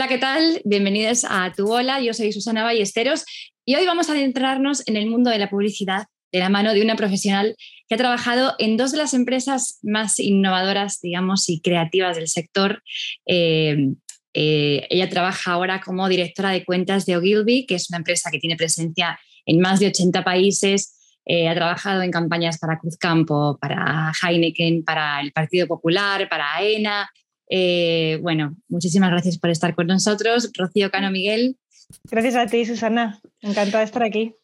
Hola, 0.00 0.08
¿qué 0.08 0.16
tal? 0.16 0.62
Bienvenidos 0.64 1.26
a 1.28 1.52
Tu 1.54 1.70
Hola. 1.70 2.00
Yo 2.00 2.14
soy 2.14 2.32
Susana 2.32 2.64
Ballesteros 2.64 3.26
y 3.66 3.74
hoy 3.74 3.84
vamos 3.84 4.08
a 4.08 4.12
adentrarnos 4.12 4.82
en 4.88 4.96
el 4.96 5.10
mundo 5.10 5.28
de 5.28 5.36
la 5.36 5.50
publicidad 5.50 6.06
de 6.32 6.38
la 6.38 6.48
mano 6.48 6.72
de 6.72 6.80
una 6.80 6.96
profesional 6.96 7.54
que 7.86 7.96
ha 7.96 7.98
trabajado 7.98 8.54
en 8.58 8.78
dos 8.78 8.92
de 8.92 8.96
las 8.96 9.12
empresas 9.12 9.78
más 9.82 10.18
innovadoras, 10.18 11.00
digamos, 11.02 11.50
y 11.50 11.60
creativas 11.60 12.16
del 12.16 12.28
sector. 12.28 12.82
Eh, 13.26 13.90
eh, 14.32 14.86
ella 14.88 15.10
trabaja 15.10 15.52
ahora 15.52 15.82
como 15.82 16.08
directora 16.08 16.48
de 16.48 16.64
cuentas 16.64 17.04
de 17.04 17.18
Ogilvy, 17.18 17.66
que 17.66 17.74
es 17.74 17.90
una 17.90 17.98
empresa 17.98 18.30
que 18.30 18.38
tiene 18.38 18.56
presencia 18.56 19.20
en 19.44 19.60
más 19.60 19.80
de 19.80 19.88
80 19.88 20.24
países. 20.24 20.96
Eh, 21.26 21.46
ha 21.46 21.54
trabajado 21.54 22.00
en 22.00 22.10
campañas 22.10 22.58
para 22.58 22.78
Cruzcampo, 22.78 23.58
para 23.60 24.12
Heineken, 24.22 24.82
para 24.82 25.20
el 25.20 25.30
Partido 25.32 25.66
Popular, 25.66 26.26
para 26.30 26.54
AENA, 26.54 27.10
eh, 27.50 28.18
bueno, 28.22 28.56
muchísimas 28.68 29.10
gracias 29.10 29.38
por 29.38 29.50
estar 29.50 29.74
con 29.74 29.88
nosotros. 29.88 30.50
Rocío 30.56 30.90
Cano 30.90 31.10
Miguel. 31.10 31.58
Gracias 32.04 32.36
a 32.36 32.46
ti, 32.46 32.64
Susana. 32.64 33.20
Encantada 33.40 33.80
de 33.80 33.84
estar 33.84 34.02
aquí. 34.04 34.34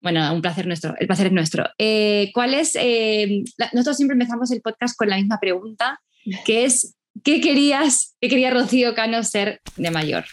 Bueno, 0.00 0.32
un 0.32 0.42
placer 0.42 0.66
nuestro, 0.66 0.94
el 0.98 1.06
placer 1.06 1.26
es 1.26 1.32
nuestro. 1.32 1.64
Eh, 1.78 2.30
¿Cuál 2.32 2.54
es? 2.54 2.76
Eh, 2.76 3.42
nosotros 3.72 3.96
siempre 3.96 4.14
empezamos 4.14 4.50
el 4.52 4.60
podcast 4.60 4.96
con 4.96 5.08
la 5.08 5.16
misma 5.16 5.40
pregunta, 5.40 6.00
que 6.44 6.64
es, 6.64 6.94
¿qué 7.24 7.40
querías, 7.40 8.14
qué 8.20 8.28
quería 8.28 8.50
Rocío 8.50 8.94
Cano 8.94 9.22
ser 9.22 9.60
de 9.76 9.90
mayor? 9.90 10.24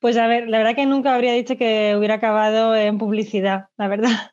Pues 0.00 0.16
a 0.16 0.26
ver, 0.26 0.48
la 0.48 0.58
verdad 0.58 0.74
que 0.74 0.84
nunca 0.84 1.14
habría 1.14 1.32
dicho 1.32 1.56
que 1.56 1.94
hubiera 1.96 2.14
acabado 2.16 2.74
en 2.74 2.98
publicidad, 2.98 3.66
la 3.78 3.88
verdad 3.88 4.32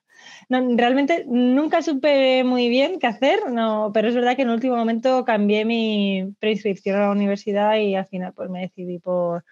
realmente 0.78 1.26
nunca 1.28 1.82
supe 1.82 2.44
muy 2.44 2.70
bien 2.70 3.00
qué 3.00 3.08
hacer, 3.08 3.52
no, 3.52 3.92
pero 3.94 4.08
es 4.08 4.16
verdad 4.16 4.36
que 4.36 4.44
en 4.44 4.50
el 4.50 4.56
último 4.56 4.76
momento 4.76 5.26
cambié 5.26 5.66
mi 5.66 6.34
preinscripción 6.40 6.98
a 6.98 7.02
la 7.02 7.12
universidad 7.12 7.78
y 7.78 7.96
al 7.96 8.08
final 8.08 8.34
pues 8.34 8.50
me 8.50 8.62
decidí 8.62 9.00
por, 9.00 9.44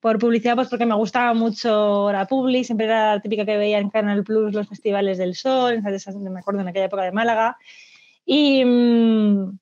por 0.00 0.18
publicidad, 0.18 0.56
pues 0.56 0.68
porque 0.68 0.86
me 0.86 0.94
gustaba 0.96 1.34
mucho 1.34 2.10
la 2.12 2.26
publi, 2.26 2.64
siempre 2.64 2.86
era 2.86 3.14
la 3.14 3.22
típica 3.22 3.44
que 3.44 3.56
veía 3.56 3.78
en 3.78 3.90
Canal 3.90 4.24
Plus 4.24 4.52
los 4.52 4.68
festivales 4.68 5.18
del 5.18 5.34
sol, 5.34 5.82
me 5.82 6.40
acuerdo 6.40 6.60
en 6.60 6.68
aquella 6.68 6.86
época 6.86 7.04
de 7.04 7.12
Málaga. 7.12 7.56
Y, 8.24 8.64
mm, 8.64 9.58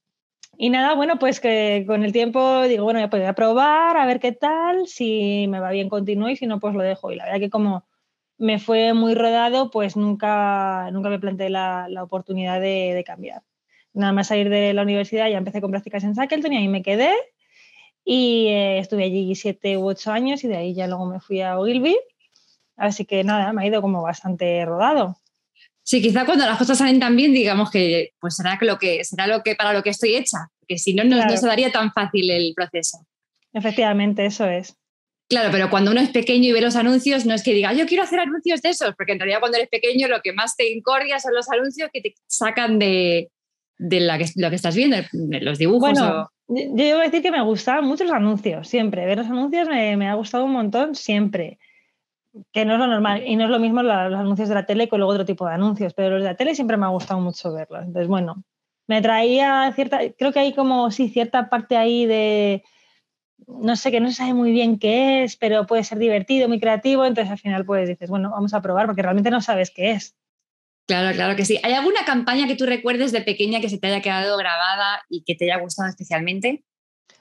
y 0.59 0.71
nada, 0.71 0.95
bueno, 0.95 1.19
pues 1.19 1.41
que 1.41 1.85
con 1.87 2.05
el 2.05 2.13
tiempo 2.13 2.63
digo, 2.65 2.85
bueno, 2.85 3.07
voy 3.09 3.23
a 3.23 3.33
probar, 3.35 3.97
a 3.97 4.07
ver 4.07 4.21
qué 4.21 4.33
tal, 4.33 4.87
si 4.87 5.47
me 5.49 5.61
va 5.61 5.71
bien 5.71 5.89
continúo 5.89 6.29
y 6.29 6.37
si 6.37 6.47
no, 6.47 6.61
pues 6.61 6.75
lo 6.75 6.83
dejo. 6.83 7.13
Y 7.13 7.17
la 7.17 7.25
verdad 7.25 7.41
que 7.41 7.51
como 7.51 7.85
me 8.41 8.59
fue 8.59 8.95
muy 8.95 9.15
rodado, 9.15 9.71
pues 9.71 9.97
nunca, 9.97 10.91
nunca 10.93 11.11
me 11.11 11.19
planteé 11.19 11.51
la, 11.51 11.87
la 11.91 12.03
oportunidad 12.03 12.59
de, 12.59 12.95
de, 12.95 13.05
cambiar. 13.05 13.43
Nada 13.93 14.13
más 14.13 14.29
salir 14.29 14.49
de 14.49 14.73
la 14.73 14.83
universidad 14.83 15.29
ya 15.29 15.37
empecé 15.37 15.61
con 15.61 15.71
prácticas 15.71 16.05
en 16.05 16.15
Shackleton 16.15 16.55
y 16.55 16.57
ahí 16.57 16.69
me 16.69 16.83
quedé 16.83 17.13
y 18.03 18.47
eh, 18.49 18.79
estuve 18.79 19.05
allí 19.05 19.35
siete 19.35 19.77
u 19.77 19.87
ocho 19.87 20.11
años 20.11 20.43
y 20.43 20.49
de 20.49 20.57
ahí 20.57 20.75
ya 20.75 20.87
luego 20.87 21.05
me 21.05 21.21
fui 21.21 21.43
a 21.43 21.59
Ogilvy. 21.59 21.99
Así 22.77 23.05
que 23.05 23.23
nada, 23.25 23.53
me 23.53 23.63
ha 23.63 23.67
ido 23.67 23.83
como 23.83 24.01
bastante 24.01 24.65
rodado. 24.65 25.19
Sí, 25.83 26.01
quizá 26.01 26.25
cuando 26.25 26.47
las 26.47 26.57
cosas 26.57 26.79
salen 26.79 26.99
tan 26.99 27.15
bien, 27.17 27.35
digamos 27.35 27.71
que 27.71 28.15
pues 28.21 28.37
será 28.37 28.59
lo 28.63 28.79
que 28.79 29.05
será 29.05 29.27
lo 29.27 29.43
que 29.43 29.55
para 29.55 29.75
lo 29.75 29.83
que 29.83 29.91
estoy 29.91 30.15
hecha, 30.15 30.39
porque 30.59 30.79
si 30.79 30.95
no, 30.95 31.05
no, 31.05 31.23
no 31.23 31.37
se 31.37 31.47
daría 31.47 31.71
tan 31.71 31.93
fácil 31.93 32.31
el 32.31 32.55
proceso. 32.55 33.07
Efectivamente, 33.53 34.25
eso 34.25 34.47
es. 34.47 34.80
Claro, 35.31 35.51
pero 35.53 35.71
cuando 35.71 35.93
uno 35.93 36.01
es 36.01 36.11
pequeño 36.11 36.49
y 36.49 36.53
ve 36.53 36.61
los 36.61 36.75
anuncios, 36.75 37.25
no 37.25 37.35
es 37.35 37.45
que 37.45 37.55
diga, 37.55 37.73
yo 37.73 37.87
quiero 37.87 38.03
hacer 38.03 38.19
anuncios 38.19 38.61
de 38.63 38.71
esos, 38.71 38.97
porque 38.97 39.13
en 39.13 39.21
realidad 39.21 39.39
cuando 39.39 39.59
eres 39.59 39.69
pequeño 39.69 40.09
lo 40.09 40.21
que 40.23 40.33
más 40.33 40.57
te 40.57 40.73
encordia 40.73 41.21
son 41.21 41.35
los 41.37 41.49
anuncios 41.49 41.89
que 41.93 42.01
te 42.01 42.15
sacan 42.27 42.81
de, 42.81 43.31
de 43.79 44.01
la 44.01 44.19
que, 44.19 44.27
lo 44.35 44.51
que 44.51 44.57
estás 44.57 44.75
viendo, 44.75 44.97
los 45.13 45.59
dibujos. 45.59 45.93
Bueno, 45.93 46.29
yo 46.49 46.85
debo 46.85 46.99
decir 46.99 47.23
que 47.23 47.31
me 47.31 47.41
gustaban 47.43 47.85
mucho 47.85 48.03
los 48.03 48.13
anuncios, 48.13 48.67
siempre. 48.67 49.07
Ver 49.07 49.19
los 49.19 49.29
anuncios 49.29 49.69
me, 49.69 49.97
me, 49.97 50.09
ha 50.09 50.15
gustado 50.15 50.45
un 50.45 50.53
montón, 50.53 50.97
siempre. 50.97 51.61
Que 52.53 52.65
no 52.65 52.73
es 52.73 52.81
lo 52.81 52.89
normal. 52.89 53.23
Y 53.25 53.37
no 53.37 53.45
es 53.45 53.51
lo 53.51 53.61
mismo 53.61 53.85
los 53.85 53.95
anuncios 53.95 54.49
de 54.49 54.57
la 54.57 54.67
tele 54.67 54.89
que 54.89 54.97
luego 54.97 55.13
otro 55.13 55.25
tipo 55.25 55.47
de 55.47 55.55
anuncios, 55.55 55.95
pero 55.95 56.11
los 56.11 56.25
de 56.25 56.31
la 56.31 56.37
tele 56.37 56.57
siempre 56.57 56.77
me 56.77 56.87
ha 56.87 56.89
gustado 56.89 57.21
mucho 57.21 57.53
verlos. 57.53 57.85
Entonces, 57.85 58.09
bueno, 58.09 58.43
me 58.89 59.01
traía 59.01 59.73
cierta, 59.77 60.01
creo 60.19 60.33
que 60.33 60.41
hay 60.41 60.53
como, 60.55 60.91
sí, 60.91 61.09
cierta 61.09 61.49
parte 61.49 61.77
ahí 61.77 62.05
de 62.05 62.65
no 63.47 63.77
sé, 63.77 63.91
que 63.91 64.01
no 64.01 64.09
se 64.09 64.17
sabe 64.17 64.35
muy 64.35 64.53
bien 64.53 64.79
qué 64.79 65.25
es, 65.25 65.37
pero 65.37 65.67
puede 65.67 65.85
ser 65.85 65.99
divertido, 65.99 66.49
muy 66.49 66.61
creativo, 66.61 67.05
entonces 67.05 67.31
al 67.31 67.39
final 67.39 67.65
pues 67.65 67.89
dices, 67.89 68.09
bueno, 68.11 68.31
vamos 68.31 68.55
a 68.55 68.63
probar 68.63 68.87
porque 68.87 69.03
realmente 69.03 69.31
no 69.31 69.41
sabes 69.41 69.71
qué 69.71 69.93
es. 69.93 70.17
Claro, 70.87 71.15
claro 71.15 71.37
que 71.37 71.45
sí. 71.45 71.59
¿Hay 71.63 71.73
alguna 71.75 72.05
campaña 72.05 72.49
que 72.49 72.57
tú 72.57 72.67
recuerdes 72.67 73.13
de 73.13 73.21
pequeña 73.21 73.61
que 73.61 73.69
se 73.69 73.79
te 73.79 73.87
haya 73.87 74.01
quedado 74.01 74.37
grabada 74.37 75.03
y 75.09 75.23
que 75.23 75.37
te 75.37 75.45
haya 75.45 75.63
gustado 75.63 75.89
especialmente? 75.89 76.65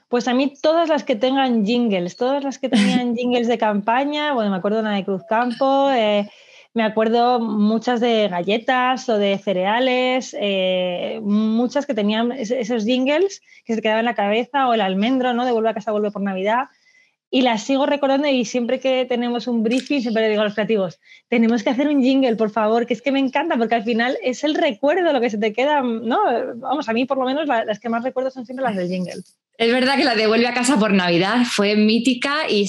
Pues 0.08 0.26
a 0.26 0.34
mí 0.34 0.52
todas 0.60 0.88
las 0.88 1.04
que 1.04 1.14
tengan 1.14 1.64
jingles, 1.64 2.16
todas 2.16 2.42
las 2.42 2.58
que 2.58 2.68
tenían 2.68 3.14
jingles 3.16 3.46
de 3.46 3.58
campaña, 3.58 4.32
bueno, 4.34 4.50
me 4.50 4.56
acuerdo 4.56 4.80
una 4.80 4.96
de 4.96 5.04
Cruz 5.04 5.22
Campo, 5.28 5.88
eh, 5.92 6.28
me 6.72 6.84
acuerdo 6.84 7.40
muchas 7.40 8.00
de 8.00 8.28
galletas 8.28 9.08
o 9.08 9.18
de 9.18 9.38
cereales, 9.38 10.36
eh, 10.38 11.20
muchas 11.22 11.84
que 11.84 11.94
tenían 11.94 12.32
esos 12.32 12.84
jingles 12.84 13.42
que 13.64 13.74
se 13.74 13.82
quedaban 13.82 14.00
en 14.00 14.06
la 14.06 14.14
cabeza 14.14 14.68
o 14.68 14.74
el 14.74 14.80
almendro, 14.80 15.32
¿no? 15.32 15.44
De 15.44 15.52
vuelve 15.52 15.70
a 15.70 15.74
casa, 15.74 15.90
vuelve 15.90 16.12
por 16.12 16.22
Navidad. 16.22 16.66
Y 17.32 17.42
las 17.42 17.62
sigo 17.62 17.86
recordando 17.86 18.26
y 18.26 18.44
siempre 18.44 18.80
que 18.80 19.04
tenemos 19.04 19.46
un 19.46 19.62
briefing, 19.62 20.00
siempre 20.00 20.24
le 20.24 20.30
digo 20.30 20.42
a 20.42 20.44
los 20.44 20.54
creativos, 20.54 20.98
tenemos 21.28 21.62
que 21.62 21.70
hacer 21.70 21.86
un 21.86 22.02
jingle, 22.02 22.34
por 22.34 22.50
favor, 22.50 22.86
que 22.86 22.94
es 22.94 23.02
que 23.02 23.12
me 23.12 23.20
encanta, 23.20 23.56
porque 23.56 23.76
al 23.76 23.84
final 23.84 24.18
es 24.20 24.42
el 24.42 24.54
recuerdo 24.54 25.12
lo 25.12 25.20
que 25.20 25.30
se 25.30 25.38
te 25.38 25.52
queda, 25.52 25.80
¿no? 25.80 26.18
Vamos, 26.56 26.88
a 26.88 26.92
mí 26.92 27.04
por 27.04 27.18
lo 27.18 27.24
menos 27.24 27.46
las 27.46 27.78
que 27.78 27.88
más 27.88 28.02
recuerdo 28.02 28.32
son 28.32 28.46
siempre 28.46 28.64
las 28.64 28.74
del 28.74 28.88
jingle. 28.88 29.22
Es 29.58 29.72
verdad 29.72 29.96
que 29.96 30.04
la 30.04 30.16
de 30.16 30.26
Vuelve 30.26 30.48
a 30.48 30.54
casa 30.54 30.76
por 30.76 30.92
Navidad 30.92 31.44
fue 31.44 31.76
mítica 31.76 32.48
y 32.48 32.66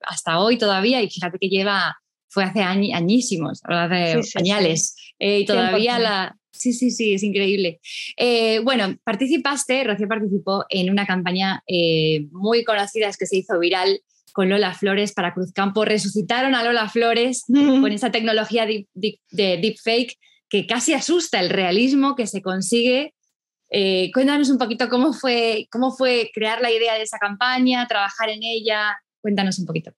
hasta 0.00 0.38
hoy 0.38 0.56
todavía, 0.56 1.02
y 1.02 1.10
fíjate 1.10 1.38
que 1.38 1.48
lleva 1.48 1.98
fue 2.28 2.44
hace 2.44 2.62
añísimos, 2.62 3.60
hace 3.64 4.20
añales. 4.34 4.94
Eh, 5.18 5.40
y 5.40 5.44
todavía 5.46 5.98
la... 5.98 6.36
Sí, 6.50 6.72
sí, 6.72 6.90
sí, 6.90 7.14
es 7.14 7.22
increíble. 7.22 7.80
Eh, 8.16 8.58
bueno, 8.60 8.96
participaste, 9.04 9.84
Rocío 9.84 10.08
participó 10.08 10.64
en 10.68 10.90
una 10.90 11.06
campaña 11.06 11.62
eh, 11.68 12.26
muy 12.32 12.64
conocida, 12.64 13.08
es 13.08 13.16
que 13.16 13.26
se 13.26 13.36
hizo 13.36 13.58
viral 13.60 14.00
con 14.32 14.48
Lola 14.48 14.74
Flores 14.74 15.12
para 15.12 15.32
Cruzcampo. 15.32 15.84
Resucitaron 15.84 16.54
a 16.54 16.64
Lola 16.64 16.88
Flores 16.88 17.44
con 17.46 17.92
esa 17.92 18.10
tecnología 18.10 18.66
de 18.66 18.86
deepfake 19.32 20.16
que 20.48 20.66
casi 20.66 20.94
asusta 20.94 21.38
el 21.40 21.50
realismo 21.50 22.16
que 22.16 22.26
se 22.26 22.42
consigue. 22.42 23.14
cuéntanos 24.12 24.50
un 24.50 24.58
poquito 24.58 24.88
cómo 24.88 25.12
fue, 25.12 25.68
cómo 25.70 25.92
fue 25.92 26.30
crear 26.34 26.60
la 26.60 26.72
idea 26.72 26.94
de 26.94 27.02
esa 27.02 27.18
campaña, 27.18 27.86
trabajar 27.86 28.30
en 28.30 28.42
ella. 28.42 28.96
Cuéntanos 29.20 29.58
un 29.60 29.66
poquito. 29.66 29.92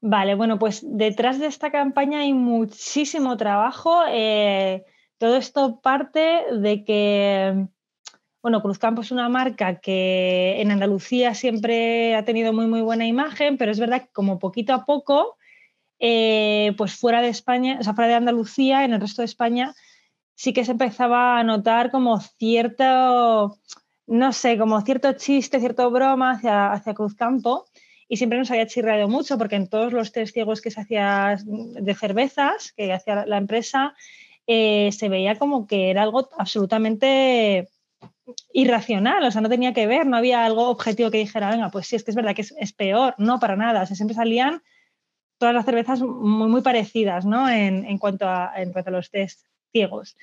Vale, 0.00 0.36
bueno, 0.36 0.58
pues 0.60 0.84
detrás 0.84 1.40
de 1.40 1.46
esta 1.46 1.72
campaña 1.72 2.20
hay 2.20 2.32
muchísimo 2.32 3.36
trabajo. 3.36 4.02
Eh, 4.08 4.84
todo 5.18 5.36
esto 5.36 5.80
parte 5.80 6.44
de 6.52 6.84
que, 6.84 7.66
bueno, 8.40 8.62
Cruzcampo 8.62 9.02
es 9.02 9.10
una 9.10 9.28
marca 9.28 9.80
que 9.80 10.60
en 10.60 10.70
Andalucía 10.70 11.34
siempre 11.34 12.14
ha 12.14 12.24
tenido 12.24 12.52
muy, 12.52 12.68
muy 12.68 12.80
buena 12.80 13.06
imagen, 13.06 13.58
pero 13.58 13.72
es 13.72 13.80
verdad 13.80 14.02
que 14.02 14.12
como 14.12 14.38
poquito 14.38 14.72
a 14.72 14.84
poco, 14.84 15.36
eh, 15.98 16.74
pues 16.78 16.94
fuera 16.94 17.20
de 17.20 17.28
España, 17.28 17.78
o 17.80 17.82
sea, 17.82 17.94
fuera 17.94 18.08
de 18.08 18.14
Andalucía, 18.14 18.84
en 18.84 18.92
el 18.92 19.00
resto 19.00 19.22
de 19.22 19.26
España, 19.26 19.74
sí 20.36 20.52
que 20.52 20.64
se 20.64 20.72
empezaba 20.72 21.40
a 21.40 21.42
notar 21.42 21.90
como 21.90 22.20
cierto, 22.20 23.58
no 24.06 24.32
sé, 24.32 24.58
como 24.58 24.80
cierto 24.82 25.12
chiste, 25.14 25.58
cierto 25.58 25.90
broma 25.90 26.32
hacia, 26.32 26.72
hacia 26.72 26.94
Cruzcampo 26.94 27.64
y 28.08 28.16
siempre 28.16 28.38
nos 28.38 28.50
había 28.50 28.66
chirrado 28.66 29.08
mucho 29.08 29.36
porque 29.36 29.56
en 29.56 29.68
todos 29.68 29.92
los 29.92 30.12
test 30.12 30.32
ciegos 30.32 30.62
que 30.62 30.70
se 30.70 30.80
hacía 30.80 31.36
de 31.44 31.94
cervezas, 31.94 32.72
que 32.72 32.92
hacía 32.92 33.26
la 33.26 33.36
empresa, 33.36 33.94
eh, 34.46 34.90
se 34.92 35.10
veía 35.10 35.36
como 35.36 35.66
que 35.66 35.90
era 35.90 36.02
algo 36.02 36.30
absolutamente 36.38 37.68
irracional, 38.52 39.24
o 39.24 39.30
sea, 39.30 39.42
no 39.42 39.48
tenía 39.48 39.74
que 39.74 39.86
ver, 39.86 40.06
no 40.06 40.16
había 40.16 40.44
algo 40.44 40.68
objetivo 40.68 41.10
que 41.10 41.18
dijera, 41.18 41.50
venga, 41.50 41.70
pues 41.70 41.86
sí, 41.86 41.96
es 41.96 42.04
que 42.04 42.10
es 42.10 42.14
verdad 42.14 42.34
que 42.34 42.42
es, 42.42 42.72
peor, 42.72 43.14
no, 43.18 43.38
para 43.40 43.56
nada, 43.56 43.84
siempre 43.86 44.14
salían 44.14 44.62
todas 45.38 45.54
las 45.54 45.64
cervezas 45.64 46.00
muy, 46.00 46.48
muy 46.48 46.62
parecidas, 46.62 47.24
¿no? 47.24 47.48
En, 47.48 47.98
cuanto 47.98 48.28
a, 48.28 48.52
en 48.56 48.72
cuanto 48.72 48.90
a 48.90 48.92
los 48.92 49.10
test 49.10 49.46
ciegos. 49.72 50.16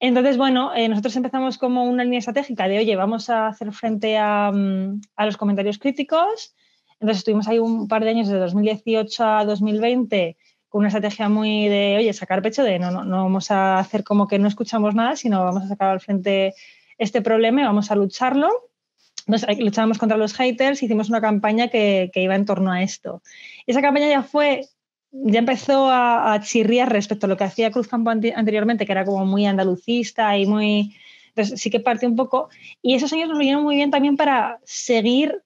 Entonces, 0.00 0.36
bueno, 0.36 0.74
eh, 0.74 0.88
nosotros 0.88 1.14
empezamos 1.16 1.58
como 1.58 1.84
una 1.84 2.04
línea 2.04 2.18
estratégica 2.18 2.66
de, 2.66 2.78
oye, 2.78 2.96
vamos 2.96 3.30
a 3.30 3.48
hacer 3.48 3.72
frente 3.72 4.18
a, 4.18 4.50
mm, 4.52 5.00
a 5.16 5.26
los 5.26 5.36
comentarios 5.36 5.78
críticos, 5.78 6.54
entonces 7.02 7.18
estuvimos 7.18 7.48
ahí 7.48 7.58
un 7.58 7.88
par 7.88 8.04
de 8.04 8.10
años, 8.10 8.28
de 8.28 8.38
2018 8.38 9.24
a 9.24 9.44
2020, 9.44 10.36
con 10.68 10.78
una 10.78 10.88
estrategia 10.88 11.28
muy 11.28 11.66
de, 11.66 11.96
oye, 11.98 12.12
sacar 12.12 12.42
pecho 12.42 12.62
de 12.62 12.78
no, 12.78 12.92
no, 12.92 13.04
no 13.04 13.24
vamos 13.24 13.50
a 13.50 13.80
hacer 13.80 14.04
como 14.04 14.28
que 14.28 14.38
no 14.38 14.46
escuchamos 14.46 14.94
nada, 14.94 15.16
sino 15.16 15.42
vamos 15.42 15.64
a 15.64 15.68
sacar 15.68 15.88
al 15.88 16.00
frente 16.00 16.54
este 16.98 17.20
problema 17.20 17.60
y 17.60 17.64
vamos 17.64 17.90
a 17.90 17.96
lucharlo. 17.96 18.48
Entonces, 19.26 19.58
luchábamos 19.58 19.98
contra 19.98 20.16
los 20.16 20.32
haters, 20.34 20.80
hicimos 20.80 21.08
una 21.08 21.20
campaña 21.20 21.66
que, 21.66 22.12
que 22.14 22.22
iba 22.22 22.36
en 22.36 22.46
torno 22.46 22.70
a 22.70 22.84
esto. 22.84 23.20
Y 23.66 23.72
esa 23.72 23.82
campaña 23.82 24.08
ya 24.08 24.22
fue, 24.22 24.68
ya 25.10 25.40
empezó 25.40 25.90
a, 25.90 26.32
a 26.32 26.40
chirriar 26.40 26.92
respecto 26.92 27.26
a 27.26 27.28
lo 27.28 27.36
que 27.36 27.44
hacía 27.44 27.72
Cruz 27.72 27.88
Campo 27.88 28.10
anteriormente, 28.10 28.86
que 28.86 28.92
era 28.92 29.04
como 29.04 29.26
muy 29.26 29.44
andalucista 29.44 30.38
y 30.38 30.46
muy... 30.46 30.94
Entonces 31.30 31.60
sí 31.60 31.68
que 31.68 31.80
parte 31.80 32.06
un 32.06 32.14
poco. 32.14 32.48
Y 32.80 32.94
esos 32.94 33.12
años 33.12 33.28
nos 33.28 33.38
vinieron 33.38 33.64
muy 33.64 33.74
bien 33.74 33.90
también 33.90 34.16
para 34.16 34.60
seguir 34.64 35.42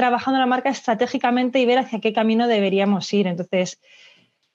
trabajando 0.00 0.40
la 0.40 0.46
marca 0.46 0.70
estratégicamente 0.70 1.60
y 1.60 1.66
ver 1.66 1.76
hacia 1.76 2.00
qué 2.00 2.14
camino 2.14 2.48
deberíamos 2.48 3.12
ir. 3.12 3.26
Entonces, 3.26 3.82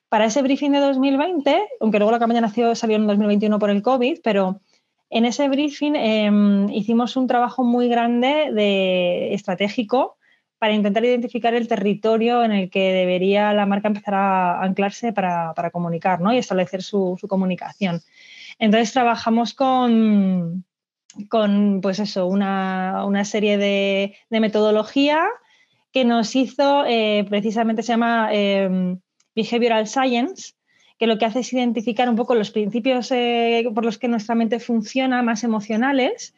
para 0.09 0.25
ese 0.25 0.41
briefing 0.41 0.71
de 0.71 0.79
2020, 0.79 1.67
aunque 1.81 1.99
luego 1.99 2.11
la 2.11 2.17
campaña 2.17 2.41
nació, 2.41 2.73
salió 2.73 2.95
en 2.95 3.05
2021 3.05 3.59
por 3.59 3.69
el 3.69 3.83
COVID, 3.83 4.21
pero 4.23 4.59
en 5.11 5.25
ese 5.25 5.47
briefing 5.47 5.95
em, 5.95 6.67
hicimos 6.71 7.15
un 7.15 7.27
trabajo 7.27 7.63
muy 7.63 7.87
grande 7.87 8.49
de 8.53 9.35
estratégico 9.35 10.17
para 10.57 10.73
intentar 10.73 11.05
identificar 11.05 11.53
el 11.53 11.67
territorio 11.67 12.43
en 12.43 12.51
el 12.51 12.71
que 12.71 12.91
debería 12.91 13.53
la 13.53 13.67
marca 13.67 13.87
empezar 13.87 14.15
a 14.15 14.63
anclarse 14.63 15.13
para, 15.13 15.53
comunicar 15.71 16.21
¿no? 16.21 16.33
y 16.33 16.39
establecer 16.39 16.81
su, 16.81 17.19
comunicación. 17.29 18.01
Entonces 18.57 18.93
trabajamos 18.93 19.53
con, 19.53 20.65
con 21.29 21.79
pues 21.81 21.99
eso, 21.99 22.27
una, 22.27 23.25
serie 23.25 23.57
de, 23.57 24.15
metodología 24.29 25.25
que 25.91 26.05
nos 26.05 26.35
hizo, 26.35 26.85
eh, 26.85 27.25
precisamente 27.29 27.81
se 27.81 27.93
llama 27.93 28.29
em, 28.31 28.99
Behavioral 29.35 29.87
Science, 29.87 30.53
que 30.97 31.07
lo 31.07 31.17
que 31.17 31.25
hace 31.25 31.39
es 31.39 31.53
identificar 31.53 32.09
un 32.09 32.15
poco 32.15 32.35
los 32.35 32.51
principios 32.51 33.11
eh, 33.11 33.65
por 33.73 33.85
los 33.85 33.97
que 33.97 34.07
nuestra 34.07 34.35
mente 34.35 34.59
funciona, 34.59 35.21
más 35.23 35.43
emocionales. 35.43 36.33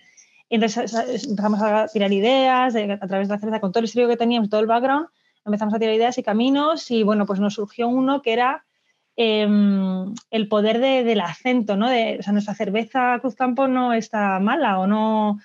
entonces 0.50 0.94
empezamos 1.28 1.62
a 1.62 1.88
tirar 1.88 2.14
ideas 2.14 2.76
a 2.76 3.08
través 3.08 3.28
de 3.28 3.50
la 3.50 3.60
con 3.60 3.72
todo 3.72 3.80
el 3.80 3.86
estudio 3.86 4.08
que 4.08 4.18
teníamos, 4.18 4.50
todo 4.50 4.62
el 4.62 4.68
background, 4.68 5.08
empezamos 5.46 5.74
a 5.74 5.80
tirar 5.80 5.96
ideas 5.96 6.18
y 6.18 6.24
caminos 6.24 6.92
y 6.92 7.04
bueno, 7.04 7.26
pues 7.26 7.40
nos 7.40 7.56
surgió 7.56 7.88
uno 7.88 8.22
que 8.22 8.34
era 8.34 8.67
em, 9.18 10.14
el 10.30 10.48
poder 10.48 10.80
del 10.80 11.22
acento, 11.22 11.76
¿no? 11.76 11.90
De, 11.90 12.18
o 12.20 12.24
sea, 12.24 12.34
nuestra 12.34 12.54
cerveza 12.54 13.18
Cruzcampo 13.20 13.68
no 13.68 13.94
está 13.94 14.40
mala 14.40 14.80
o 14.80 14.86
no, 14.86 15.40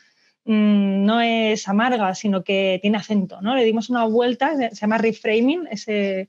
mm, 0.45 1.05
no 1.05 1.21
es 1.23 1.67
amarga, 1.67 2.15
sino 2.15 2.45
que 2.45 2.79
tiene 2.83 2.99
acento, 2.99 3.41
¿no? 3.41 3.57
Le 3.57 3.65
dimos 3.65 3.89
una 3.89 4.05
vuelta, 4.05 4.57
se 4.57 4.75
llama 4.75 4.99
reframing, 4.99 5.67
ese, 5.71 6.29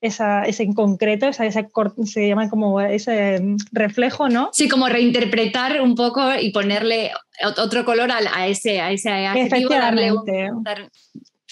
ese 0.00 0.62
en 0.62 0.72
concreto, 0.72 1.26
esa, 1.28 1.44
se 1.50 2.28
llama 2.28 2.48
como 2.48 2.80
ese 2.80 3.42
reflejo, 3.72 4.30
¿no? 4.30 4.48
Sí, 4.52 4.66
como 4.66 4.88
reinterpretar 4.88 5.82
un 5.82 5.94
poco 5.94 6.34
y 6.40 6.50
ponerle 6.50 7.10
otro 7.58 7.84
color 7.84 8.10
a, 8.10 8.46
ese, 8.46 8.80
a 8.80 8.90
ese 8.90 9.10
adjetivo. 9.10 9.68
Darle 9.70 10.12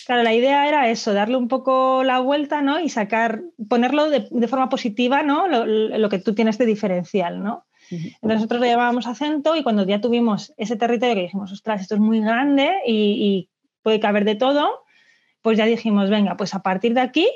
Claro, 0.08 0.22
la 0.22 0.32
idea 0.32 0.66
era 0.66 0.88
eso, 0.88 1.12
darle 1.12 1.36
un 1.36 1.48
poco 1.48 2.02
la 2.02 2.20
vuelta, 2.20 2.62
¿no? 2.62 2.80
Y 2.80 2.88
sacar, 2.88 3.42
ponerlo 3.68 4.08
de, 4.08 4.48
forma 4.48 4.70
positiva, 4.70 5.22
¿no? 5.22 5.46
Lo, 5.46 6.08
que 6.08 6.18
tú 6.18 6.34
tienes 6.34 6.56
de 6.56 6.64
diferencial, 6.64 7.44
¿no? 7.44 7.66
Entonces 7.90 8.20
nosotros 8.22 8.62
lo 8.62 8.66
llamábamos 8.66 9.06
acento 9.06 9.54
y 9.54 9.62
cuando 9.62 9.84
ya 9.84 10.00
tuvimos 10.00 10.54
ese 10.56 10.76
territorio 10.76 11.14
que 11.14 11.20
dijimos, 11.20 11.52
ostras, 11.52 11.82
esto 11.82 11.94
es 11.96 12.00
muy 12.00 12.20
grande 12.20 12.70
y, 12.86 12.94
y 12.94 13.50
puede 13.82 14.00
caber 14.00 14.24
de 14.24 14.34
todo, 14.34 14.80
pues 15.42 15.58
ya 15.58 15.66
dijimos, 15.66 16.08
venga, 16.08 16.38
pues 16.38 16.54
a 16.54 16.62
partir 16.62 16.94
de 16.94 17.02
aquí 17.02 17.28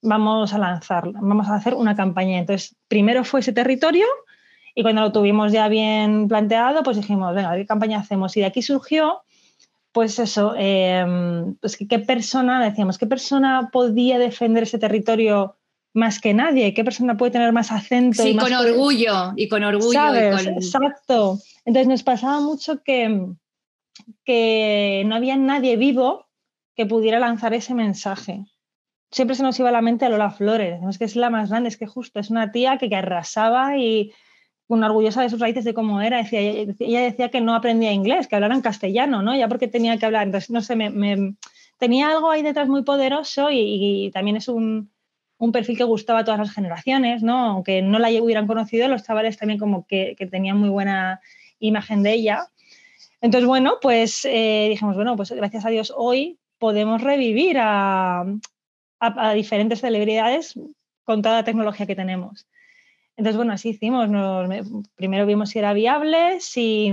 vamos 0.00 0.54
a 0.54 0.58
lanzar, 0.58 1.10
vamos 1.10 1.48
a 1.48 1.56
hacer 1.56 1.74
una 1.74 1.96
campaña. 1.96 2.38
Entonces, 2.38 2.76
primero 2.86 3.24
fue 3.24 3.40
ese 3.40 3.52
territorio 3.52 4.06
y 4.76 4.82
cuando 4.82 5.00
lo 5.00 5.10
tuvimos 5.10 5.50
ya 5.50 5.66
bien 5.66 6.28
planteado, 6.28 6.84
pues 6.84 6.96
dijimos, 6.96 7.34
venga, 7.34 7.56
¿qué 7.56 7.66
campaña 7.66 7.98
hacemos? 7.98 8.36
Y 8.36 8.40
de 8.40 8.46
aquí 8.46 8.62
surgió, 8.62 9.24
pues 9.92 10.18
eso, 10.18 10.54
em, 10.56 11.54
pues 11.56 11.76
qué 11.76 11.98
persona, 11.98 12.62
decíamos, 12.64 12.98
qué 12.98 13.06
persona 13.06 13.70
podía 13.72 14.18
defender 14.18 14.64
ese 14.64 14.78
territorio 14.78 15.56
más 15.92 16.20
que 16.20 16.34
nadie, 16.34 16.72
qué 16.74 16.84
persona 16.84 17.16
puede 17.16 17.32
tener 17.32 17.52
más 17.52 17.72
acento. 17.72 18.22
Sí, 18.22 18.36
con 18.36 18.52
orgullo 18.52 19.32
y 19.36 19.48
con 19.48 19.64
orgullo. 19.64 20.14
Exacto. 20.14 21.38
Entonces 21.64 21.88
nos 21.88 22.02
pasaba 22.02 22.40
mucho 22.40 22.82
que, 22.82 23.26
que 24.24 25.02
no 25.06 25.16
había 25.16 25.36
nadie 25.36 25.76
vivo 25.76 26.26
que 26.76 26.86
pudiera 26.86 27.18
lanzar 27.18 27.54
ese 27.54 27.74
mensaje 27.74 28.44
siempre 29.10 29.36
se 29.36 29.42
nos 29.42 29.58
iba 29.58 29.68
a 29.68 29.72
la 29.72 29.82
mente 29.82 30.04
a 30.04 30.08
Lola 30.08 30.30
Flores, 30.30 30.80
es 30.88 30.98
que 30.98 31.04
es 31.04 31.16
la 31.16 31.30
más 31.30 31.50
grande, 31.50 31.68
es 31.68 31.76
que 31.76 31.86
justo 31.86 32.20
es 32.20 32.30
una 32.30 32.52
tía 32.52 32.78
que, 32.78 32.94
arrasaba 32.94 33.76
y 33.76 34.12
una 34.70 34.86
orgullosa 34.86 35.22
de 35.22 35.30
sus 35.30 35.40
raíces 35.40 35.64
de 35.64 35.74
cómo 35.74 36.00
era. 36.00 36.18
Decía, 36.18 36.40
ella 36.40 37.00
decía 37.02 37.28
que 37.28 37.40
no 37.40 37.54
aprendía 37.54 37.92
inglés, 37.92 38.28
que 38.28 38.36
hablara 38.36 38.54
en 38.54 38.60
castellano, 38.62 39.20
¿no? 39.20 39.36
Ya 39.36 39.48
porque 39.48 39.66
tenía 39.66 39.98
que 39.98 40.06
hablar. 40.06 40.26
Entonces, 40.26 40.50
no 40.50 40.62
sé, 40.62 40.76
me, 40.76 41.34
tenía 41.78 42.08
algo 42.08 42.30
ahí 42.30 42.42
detrás 42.42 42.68
muy 42.68 42.82
poderoso 42.82 43.48
y, 43.50 44.10
también 44.14 44.36
es 44.36 44.46
un, 44.48 44.92
perfil 45.52 45.76
que 45.76 45.84
gustaba 45.84 46.20
a 46.20 46.24
todas 46.24 46.38
las 46.38 46.52
generaciones, 46.52 47.22
¿no? 47.22 47.46
Aunque 47.46 47.82
no 47.82 47.98
la 47.98 48.10
hubieran 48.22 48.46
conocido, 48.46 48.86
los 48.86 49.02
chavales 49.02 49.38
también 49.38 49.58
como 49.58 49.86
que, 49.86 50.14
tenían 50.30 50.58
muy 50.58 50.68
buena 50.68 51.20
imagen 51.58 52.04
de 52.04 52.12
ella. 52.12 52.46
Entonces, 53.20 53.46
bueno, 53.46 53.78
pues 53.82 54.24
eh, 54.24 54.66
dijimos, 54.70 54.94
bueno, 54.94 55.16
pues 55.16 55.32
gracias 55.32 55.66
a 55.66 55.70
Dios 55.70 55.92
hoy 55.96 56.38
podemos 56.58 57.02
revivir 57.02 57.58
a, 57.58 58.24
a, 59.00 59.32
diferentes 59.34 59.80
celebridades 59.80 60.54
con 61.04 61.22
toda 61.22 61.36
la 61.36 61.44
tecnología 61.44 61.86
que 61.86 61.96
tenemos. 61.96 62.46
Entonces, 63.20 63.36
bueno, 63.36 63.52
así 63.52 63.68
hicimos. 63.68 64.08
primero 64.94 65.26
vimos 65.26 65.50
si 65.50 65.58
era 65.58 65.74
viable, 65.74 66.40
si, 66.40 66.90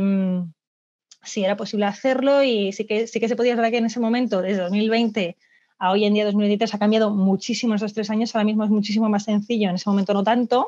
si 1.23 1.45
era 1.45 1.55
posible 1.55 1.85
hacerlo 1.85 2.43
y 2.43 2.73
sí 2.73 2.83
que, 2.85 3.07
sí 3.07 3.21
que 3.21 3.29
se 3.29 3.37
podía, 3.37 3.55
ver 3.55 3.71
que 3.71 3.77
en 3.77 3.85
ese 3.85 4.01
momento, 4.01 4.41
desde 4.41 4.63
2020 4.63 5.37
a 5.79 5.91
hoy 5.91 6.03
en 6.03 6.13
día 6.13 6.25
2023, 6.25 6.73
ha 6.73 6.79
cambiado 6.79 7.11
muchísimo 7.11 7.75
esos 7.75 7.93
tres 7.93 8.09
años. 8.09 8.35
Ahora 8.35 8.43
mismo 8.43 8.65
es 8.65 8.69
muchísimo 8.69 9.07
más 9.07 9.23
sencillo, 9.23 9.69
en 9.69 9.75
ese 9.75 9.89
momento 9.89 10.13
no 10.13 10.25
tanto. 10.25 10.67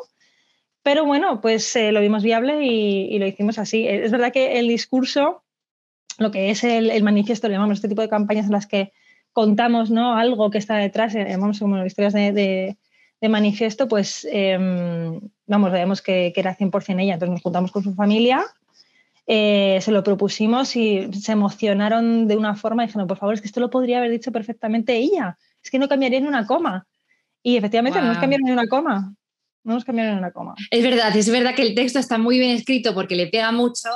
Pero 0.81 1.05
bueno, 1.05 1.41
pues 1.41 1.75
eh, 1.75 1.91
lo 1.91 1.99
vimos 1.99 2.23
viable 2.23 2.65
y, 2.65 3.19
lo 3.19 3.27
hicimos 3.27 3.59
así. 3.59 3.85
Es 3.85 4.11
verdad 4.11 4.31
que 4.31 4.59
el 4.59 4.69
discurso, 4.69 5.43
lo 6.19 6.31
que 6.31 6.51
es 6.51 6.63
el, 6.63 7.03
manifiesto, 7.03 7.49
le 7.49 7.55
llamamos 7.55 7.79
este 7.79 7.89
tipo 7.89 8.01
de 8.01 8.07
campañas 8.07 8.45
en 8.45 8.53
las 8.53 8.65
que 8.65 8.93
contamos 9.33 9.91
¿no? 9.91 10.15
algo 10.15 10.51
que 10.51 10.57
está 10.57 10.77
detrás, 10.77 11.15
eh, 11.15 11.35
vamos, 11.37 11.59
como 11.59 11.85
historias 11.85 12.13
de, 12.13 12.77
de, 13.19 13.29
manifiesto, 13.29 13.89
pues 13.89 14.25
em, 14.31 15.19
vamos, 15.49 15.71
vemos 15.71 16.01
que, 16.01 16.31
que, 16.33 16.39
era 16.39 16.57
100% 16.57 17.01
ella. 17.01 17.15
Entonces 17.15 17.33
nos 17.33 17.41
juntamos 17.41 17.71
con 17.71 17.83
su 17.83 17.93
familia, 17.93 18.45
eh, 19.27 19.79
se 19.81 19.91
lo 19.91 20.03
propusimos 20.03 20.75
y 20.75 21.07
se 21.13 21.33
emocionaron 21.33 22.27
de 22.27 22.35
una 22.35 22.55
forma 22.55 22.83
y 22.83 22.87
dijeron, 22.87 23.07
por 23.07 23.17
favor, 23.17 23.35
es 23.35 23.41
que 23.41 23.47
esto 23.47 23.59
lo 23.59 23.69
podría 23.69 23.99
haber 23.99 24.09
dicho 24.09 24.31
perfectamente 24.31 24.95
ella, 24.95 25.37
es 25.61 25.69
que 25.69 25.77
no 25.77 25.87
cambiaría 25.87 26.19
ni 26.19 26.27
una 26.27 26.47
coma. 26.47 26.87
Y 27.43 27.55
efectivamente 27.55 28.01
no 28.01 28.07
nos 28.07 28.17
cambiaron 28.17 28.45
ni 28.45 28.51
una 28.51 28.67
coma. 28.67 29.13
No 29.63 29.75
nos 29.75 29.85
cambiaron 29.85 30.15
ni 30.15 30.19
una 30.19 30.31
coma. 30.31 30.55
Es 30.71 30.83
verdad, 30.83 31.15
es 31.15 31.29
verdad 31.29 31.53
que 31.53 31.61
el 31.61 31.75
texto 31.75 31.99
está 31.99 32.17
muy 32.17 32.39
bien 32.39 32.51
escrito 32.51 32.93
porque 32.93 33.15
le 33.15 33.27
pega 33.27 33.51
mucho 33.51 33.89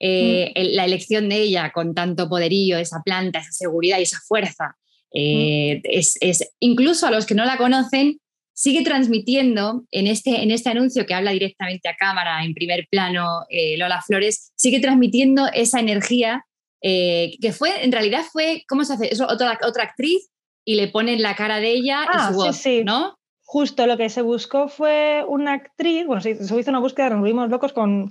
eh, 0.00 0.52
mm. 0.56 0.74
la 0.74 0.84
elección 0.84 1.28
de 1.28 1.36
ella 1.36 1.70
con 1.72 1.94
tanto 1.94 2.28
poderío, 2.28 2.78
esa 2.78 3.00
planta, 3.02 3.38
esa 3.38 3.52
seguridad 3.52 3.98
y 3.98 4.02
esa 4.02 4.18
fuerza. 4.26 4.76
Eh, 5.12 5.82
es, 5.84 6.18
incluso 6.58 7.06
a 7.06 7.10
los 7.10 7.26
que 7.26 7.34
no 7.34 7.44
la 7.44 7.56
conocen, 7.56 8.20
sigue 8.60 8.82
transmitiendo 8.82 9.84
en 9.90 10.06
este, 10.06 10.42
en 10.42 10.50
este 10.50 10.68
anuncio 10.68 11.06
que 11.06 11.14
habla 11.14 11.30
directamente 11.30 11.88
a 11.88 11.96
cámara, 11.96 12.44
en 12.44 12.52
primer 12.52 12.86
plano, 12.90 13.46
eh, 13.48 13.78
Lola 13.78 14.02
Flores, 14.02 14.52
sigue 14.54 14.80
transmitiendo 14.80 15.46
esa 15.54 15.80
energía 15.80 16.44
que 16.82 17.54
fue, 17.56 17.84
en 17.84 17.92
realidad 17.92 18.22
fue, 18.30 18.64
¿cómo 18.68 18.84
se 18.84 18.94
hace? 18.94 19.12
Es 19.12 19.20
otra, 19.20 19.58
otra 19.66 19.84
actriz 19.84 20.30
y 20.64 20.74
le 20.74 20.88
ponen 20.88 21.22
la 21.22 21.34
cara 21.34 21.58
de 21.58 21.70
ella 21.70 22.04
y 22.04 22.08
ah, 22.10 22.28
su 22.28 22.34
voz, 22.34 22.62
¿no? 22.84 23.18
Justo 23.44 23.86
lo 23.86 23.96
que 23.96 24.10
se 24.10 24.20
buscó 24.20 24.68
fue 24.68 25.24
una 25.26 25.54
actriz, 25.54 26.06
bueno, 26.06 26.20
se, 26.20 26.32
hizo 26.32 26.70
una 26.70 26.80
búsqueda, 26.80 27.10
nos 27.10 27.20
volvimos 27.20 27.48
locos 27.48 27.72
con 27.72 28.08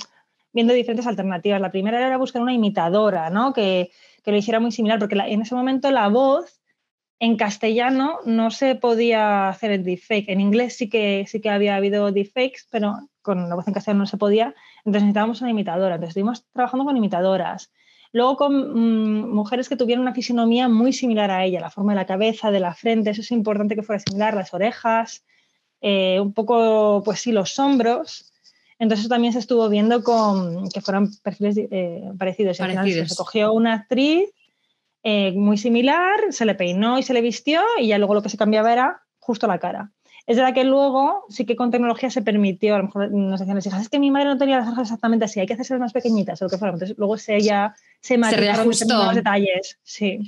viendo 0.51 0.73
diferentes 0.73 1.05
alternativas. 1.05 1.61
La 1.61 1.71
primera 1.71 2.05
era 2.05 2.17
buscar 2.17 2.41
una 2.41 2.53
imitadora, 2.53 3.29
¿no? 3.29 3.53
Que, 3.53 3.91
que 4.23 4.31
lo 4.31 4.37
hiciera 4.37 4.59
muy 4.59 4.71
similar, 4.71 4.97
porque 4.97 5.15
en 5.15 5.41
ese 5.41 5.53
momento 5.53 5.91
la 5.91 6.07
voz 6.07 6.58
en 7.19 7.35
castellano 7.35 8.19
no 8.25 8.49
se 8.49 8.75
podía 8.75 9.49
hacer 9.49 9.71
el 9.71 9.83
deepfake. 9.83 10.29
En 10.29 10.39
inglés 10.39 10.77
sí 10.77 10.89
que, 10.89 11.25
sí 11.27 11.41
que 11.41 11.49
había 11.49 11.75
habido 11.75 12.11
deepfakes, 12.11 12.61
pero 12.71 12.97
con 13.21 13.49
la 13.49 13.55
voz 13.55 13.67
en 13.67 13.73
castellano 13.73 13.99
no 13.99 14.07
se 14.07 14.17
podía. 14.17 14.55
Entonces 14.79 15.03
necesitábamos 15.03 15.41
una 15.41 15.51
imitadora. 15.51 15.95
Entonces 15.95 16.11
estuvimos 16.11 16.45
trabajando 16.53 16.85
con 16.85 16.95
imitadoras. 16.95 17.71
Luego 18.13 18.37
con 18.37 18.53
mm, 18.73 19.33
mujeres 19.33 19.67
que 19.67 19.75
tuvieran 19.75 20.01
una 20.01 20.13
fisionomía 20.13 20.69
muy 20.69 20.93
similar 20.93 21.29
a 21.29 21.43
ella, 21.43 21.59
la 21.59 21.69
forma 21.69 21.91
de 21.91 21.97
la 21.97 22.05
cabeza, 22.05 22.51
de 22.51 22.59
la 22.61 22.73
frente, 22.73 23.11
eso 23.11 23.21
es 23.21 23.31
importante 23.31 23.75
que 23.75 23.83
fuera 23.83 23.99
similar, 23.99 24.33
las 24.33 24.53
orejas, 24.53 25.25
eh, 25.81 26.19
un 26.19 26.33
poco, 26.33 27.03
pues 27.03 27.19
sí, 27.19 27.31
los 27.31 27.59
hombros. 27.59 28.31
Entonces 28.79 29.09
también 29.09 29.33
se 29.33 29.39
estuvo 29.39 29.67
viendo 29.67 30.03
con 30.03 30.69
que 30.69 30.79
fueran 30.79 31.09
perfiles 31.21 31.57
eh, 31.57 32.01
parecidos. 32.17 32.61
Al 32.61 32.69
final 32.69 33.07
se 33.07 33.15
cogió 33.15 33.51
una 33.51 33.73
actriz 33.73 34.29
eh, 35.03 35.31
muy 35.31 35.57
similar, 35.57 36.19
se 36.29 36.45
le 36.45 36.55
peinó 36.55 36.99
y 36.99 37.03
se 37.03 37.13
le 37.13 37.21
vistió 37.21 37.61
y 37.79 37.87
ya 37.87 37.97
luego 37.97 38.13
lo 38.13 38.21
que 38.21 38.29
se 38.29 38.37
cambiaba 38.37 38.71
era 38.73 39.01
justo 39.19 39.47
la 39.47 39.59
cara. 39.59 39.91
Es 40.27 40.37
verdad 40.37 40.53
que 40.53 40.63
luego 40.63 41.25
sí 41.29 41.45
que 41.45 41.55
con 41.55 41.71
tecnología 41.71 42.09
se 42.11 42.21
permitió, 42.21 42.75
a 42.75 42.77
lo 42.77 42.83
mejor 42.83 43.11
nos 43.11 43.39
decían 43.39 43.55
las 43.55 43.65
hijas, 43.65 43.81
es 43.81 43.89
que 43.89 43.97
mi 43.97 44.11
madre 44.11 44.27
no 44.27 44.37
tenía 44.37 44.57
las 44.57 44.67
orejas 44.67 44.83
exactamente 44.83 45.25
así, 45.25 45.39
hay 45.39 45.47
que 45.47 45.53
hacerse 45.53 45.77
más 45.79 45.93
pequeñitas 45.93 46.41
o 46.41 46.45
lo 46.45 46.49
que 46.49 46.57
fuera. 46.57 46.73
Entonces 46.73 46.97
luego 46.97 47.17
se 47.17 47.39
ya 47.41 47.73
se 48.01 48.17
matizaron 48.17 48.67
los 48.67 49.15
detalles. 49.15 49.79
Sí. 49.83 50.19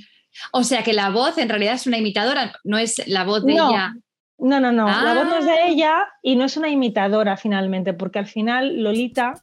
O 0.52 0.64
sea 0.64 0.82
que 0.82 0.92
la 0.92 1.10
voz 1.10 1.38
en 1.38 1.48
realidad 1.48 1.74
es 1.74 1.86
una 1.86 1.98
imitadora, 1.98 2.52
no 2.64 2.78
es 2.78 3.06
la 3.06 3.24
voz 3.24 3.44
de 3.44 3.52
ella. 3.52 3.94
No, 4.38 4.58
no, 4.58 4.72
no. 4.72 4.86
La 4.86 5.14
voz 5.14 5.26
no 5.26 5.38
es 5.38 5.44
de 5.44 5.52
ah. 5.52 5.68
ella 5.68 6.08
y 6.20 6.34
no 6.34 6.46
es 6.46 6.56
una 6.56 6.68
imitadora 6.68 7.36
finalmente, 7.36 7.92
porque 7.92 8.18
al 8.18 8.26
final 8.26 8.82
Lolita 8.82 9.34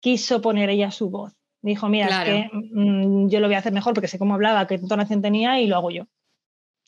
quiso 0.00 0.42
poner 0.42 0.68
ella 0.68 0.90
su 0.90 1.08
voz. 1.08 1.32
Dijo, 1.64 1.88
mira, 1.88 2.08
es 2.08 2.28
que 2.28 2.50
mm, 2.52 3.28
yo 3.30 3.40
lo 3.40 3.46
voy 3.46 3.54
a 3.54 3.58
hacer 3.60 3.72
mejor 3.72 3.94
porque 3.94 4.06
sé 4.06 4.18
cómo 4.18 4.34
hablaba, 4.34 4.66
qué 4.66 4.74
entonación 4.74 5.22
tenía 5.22 5.58
y 5.62 5.66
lo 5.66 5.76
hago 5.76 5.90
yo. 5.90 6.04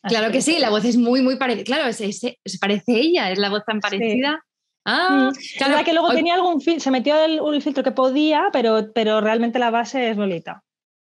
Claro 0.02 0.30
que 0.30 0.42
sí, 0.42 0.58
la 0.58 0.68
voz 0.68 0.84
es 0.84 0.98
muy, 0.98 1.22
muy 1.22 1.36
parecida. 1.36 1.64
Claro, 1.64 1.92
se, 1.94 2.38
parece 2.60 2.92
ella, 3.00 3.30
es 3.30 3.38
la 3.38 3.48
voz 3.48 3.64
tan 3.66 3.80
parecida. 3.80 4.44
Ah, 4.84 5.30
mm. 5.32 5.56
claro. 5.56 5.82
que 5.82 5.94
luego 5.94 6.12
tenía 6.12 6.34
algún 6.34 6.60
se 6.60 6.90
metió 6.90 7.16
el, 7.24 7.62
filtro 7.62 7.82
que 7.82 7.90
podía, 7.90 8.50
pero, 8.52 8.92
pero 8.94 9.22
realmente 9.22 9.58
la 9.58 9.70
base 9.70 10.10
es 10.10 10.18
Lolita. 10.18 10.62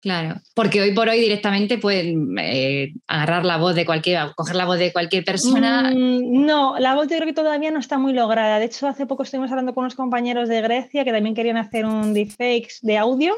Claro, 0.01 0.41
porque 0.57 0.83
hoy 0.83 0.93
por 0.93 1.09
hoy 1.09 1.21
directamente 1.21 1.79
pueden 1.79 2.37
eh, 2.37 2.93
agarrar 3.07 3.45
la 3.45 3.59
voz 3.59 3.77
de 3.77 3.87
cualquier, 3.87 4.35
coger 4.35 4.57
la 4.57 4.65
voz 4.65 4.81
de 4.81 4.93
cualquier 4.93 5.25
persona. 5.25 5.93
Mm, 5.95 6.45
no, 6.45 6.77
la 6.81 6.97
voz 6.97 7.07
yo 7.07 7.15
creo 7.15 7.29
que 7.29 7.33
todavía 7.33 7.71
no 7.71 7.79
está 7.79 7.99
muy 7.99 8.13
lograda. 8.13 8.59
De 8.59 8.65
hecho, 8.65 8.89
hace 8.89 9.07
poco 9.07 9.23
estuvimos 9.23 9.53
hablando 9.53 9.73
con 9.73 9.85
unos 9.85 9.95
compañeros 9.95 10.49
de 10.49 10.61
Grecia 10.61 11.05
que 11.05 11.13
también 11.13 11.37
querían 11.37 11.57
hacer 11.57 11.87
un 11.87 12.13
deepfake 12.13 12.73
de 12.83 12.99
audio 12.99 13.33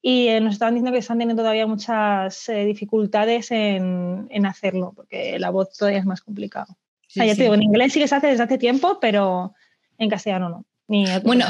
y 0.00 0.28
eh, 0.28 0.40
nos 0.40 0.54
estaban 0.54 0.74
diciendo 0.74 0.92
que 0.92 0.98
están 0.98 1.18
teniendo 1.18 1.42
todavía 1.42 1.66
muchas 1.66 2.48
eh, 2.48 2.64
dificultades 2.64 3.50
en, 3.50 4.46
hacerlo, 4.46 4.92
porque 4.94 5.38
la 5.38 5.50
voz 5.50 5.76
todavía 5.76 6.00
es 6.00 6.06
más 6.06 6.20
complicado. 6.20 6.76
ya 7.14 7.34
te 7.34 7.42
digo, 7.42 7.54
en 7.54 7.62
inglés 7.62 7.92
sí 7.92 8.00
que 8.00 8.08
se 8.08 8.14
hace 8.14 8.28
desde 8.28 8.44
hace 8.44 8.58
tiempo, 8.58 8.98
pero 9.00 9.54
en 9.98 10.08
castellano 10.08 10.48
no, 10.48 10.64
ni 10.88 11.04
bueno, 11.22 11.44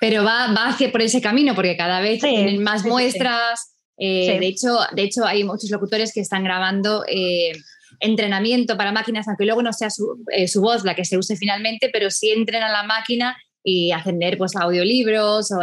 Pero 0.00 0.24
va, 0.24 0.52
va 0.52 0.68
hacia 0.68 0.90
por 0.90 1.02
ese 1.02 1.20
camino, 1.20 1.54
porque 1.54 1.76
cada 1.76 2.00
vez 2.00 2.20
tienen 2.20 2.62
más 2.62 2.84
muestras. 2.84 3.74
Eh, 3.96 4.38
de, 4.40 4.46
hecho, 4.46 4.78
de 4.92 5.02
hecho, 5.02 5.24
hay 5.24 5.44
muchos 5.44 5.70
locutores 5.70 6.12
que 6.12 6.20
están 6.20 6.42
grabando 6.42 7.04
eh, 7.06 7.52
entrenamiento 8.00 8.76
para 8.76 8.90
máquinas, 8.90 9.28
aunque 9.28 9.44
luego 9.44 9.62
no 9.62 9.72
sea 9.72 9.88
eh, 10.32 10.48
su, 10.48 10.60
voz 10.60 10.84
la 10.84 10.94
que 10.94 11.04
se 11.04 11.18
use 11.18 11.36
finalmente, 11.36 11.90
pero 11.92 12.10
sí 12.10 12.30
entrenan 12.30 12.72
la 12.72 12.82
máquina 12.82 13.36
y 13.62 13.92
hacen 13.92 14.18
leer 14.18 14.38
pues, 14.38 14.56
audiolibros 14.56 15.52
o 15.52 15.62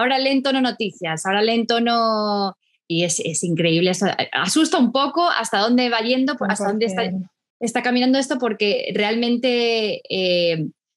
ahora 0.00 0.18
leen 0.18 0.38
en 0.38 0.42
tono 0.42 0.60
noticias, 0.60 1.24
ahora 1.26 1.42
leen 1.42 1.60
en 1.60 1.66
tono... 1.66 2.54
Y 2.88 3.04
es, 3.04 3.20
es 3.20 3.44
increíble, 3.44 3.92
asusta 4.32 4.78
un 4.78 4.90
poco 4.90 5.28
hasta 5.30 5.60
dónde 5.60 5.88
va 5.90 6.00
yendo, 6.00 6.34
hasta 6.40 6.66
dónde 6.66 6.86
está, 6.86 7.08
está 7.60 7.82
caminando 7.82 8.18
esto, 8.18 8.38
porque 8.40 8.90
realmente, 8.92 10.02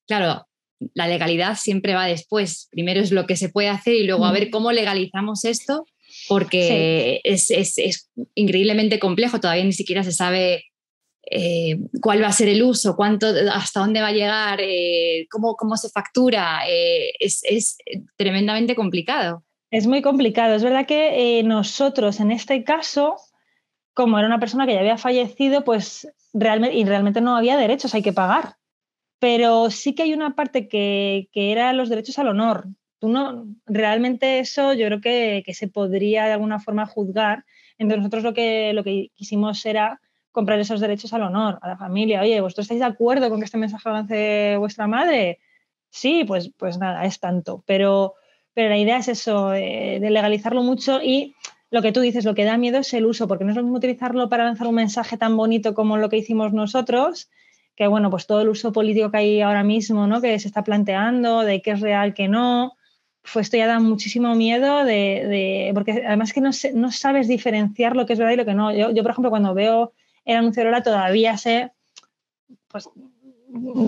claro, 0.08 0.48
la 0.96 1.08
legalidad 1.08 1.56
siempre 1.56 1.94
va 1.94 2.08
después. 2.08 2.68
Primero 2.72 3.00
es 3.00 3.12
lo 3.12 3.28
que 3.28 3.36
se 3.36 3.50
puede 3.50 3.70
hacer 3.70 3.94
y 3.94 4.06
luego 4.06 4.26
a 4.26 4.32
ver 4.32 4.50
cómo 4.50 4.72
legalizamos 4.72 5.46
esto, 5.46 5.86
porque 6.28 7.22
es, 7.24 7.52
increíblemente 8.34 8.98
complejo, 8.98 9.40
todavía 9.40 9.64
ni 9.64 9.74
siquiera 9.74 10.04
se 10.04 10.14
sabe 10.14 10.66
eh, 11.30 11.80
cuál 12.02 12.22
va 12.22 12.28
a 12.28 12.34
ser 12.34 12.50
el 12.50 12.64
uso, 12.64 12.96
cuánto, 12.96 13.28
hasta 13.52 13.80
dónde 13.80 14.02
va 14.02 14.08
a 14.08 14.14
llegar, 14.14 14.60
eh, 14.62 15.28
cómo, 15.32 15.56
cómo, 15.56 15.78
se 15.78 15.90
factura. 15.90 16.62
Eh, 16.68 17.14
es, 17.20 17.78
tremendamente 18.16 18.76
complicado. 18.76 19.44
Es 19.72 19.88
muy 19.88 20.02
complicado. 20.02 20.56
Es 20.56 20.64
verdad 20.64 20.86
que 20.86 21.42
nosotros 21.44 22.20
en 22.20 22.32
este 22.32 22.64
caso, 22.64 23.16
como 23.94 24.18
era 24.20 24.28
una 24.28 24.40
persona 24.40 24.66
que 24.66 24.74
ya 24.74 24.82
había 24.82 24.98
fallecido, 24.98 25.64
pues 25.64 26.08
realmente, 26.34 26.78
y 26.78 26.86
realmente 26.86 27.22
no 27.22 27.36
había 27.36 27.58
derechos, 27.58 27.96
hay 27.96 28.04
que 28.04 28.14
pagar 28.14 28.56
pero 29.24 29.70
sí 29.70 29.96
que 29.96 30.04
hay 30.04 30.14
una 30.14 30.36
parte 30.36 30.68
que, 30.68 31.30
era 31.34 31.72
los 31.72 31.88
derechos 31.88 32.20
al 32.20 32.28
honor. 32.28 32.66
Tú 33.00 33.08
no, 33.08 33.48
realmente 33.66 34.40
eso 34.40 34.74
yo 34.74 34.88
creo 34.88 35.00
que, 35.00 35.44
que, 35.46 35.54
se 35.54 35.70
podría 35.70 36.26
de 36.26 36.34
alguna 36.34 36.60
forma 36.60 36.86
juzgar. 36.86 37.46
Entonces 37.78 38.00
nosotros 38.00 38.24
lo 38.24 38.34
que, 38.34 38.74
lo 38.74 38.84
que 38.84 39.12
quisimos 39.16 39.66
era 39.66 40.02
comprar 40.34 40.60
esos 40.60 40.82
derechos 40.82 41.14
al 41.14 41.22
honor, 41.22 41.60
a 41.62 41.70
la 41.70 41.78
familia. 41.78 42.22
Oye, 42.22 42.42
¿vosotros 42.42 42.66
estáis 42.66 42.82
de 42.82 42.88
acuerdo 42.88 43.30
con 43.30 43.40
que 43.40 43.46
este 43.46 43.58
mensaje 43.58 43.88
avance 43.88 44.58
vuestra 44.58 44.88
madre? 44.88 45.40
Sí, 45.90 46.26
pues, 46.28 46.52
pues 46.58 46.78
nada, 46.78 47.06
es 47.06 47.22
tanto. 47.22 47.64
Pero, 47.66 48.16
pero 48.54 48.68
la 48.70 48.78
idea 48.78 48.98
es 48.98 49.08
eso, 49.08 49.54
eh, 49.54 50.00
de 50.02 50.10
legalizarlo 50.10 50.64
mucho 50.64 51.02
y 51.02 51.36
lo 51.70 51.82
que 51.82 51.92
tú 51.92 52.02
dices, 52.02 52.26
lo 52.26 52.36
que 52.36 52.44
da 52.44 52.58
miedo 52.58 52.80
es 52.80 52.94
el 52.94 53.06
uso, 53.06 53.28
porque 53.28 53.46
no 53.46 53.52
es 53.52 53.56
lo 53.56 53.64
mismo 53.64 53.78
utilizarlo 53.78 54.28
para 54.28 54.44
lanzar 54.44 54.68
un 54.68 54.76
mensaje 54.76 55.18
tan 55.18 55.38
bonito 55.38 55.74
como 55.74 55.98
lo 55.98 56.10
que 56.10 56.18
hicimos 56.18 56.52
nosotros, 56.52 57.30
que 57.76 57.88
bueno, 57.88 58.10
pues 58.10 58.28
todo 58.28 58.42
el 58.42 58.50
uso 58.50 58.72
político 58.74 59.12
que 59.12 59.18
hay 59.18 59.42
ahora 59.42 59.64
mismo, 59.64 60.08
¿no? 60.08 60.20
Que 60.20 60.38
se 60.40 60.48
está 60.48 60.64
planteando, 60.64 61.42
de 61.42 61.62
qué 61.62 61.72
es 61.72 61.80
real, 61.80 62.14
qué 62.14 62.28
no, 62.28 62.76
pues 63.22 63.48
esto 63.48 63.58
ya 63.58 63.68
da 63.68 63.80
muchísimo 63.80 64.36
miedo 64.36 64.84
de, 64.84 65.72
porque 65.74 66.04
además 66.06 66.34
que 66.34 66.42
no, 66.42 66.50
no, 66.74 66.92
sabes 66.92 67.28
diferenciar 67.28 67.96
lo 67.96 68.06
que 68.06 68.14
es 68.14 68.20
verdad 68.20 68.34
y 68.34 68.38
lo 68.38 68.46
que 68.46 68.54
no. 68.54 68.74
Yo, 68.74 69.02
por 69.02 69.12
ejemplo, 69.12 69.30
cuando 69.30 69.54
veo 69.54 69.94
el 70.26 70.38
anuncio 70.38 70.64
de 70.64 70.82
todavía 70.82 71.38
sé, 71.38 71.72
pues 72.68 72.90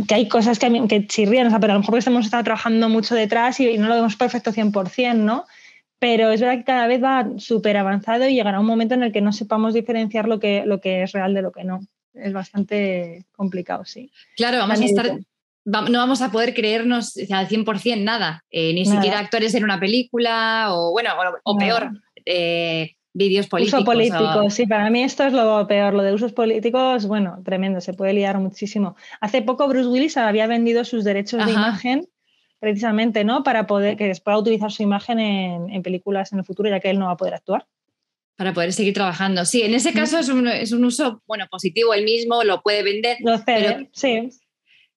que 0.07 0.15
hay 0.15 0.27
cosas 0.27 0.59
que, 0.59 0.87
que 0.87 1.07
chirrían, 1.07 1.47
o 1.47 1.49
sea, 1.49 1.59
pero 1.59 1.73
a 1.73 1.75
lo 1.75 1.81
mejor 1.81 1.99
hemos 2.05 2.25
estado 2.25 2.43
trabajando 2.43 2.87
mucho 2.89 3.15
detrás 3.15 3.59
y, 3.59 3.77
no 3.77 3.87
lo 3.87 3.95
vemos 3.95 4.15
perfecto 4.15 4.51
100%, 4.51 5.15
¿no? 5.15 5.45
Pero 5.97 6.29
es 6.29 6.41
verdad 6.41 6.57
que 6.57 6.65
cada 6.65 6.87
vez 6.87 7.03
va 7.03 7.27
súper 7.37 7.77
avanzado 7.77 8.27
y 8.27 8.35
llegará 8.35 8.59
un 8.59 8.65
momento 8.65 8.93
en 8.93 9.03
el 9.03 9.11
que 9.11 9.21
no 9.21 9.33
sepamos 9.33 9.73
diferenciar 9.73 10.27
lo 10.27 10.39
que, 10.39 10.63
lo 10.65 10.81
que 10.81 11.03
es 11.03 11.13
real 11.13 11.33
de 11.33 11.41
lo 11.41 11.51
que 11.51 11.63
no 11.63 11.79
es 12.13 12.31
bastante 12.31 13.25
complicado, 13.31 13.85
sí. 13.85 14.11
Claro, 14.35 14.59
vamos 14.59 14.79
a 14.79 14.85
estar, 14.85 15.19
no 15.65 15.97
vamos 15.99 16.21
a 16.21 16.31
poder 16.31 16.53
creernos 16.53 17.17
al 17.31 17.47
100% 17.47 18.03
nada, 18.03 18.43
eh, 18.51 18.73
ni 18.73 18.85
siquiera 18.85 19.19
actores 19.19 19.53
en 19.55 19.63
una 19.63 19.79
película 19.79 20.67
o, 20.69 20.91
bueno, 20.91 21.11
o, 21.43 21.57
peor, 21.57 21.91
eh, 22.25 22.94
vídeos 23.15 23.47
políticos. 23.47 23.79
Uso 23.79 23.85
político, 23.85 24.49
sí, 24.49 24.67
para 24.67 24.89
mí 24.89 25.01
esto 25.01 25.23
es 25.23 25.33
lo 25.33 25.65
peor, 25.67 25.93
lo 25.93 26.03
de 26.03 26.13
usos 26.13 26.33
políticos, 26.33 27.07
bueno, 27.07 27.41
tremendo, 27.43 27.79
se 27.79 27.93
puede 27.93 28.13
liar 28.13 28.37
muchísimo. 28.39 28.95
Hace 29.21 29.41
poco 29.41 29.67
Bruce 29.67 29.87
Willis 29.87 30.17
había 30.17 30.47
vendido 30.47 30.83
sus 30.83 31.03
derechos 31.03 31.43
de 31.45 31.51
imagen 31.51 32.07
precisamente, 32.59 33.23
¿no? 33.23 33.43
Para 33.43 33.67
poder 33.67 33.95
que 33.95 34.11
pueda 34.23 34.37
utilizar 34.37 34.71
su 34.71 34.83
imagen 34.83 35.19
en, 35.19 35.69
en 35.69 35.81
películas 35.81 36.33
en 36.33 36.39
el 36.39 36.45
futuro, 36.45 36.69
ya 36.69 36.79
que 36.79 36.89
él 36.89 36.99
no 36.99 37.05
va 37.05 37.13
a 37.13 37.17
poder 37.17 37.33
actuar 37.33 37.65
para 38.37 38.53
poder 38.53 38.73
seguir 38.73 38.93
trabajando. 38.93 39.45
Sí, 39.45 39.61
en 39.61 39.73
ese 39.73 39.93
caso 39.93 40.19
es 40.19 40.27
un, 40.27 40.47
es 40.47 40.73
un 40.73 40.83
uso, 40.83 41.21
bueno, 41.25 41.45
positivo 41.49 41.93
el 41.93 42.03
mismo, 42.03 42.43
lo 42.43 42.61
puede 42.61 42.83
vender. 42.83 43.17
Lo 43.21 43.41
pero, 43.45 43.87
sí. 43.93 44.29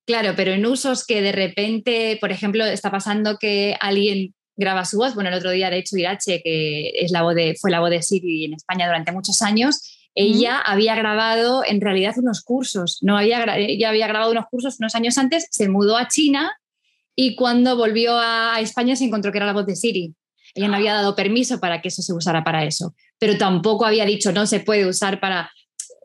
Claro, 0.05 0.33
pero 0.37 0.53
en 0.53 0.67
usos 0.67 1.07
que 1.07 1.23
de 1.23 1.33
repente, 1.33 2.19
por 2.21 2.33
ejemplo, 2.33 2.65
está 2.65 2.91
pasando 2.91 3.39
que 3.39 3.77
alguien 3.79 4.35
graba 4.59 4.85
su 4.85 4.99
voz. 4.99 5.15
Bueno, 5.15 5.31
el 5.31 5.37
otro 5.37 5.51
día, 5.51 5.71
de 5.71 5.79
hecho, 5.79 5.97
Irache, 5.97 6.43
que 6.43 6.91
es 6.95 7.11
la 7.11 7.23
voz 7.23 7.35
de, 7.35 7.57
fue 7.59 7.71
la 7.71 7.81
voz 7.81 7.89
de 7.89 8.03
Siri 8.03 8.45
en 8.45 8.53
España 8.53 8.87
durante 8.87 9.13
muchos 9.13 9.41
años, 9.41 10.11
ella 10.15 10.59
había 10.59 10.95
grabado 10.95 11.63
en 11.65 11.81
realidad 11.81 12.15
unos 12.19 12.43
cursos. 12.43 12.99
No 13.01 13.17
había, 13.17 13.45
ella 13.57 13.89
había 13.89 14.07
grabado 14.09 14.33
unos 14.33 14.47
cursos 14.51 14.77
unos 14.81 14.95
años 14.95 15.17
antes, 15.17 15.49
se 15.51 15.69
mudó 15.71 15.97
a 15.97 16.09
China 16.09 16.53
y 17.15 17.37
cuando 17.37 17.77
volvió 17.77 18.19
a 18.19 18.61
España 18.61 18.97
se 18.97 19.05
encontró 19.05 19.33
que 19.33 19.39
era 19.39 19.47
la 19.47 19.55
voz 19.55 19.67
de 19.67 19.77
Siri. 19.77 20.15
Ella 20.55 20.69
no 20.69 20.77
había 20.77 20.95
dado 20.95 21.15
permiso 21.15 21.61
para 21.61 21.81
que 21.81 21.89
eso 21.89 22.03
se 22.03 22.13
usara 22.13 22.43
para 22.43 22.65
eso 22.65 22.95
pero 23.19 23.37
tampoco 23.37 23.85
había 23.85 24.05
dicho 24.05 24.33
no 24.33 24.47
se 24.47 24.61
puede 24.61 24.87
usar 24.87 25.21
para 25.21 25.51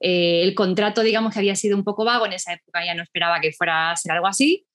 eh, 0.01 0.43
el 0.43 0.53
contrato, 0.53 1.01
digamos 1.01 1.33
que 1.33 1.39
había 1.39 1.55
sido 1.55 1.77
un 1.77 1.83
poco 1.83 2.03
vago, 2.03 2.25
en 2.25 2.33
esa 2.33 2.53
época 2.53 2.85
ya 2.85 2.93
no 2.93 3.03
esperaba 3.03 3.39
que 3.39 3.51
fuera 3.53 3.91
a 3.91 3.95
ser 3.95 4.11
algo 4.11 4.27
así. 4.27 4.65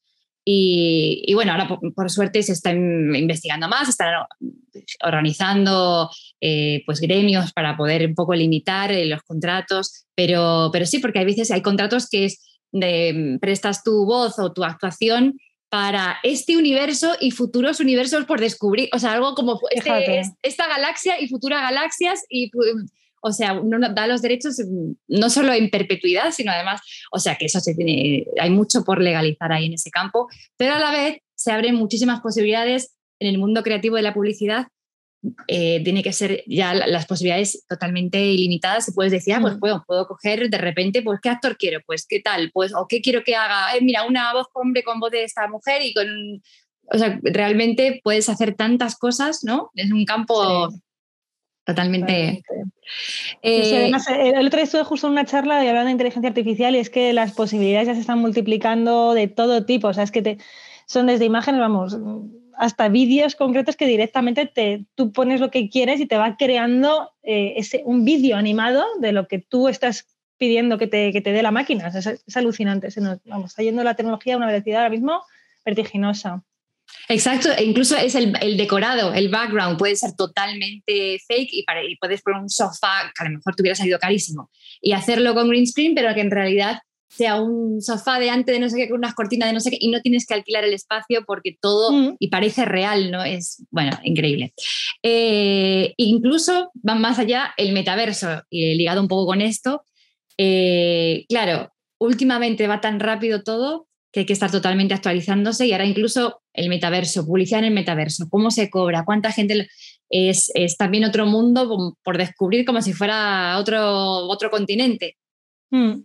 Y, 0.51 1.35
bueno, 1.35 1.53
ahora 1.53 1.69
por, 1.95 2.11
suerte 2.11 2.43
se 2.43 2.53
está 2.53 2.73
investigando 2.73 3.69
más, 3.69 3.87
están 3.87 4.15
organizando 5.05 6.09
eh, 6.41 6.83
pues 6.87 7.03
gremios 7.03 7.53
para 7.53 7.77
poder 7.77 8.07
un 8.07 8.15
poco 8.15 8.35
limitar 8.35 8.91
eh, 8.91 9.05
los 9.05 9.23
contratos, 9.25 10.07
pero, 10.15 10.71
pero 10.73 10.87
sí, 10.87 11.01
porque 11.01 11.19
hay 11.19 11.27
veces 11.27 11.51
hay 11.51 11.61
contratos 11.61 12.09
que 12.09 12.25
es 12.25 12.41
de, 12.73 13.37
prestas 13.43 13.83
tu 13.85 14.07
voz 14.07 14.39
o 14.39 14.51
tu 14.55 14.65
actuación 14.65 15.39
para 15.69 16.17
este 16.23 16.57
universo 16.57 17.13
y 17.21 17.31
futuros 17.31 17.79
universos 17.81 18.25
por 18.25 18.41
descubrir, 18.41 18.89
o 18.95 18.99
sea, 18.99 19.13
algo 19.13 19.35
como 19.35 19.61
este, 19.71 20.23
esta 20.43 20.67
galaxia 20.67 21.21
y 21.21 21.29
futuras 21.29 21.61
galaxias 21.61 22.25
y 22.31 22.51
o 23.21 23.33
sea, 23.33 23.55
uno 23.55 23.79
da 23.93 24.07
los 24.07 24.23
derechos 24.23 24.57
no 25.09 25.31
solo 25.31 25.53
en 25.53 25.71
perpetuidad, 25.71 26.33
sino 26.33 26.53
además, 26.53 26.81
o 27.13 27.19
sea, 27.19 27.37
que 27.37 27.47
eso 27.47 27.61
se 27.61 27.75
tiene, 27.75 28.27
hay 28.41 28.51
mucho 28.51 28.85
por 28.85 29.01
legalizar 29.01 29.53
ahí 29.53 29.67
en 29.67 29.75
ese 29.75 29.91
campo, 29.91 30.29
pero 30.57 30.75
a 30.75 30.79
la 30.79 30.93
vez 30.93 31.19
se 31.35 31.53
abren 31.53 31.75
muchísimas 31.75 32.21
posibilidades 32.21 32.97
en 33.21 33.29
el 33.29 33.39
mundo 33.39 33.63
creativo 33.63 33.97
de 33.97 34.03
la 34.03 34.15
publicidad. 34.15 34.67
Eh, 35.49 35.83
tiene 35.83 36.05
que 36.05 36.13
ser 36.13 36.45
ya 36.47 36.75
las 36.75 37.07
posibilidades 37.07 37.65
totalmente 37.69 38.25
ilimitadas. 38.25 38.89
Y 38.89 38.93
puedes 38.93 39.11
decir, 39.11 39.35
ah, 39.35 39.41
pues 39.41 39.57
mm. 39.57 39.59
puedo, 39.59 39.85
puedo 39.87 40.07
coger 40.07 40.49
de 40.49 40.59
repente, 40.59 41.03
pues 41.03 41.19
qué 41.21 41.29
actor 41.29 41.57
quiero, 41.57 41.81
pues 41.87 42.07
qué 42.09 42.21
tal, 42.21 42.51
pues 42.53 42.73
o 42.75 42.87
qué 42.89 43.01
quiero 43.01 43.25
que 43.25 43.35
haga, 43.35 43.77
eh, 43.77 43.81
mira, 43.81 44.05
una 44.05 44.33
voz 44.33 44.47
hombre 44.55 44.83
con 44.85 45.01
voz 45.01 45.11
de 45.11 45.25
esta 45.25 45.49
mujer 45.49 45.83
y 45.83 45.93
con, 45.93 46.07
o 46.91 46.99
sea, 46.99 47.19
realmente 47.23 48.01
puedes 48.03 48.29
hacer 48.29 48.55
tantas 48.55 48.97
cosas, 48.97 49.41
¿no? 49.43 49.71
Es 49.75 49.91
un 49.91 50.05
campo 50.05 50.71
totalmente... 51.69 52.43
Eh, 53.43 53.91
el 53.91 54.47
otro 54.47 54.57
día 54.57 54.65
estuve 54.65 54.85
justo 54.85 55.07
en 55.07 55.13
una 55.13 55.27
charla 55.27 55.61
de 55.61 55.69
hablando 55.69 55.89
de 55.89 55.93
inteligencia 55.93 56.31
artificial 56.31 56.75
y 56.75 56.79
es 56.79 56.89
que 56.89 57.13
las 57.13 57.33
posibilidades 57.33 57.89
ya 57.89 57.95
se 57.95 58.01
están 58.01 58.21
multiplicando 58.21 59.13
de 59.13 59.29
todo 59.29 59.67
tipo, 59.67 59.89
o 59.89 59.93
sea, 59.93 60.05
es 60.05 60.11
que 60.11 60.23
te, 60.23 60.39
son 60.87 61.07
desde 61.07 61.27
imágenes, 61.27 61.61
vamos, 61.61 61.99
hasta 62.57 62.89
vídeos 62.89 63.37
concretos 63.37 63.77
que 63.77 63.87
directamente 63.87 64.47
te, 64.47 64.87
tú 64.95 65.13
pones 65.13 65.41
lo 65.41 65.51
que 65.51 65.69
quieres 65.69 66.01
y 66.01 66.07
te 66.07 66.17
va 66.17 66.39
creando 66.39 67.13
eh, 67.23 67.53
ese, 67.57 67.83
un 67.85 68.07
vídeo 68.07 68.39
animado 68.39 68.87
de 69.01 69.13
lo 69.13 69.29
que 69.29 69.39
tú 69.39 69.69
estás 69.69 70.07
pidiendo 70.39 70.79
que 70.79 70.87
te, 70.87 71.13
que 71.13 71.21
te 71.21 71.33
dé 71.33 71.43
la 71.43 71.51
máquina. 71.51 71.89
Es, 71.89 72.37
alucinante. 72.37 72.91
Se 72.91 73.03
nos, 73.03 73.19
vamos, 73.27 73.51
está 73.51 73.63
yendo 73.63 73.85
la 73.85 73.95
tecnología 73.95 74.35
a 74.35 74.37
una 74.39 74.47
velocidad 74.47 74.79
ahora 74.79 74.91
mismo 74.91 75.23
vertiginosa. 75.67 76.43
Exacto, 77.09 77.51
e 77.57 77.65
incluso 77.65 77.97
es 77.97 78.15
el, 78.15 78.57
decorado, 78.57 79.15
el 79.15 79.29
background 79.29 79.79
puede 79.79 79.97
ser 79.97 80.13
totalmente 80.17 81.19
fake 81.27 81.49
y, 81.53 81.63
para, 81.65 81.83
y, 81.83 81.97
puedes 81.97 82.23
poner 82.23 82.41
un 82.41 82.51
sofá 82.51 83.11
que 83.17 83.25
a 83.25 83.29
lo 83.29 83.37
mejor 83.37 83.55
te 83.55 83.63
hubiera 83.63 83.77
salido 83.77 83.99
carísimo 83.99 84.51
y 84.81 84.93
hacerlo 84.93 85.35
con 85.35 85.49
green 85.49 85.67
screen, 85.67 85.95
pero 85.95 86.15
que 86.15 86.21
en 86.21 86.31
realidad 86.31 86.79
sea 87.09 87.41
un 87.41 87.81
sofá 87.81 88.19
de 88.19 88.31
antes 88.31 88.55
de 88.55 88.61
no 88.61 88.69
sé 88.69 88.77
qué, 88.77 88.89
con 88.89 88.99
unas 88.99 89.15
cortinas 89.15 89.49
de 89.49 89.55
no 89.55 89.61
sé 89.61 89.71
qué, 89.71 89.79
y 89.81 89.89
no 89.89 90.01
tienes 90.03 90.27
que 90.27 90.35
alquilar 90.35 90.65
el 90.65 90.75
espacio 90.75 91.25
porque 91.27 91.57
todo, 91.61 91.93
mm. 91.93 92.17
y 92.19 92.29
parece 92.29 92.65
real, 92.65 93.11
¿no? 93.11 93.25
Es, 93.25 93.65
bueno, 93.71 93.99
increíble. 94.05 94.53
Eh, 95.03 95.95
incluso 95.97 96.71
van 96.75 97.01
más 97.01 97.19
allá 97.19 97.55
el 97.57 97.73
metaverso, 97.73 98.43
y 98.51 98.75
ligado 98.75 99.01
un 99.01 99.09
poco 99.09 99.27
con 99.27 99.41
esto, 99.41 99.83
eh, 100.37 101.25
claro, 101.29 101.73
últimamente 101.99 102.69
va 102.69 102.81
tan 102.81 103.01
rápido 103.01 103.43
todo 103.43 103.88
que 104.13 104.21
hay 104.21 104.27
que 104.27 104.33
estar 104.33 104.51
totalmente 104.51 104.95
actualizándose 104.95 105.67
y 105.67 105.73
ahora 105.73 105.85
incluso 105.85 106.41
el 106.53 106.69
metaverso, 106.69 107.27
publicidad 107.27 107.61
en 107.61 107.67
el 107.67 107.75
metaverso, 107.75 108.29
cómo 108.31 108.51
se 108.51 108.71
cobra, 108.71 109.05
cuánta 109.05 109.33
gente 109.33 109.69
es, 110.09 110.51
también 110.79 111.05
otro 111.05 111.27
mundo 111.27 111.97
por 112.03 112.17
descubrir 112.17 112.65
como 112.65 112.81
si 112.81 112.93
fuera 112.93 113.59
otro, 113.59 114.29
otro 114.29 114.51
continente. 114.51 115.17
Hmm. 115.71 116.05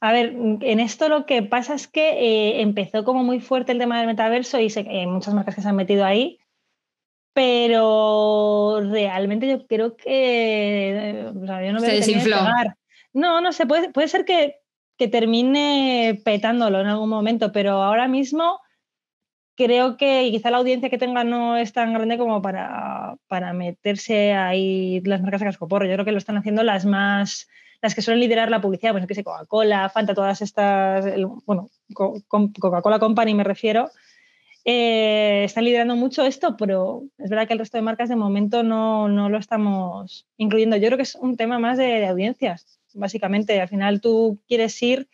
A 0.00 0.12
ver, 0.12 0.34
en 0.60 0.80
esto 0.80 1.08
lo 1.08 1.24
que 1.24 1.42
pasa 1.42 1.74
es 1.74 1.86
que 1.86 2.08
eh, 2.08 2.60
empezó 2.62 3.04
como 3.04 3.22
muy 3.22 3.40
fuerte 3.40 3.70
el 3.70 3.78
tema 3.78 3.98
del 3.98 4.08
metaverso 4.08 4.58
y 4.58 4.72
hay 4.76 5.06
muchas 5.06 5.34
marcas 5.34 5.54
que 5.54 5.62
se 5.62 5.68
han 5.68 5.76
metido 5.76 6.04
ahí, 6.04 6.38
pero 7.32 8.80
realmente 8.82 9.48
yo 9.48 9.66
creo 9.66 9.96
que 9.96 11.30
yo 11.32 11.72
no 11.72 11.80
se 11.80 11.92
desinfló. 11.92 12.36
No, 13.12 13.40
no 13.40 13.52
sé, 13.52 13.66
puede, 13.66 13.90
puede 13.90 14.08
ser 14.08 14.24
que, 14.24 14.56
que 14.96 15.08
termine 15.08 16.20
petándolo 16.24 16.80
en 16.80 16.86
algún 16.86 17.08
momento, 17.08 17.52
pero 17.52 17.82
ahora 17.82 18.08
mismo 18.08 18.60
creo 19.56 19.96
que 19.96 20.28
quizá 20.30 20.50
la 20.50 20.58
audiencia 20.58 20.90
que 20.90 20.98
tenga 20.98 21.24
no 21.24 21.56
es 21.56 21.72
tan 21.72 21.92
grande 21.92 22.18
como 22.18 22.42
para, 22.42 23.16
para 23.28 23.52
meterse 23.52 24.32
ahí 24.32 25.00
las 25.04 25.22
marcas 25.22 25.42
a 25.42 25.46
cascoporro. 25.46 25.86
Yo 25.86 25.94
creo 25.94 26.04
que 26.04 26.12
lo 26.12 26.18
están 26.18 26.36
haciendo 26.36 26.62
las 26.62 26.84
más, 26.84 27.48
las 27.80 27.94
que 27.94 28.02
suelen 28.02 28.20
liderar 28.20 28.50
la 28.50 28.60
publicidad, 28.60 28.92
pues 28.92 29.06
que 29.06 29.14
sé, 29.14 29.24
Coca-Cola, 29.24 29.88
Fanta, 29.90 30.14
todas 30.14 30.42
estas, 30.42 31.06
bueno, 31.46 31.68
Coca-Cola 31.94 32.98
Company 32.98 33.34
me 33.34 33.44
refiero, 33.44 33.90
eh, 34.64 35.42
están 35.44 35.64
liderando 35.64 35.94
mucho 35.94 36.24
esto, 36.24 36.56
pero 36.56 37.02
es 37.18 37.28
verdad 37.28 37.46
que 37.46 37.52
el 37.52 37.58
resto 37.58 37.76
de 37.76 37.82
marcas 37.82 38.08
de 38.08 38.16
momento 38.16 38.62
no, 38.62 39.08
no 39.08 39.28
lo 39.28 39.38
estamos 39.38 40.26
incluyendo. 40.36 40.76
Yo 40.76 40.86
creo 40.86 40.96
que 40.96 41.02
es 41.02 41.16
un 41.16 41.36
tema 41.36 41.58
más 41.58 41.76
de 41.78 42.06
audiencias 42.06 42.80
básicamente. 42.94 43.60
Al 43.60 43.68
final 43.68 44.00
tú 44.00 44.38
quieres 44.48 44.80
ir 44.82 45.08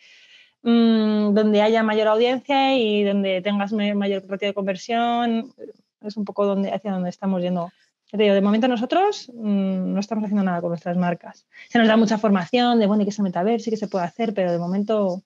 mm, 0.63 1.35
donde 1.35 1.63
haya 1.63 1.83
mayor 1.83 2.09
audiencia 2.09 2.77
y 2.77 3.03
donde 3.05 3.43
tengas 3.43 3.73
mayor 3.73 4.25
ratio 4.29 4.49
de 4.49 4.55
conversión. 4.55 5.53
Es 6.01 6.17
un 6.17 6.25
poco 6.25 6.47
donde, 6.47 6.73
hacia 6.73 6.93
donde 6.93 7.11
estamos 7.11 7.43
yendo. 7.43 7.73
de 8.13 8.41
momento 8.41 8.69
nosotros 8.69 9.31
mm, 9.35 9.93
no 9.93 10.01
estamos 10.01 10.25
haciendo 10.25 10.45
nada 10.45 10.61
con 10.61 10.71
nuestras 10.71 10.97
marcas. 10.97 11.47
Se 11.69 11.79
nos 11.79 11.89
da 11.89 11.97
mucha 11.97 12.19
formación 12.19 12.79
de, 12.79 12.87
bueno, 12.87 13.03
y 13.03 13.07
que 13.07 13.13
se 13.13 13.23
meta 13.23 13.41
a 13.41 13.45
ver, 13.45 13.61
sí 13.61 13.71
que 13.71 13.77
se 13.77 13.89
puede 13.89 14.05
hacer, 14.05 14.33
pero 14.35 14.53
de 14.53 14.59
momento 14.59 15.23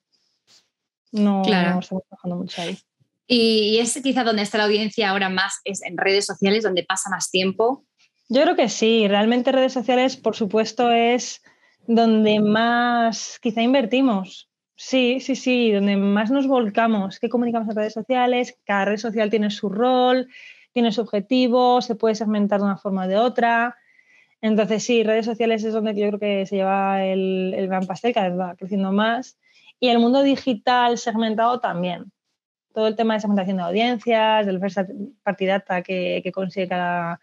no, 1.11 1.43
estamos 1.43 1.87
trabajando 1.87 2.35
mucho 2.35 2.61
ahí. 2.61 2.77
Y 3.27 3.79
es 3.79 3.99
quizá 4.03 4.23
donde 4.23 4.43
está 4.43 4.57
la 4.57 4.65
audiencia 4.65 5.09
ahora 5.09 5.29
más, 5.29 5.59
es 5.63 5.81
en 5.83 5.97
redes 5.97 6.25
sociales, 6.25 6.63
donde 6.63 6.83
pasa 6.83 7.09
más 7.09 7.31
tiempo. 7.31 7.83
Yo 8.29 8.41
creo 8.41 8.55
que 8.55 8.69
sí, 8.69 9.07
realmente 9.07 9.51
redes 9.51 9.73
sociales, 9.73 10.17
por 10.17 10.35
supuesto, 10.35 10.91
es 10.91 11.41
donde 11.87 12.39
más 12.39 13.39
quizá 13.41 13.61
invertimos. 13.61 14.49
Sí, 14.75 15.19
sí, 15.21 15.35
sí, 15.35 15.71
donde 15.71 15.95
más 15.95 16.31
nos 16.31 16.47
volcamos, 16.47 17.19
qué 17.19 17.29
comunicamos 17.29 17.69
en 17.69 17.75
redes 17.77 17.93
sociales, 17.93 18.57
cada 18.65 18.85
red 18.85 18.97
social 18.97 19.29
tiene 19.29 19.49
su 19.49 19.69
rol, 19.69 20.27
tiene 20.73 20.91
su 20.91 21.01
objetivo, 21.01 21.81
se 21.81 21.95
puede 21.95 22.15
segmentar 22.15 22.59
de 22.59 22.65
una 22.65 22.77
forma 22.77 23.05
o 23.05 23.07
de 23.07 23.17
otra. 23.17 23.77
Entonces, 24.41 24.83
sí, 24.83 25.03
redes 25.03 25.25
sociales 25.25 25.63
es 25.63 25.73
donde 25.73 25.95
yo 25.95 26.07
creo 26.09 26.19
que 26.19 26.45
se 26.45 26.57
lleva 26.57 27.05
el, 27.05 27.53
el 27.55 27.67
gran 27.67 27.87
pastel, 27.87 28.13
cada 28.13 28.29
vez 28.29 28.37
va 28.37 28.55
creciendo 28.55 28.91
más. 28.91 29.39
Y 29.79 29.87
el 29.89 29.99
mundo 29.99 30.23
digital 30.23 30.97
segmentado 30.97 31.59
también. 31.61 32.11
Todo 32.73 32.87
el 32.87 32.97
tema 32.97 33.13
de 33.13 33.21
segmentación 33.21 33.57
de 33.57 33.63
audiencias, 33.63 34.45
del 34.45 34.59
first 34.59 34.79
party 35.23 35.45
data 35.45 35.81
que, 35.81 36.19
que 36.21 36.31
consigue 36.33 36.67
cada, 36.67 37.21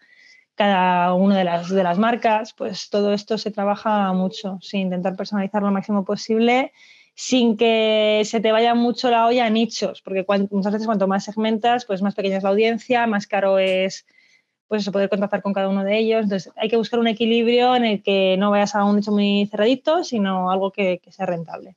cada 0.55 1.13
una 1.13 1.37
de 1.37 1.43
las, 1.43 1.69
de 1.69 1.83
las 1.83 1.97
marcas, 1.97 2.53
pues 2.53 2.89
todo 2.89 3.13
esto 3.13 3.37
se 3.37 3.51
trabaja 3.51 4.11
mucho, 4.13 4.59
sin 4.61 4.81
intentar 4.81 5.15
personalizar 5.15 5.63
lo 5.63 5.71
máximo 5.71 6.05
posible, 6.05 6.71
sin 7.15 7.57
que 7.57 8.21
se 8.25 8.39
te 8.39 8.51
vaya 8.51 8.75
mucho 8.75 9.09
la 9.11 9.25
olla 9.27 9.45
a 9.45 9.49
nichos, 9.49 10.01
porque 10.01 10.25
muchas 10.51 10.73
veces 10.73 10.87
cuanto 10.87 11.07
más 11.07 11.25
segmentas, 11.25 11.85
pues 11.85 12.01
más 12.01 12.15
pequeña 12.15 12.37
es 12.37 12.43
la 12.43 12.49
audiencia, 12.49 13.07
más 13.07 13.27
caro 13.27 13.59
es 13.59 14.05
pues 14.67 14.89
poder 14.89 15.09
contactar 15.09 15.41
con 15.43 15.53
cada 15.53 15.69
uno 15.69 15.83
de 15.83 15.97
ellos. 15.99 16.23
Entonces 16.23 16.51
hay 16.55 16.69
que 16.69 16.77
buscar 16.77 16.99
un 16.99 17.07
equilibrio 17.07 17.75
en 17.75 17.85
el 17.85 18.03
que 18.03 18.37
no 18.37 18.51
vayas 18.51 18.75
a 18.75 18.83
un 18.85 18.95
nicho 18.95 19.11
muy 19.11 19.47
cerradito, 19.47 20.03
sino 20.03 20.49
algo 20.51 20.71
que 20.71 21.01
sea 21.11 21.25
rentable. 21.27 21.75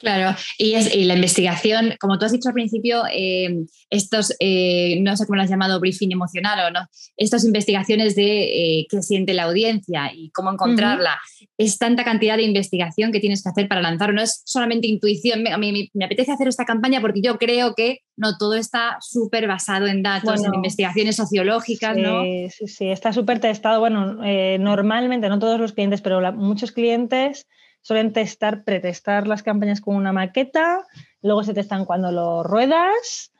Claro, 0.00 0.36
y, 0.58 0.74
es, 0.74 0.94
la 0.94 1.14
investigación, 1.14 1.94
como 1.98 2.18
tú 2.18 2.26
has 2.26 2.32
dicho 2.32 2.48
al 2.48 2.54
principio, 2.54 3.04
eh, 3.10 3.64
estos, 3.90 4.34
eh, 4.38 5.00
no 5.00 5.16
sé 5.16 5.26
cómo 5.26 5.36
lo 5.36 5.42
has 5.42 5.50
llamado, 5.50 5.80
briefing 5.80 6.12
emocional 6.12 6.66
o 6.66 6.70
no, 6.70 6.86
estas 7.16 7.44
investigaciones 7.44 8.14
de 8.14 8.80
eh, 8.80 8.86
qué 8.90 9.02
siente 9.02 9.34
la 9.34 9.44
audiencia 9.44 10.10
y 10.14 10.30
cómo 10.30 10.52
encontrarla, 10.52 11.18
es 11.56 11.78
tanta 11.78 12.04
cantidad 12.04 12.36
de 12.36 12.42
investigación 12.42 13.12
que 13.12 13.20
tienes 13.20 13.42
que 13.42 13.48
hacer 13.48 13.68
para 13.68 13.80
lanzarlo, 13.80 14.16
no 14.16 14.22
es 14.22 14.42
solamente 14.44 14.86
intuición, 14.86 15.46
a 15.46 15.58
mí 15.58 15.90
me, 15.94 16.04
apetece 16.04 16.32
hacer 16.32 16.48
esta 16.48 16.64
campaña 16.64 17.00
porque 17.00 17.22
yo 17.22 17.38
creo 17.38 17.74
que 17.74 18.00
no, 18.16 18.36
todo 18.36 18.54
está 18.54 18.98
súper 19.00 19.46
basado 19.46 19.86
en 19.86 20.02
datos, 20.02 20.44
en 20.44 20.54
investigaciones 20.54 21.16
sociológicas, 21.16 21.96
sí, 21.96 22.02
¿no? 22.02 22.22
Sí, 22.22 22.68
sí, 22.68 22.88
está 22.90 23.12
súper 23.12 23.40
testado, 23.40 23.80
bueno, 23.80 24.18
normalmente, 24.58 25.28
no 25.28 25.38
todos 25.38 25.58
los 25.58 25.72
clientes, 25.72 26.02
pero 26.02 26.32
muchos 26.32 26.72
clientes 26.72 27.46
suelen 27.82 28.12
testar, 28.12 28.64
pretestar 28.64 29.26
las 29.28 29.42
campañas 29.42 29.80
con 29.80 29.96
una 29.96 30.12
maqueta, 30.12 30.86
luego 31.20 31.44
se 31.44 31.54
testan 31.54 31.84
cuando 31.84 32.10
lo 32.10 32.42
ruedas 32.42 33.32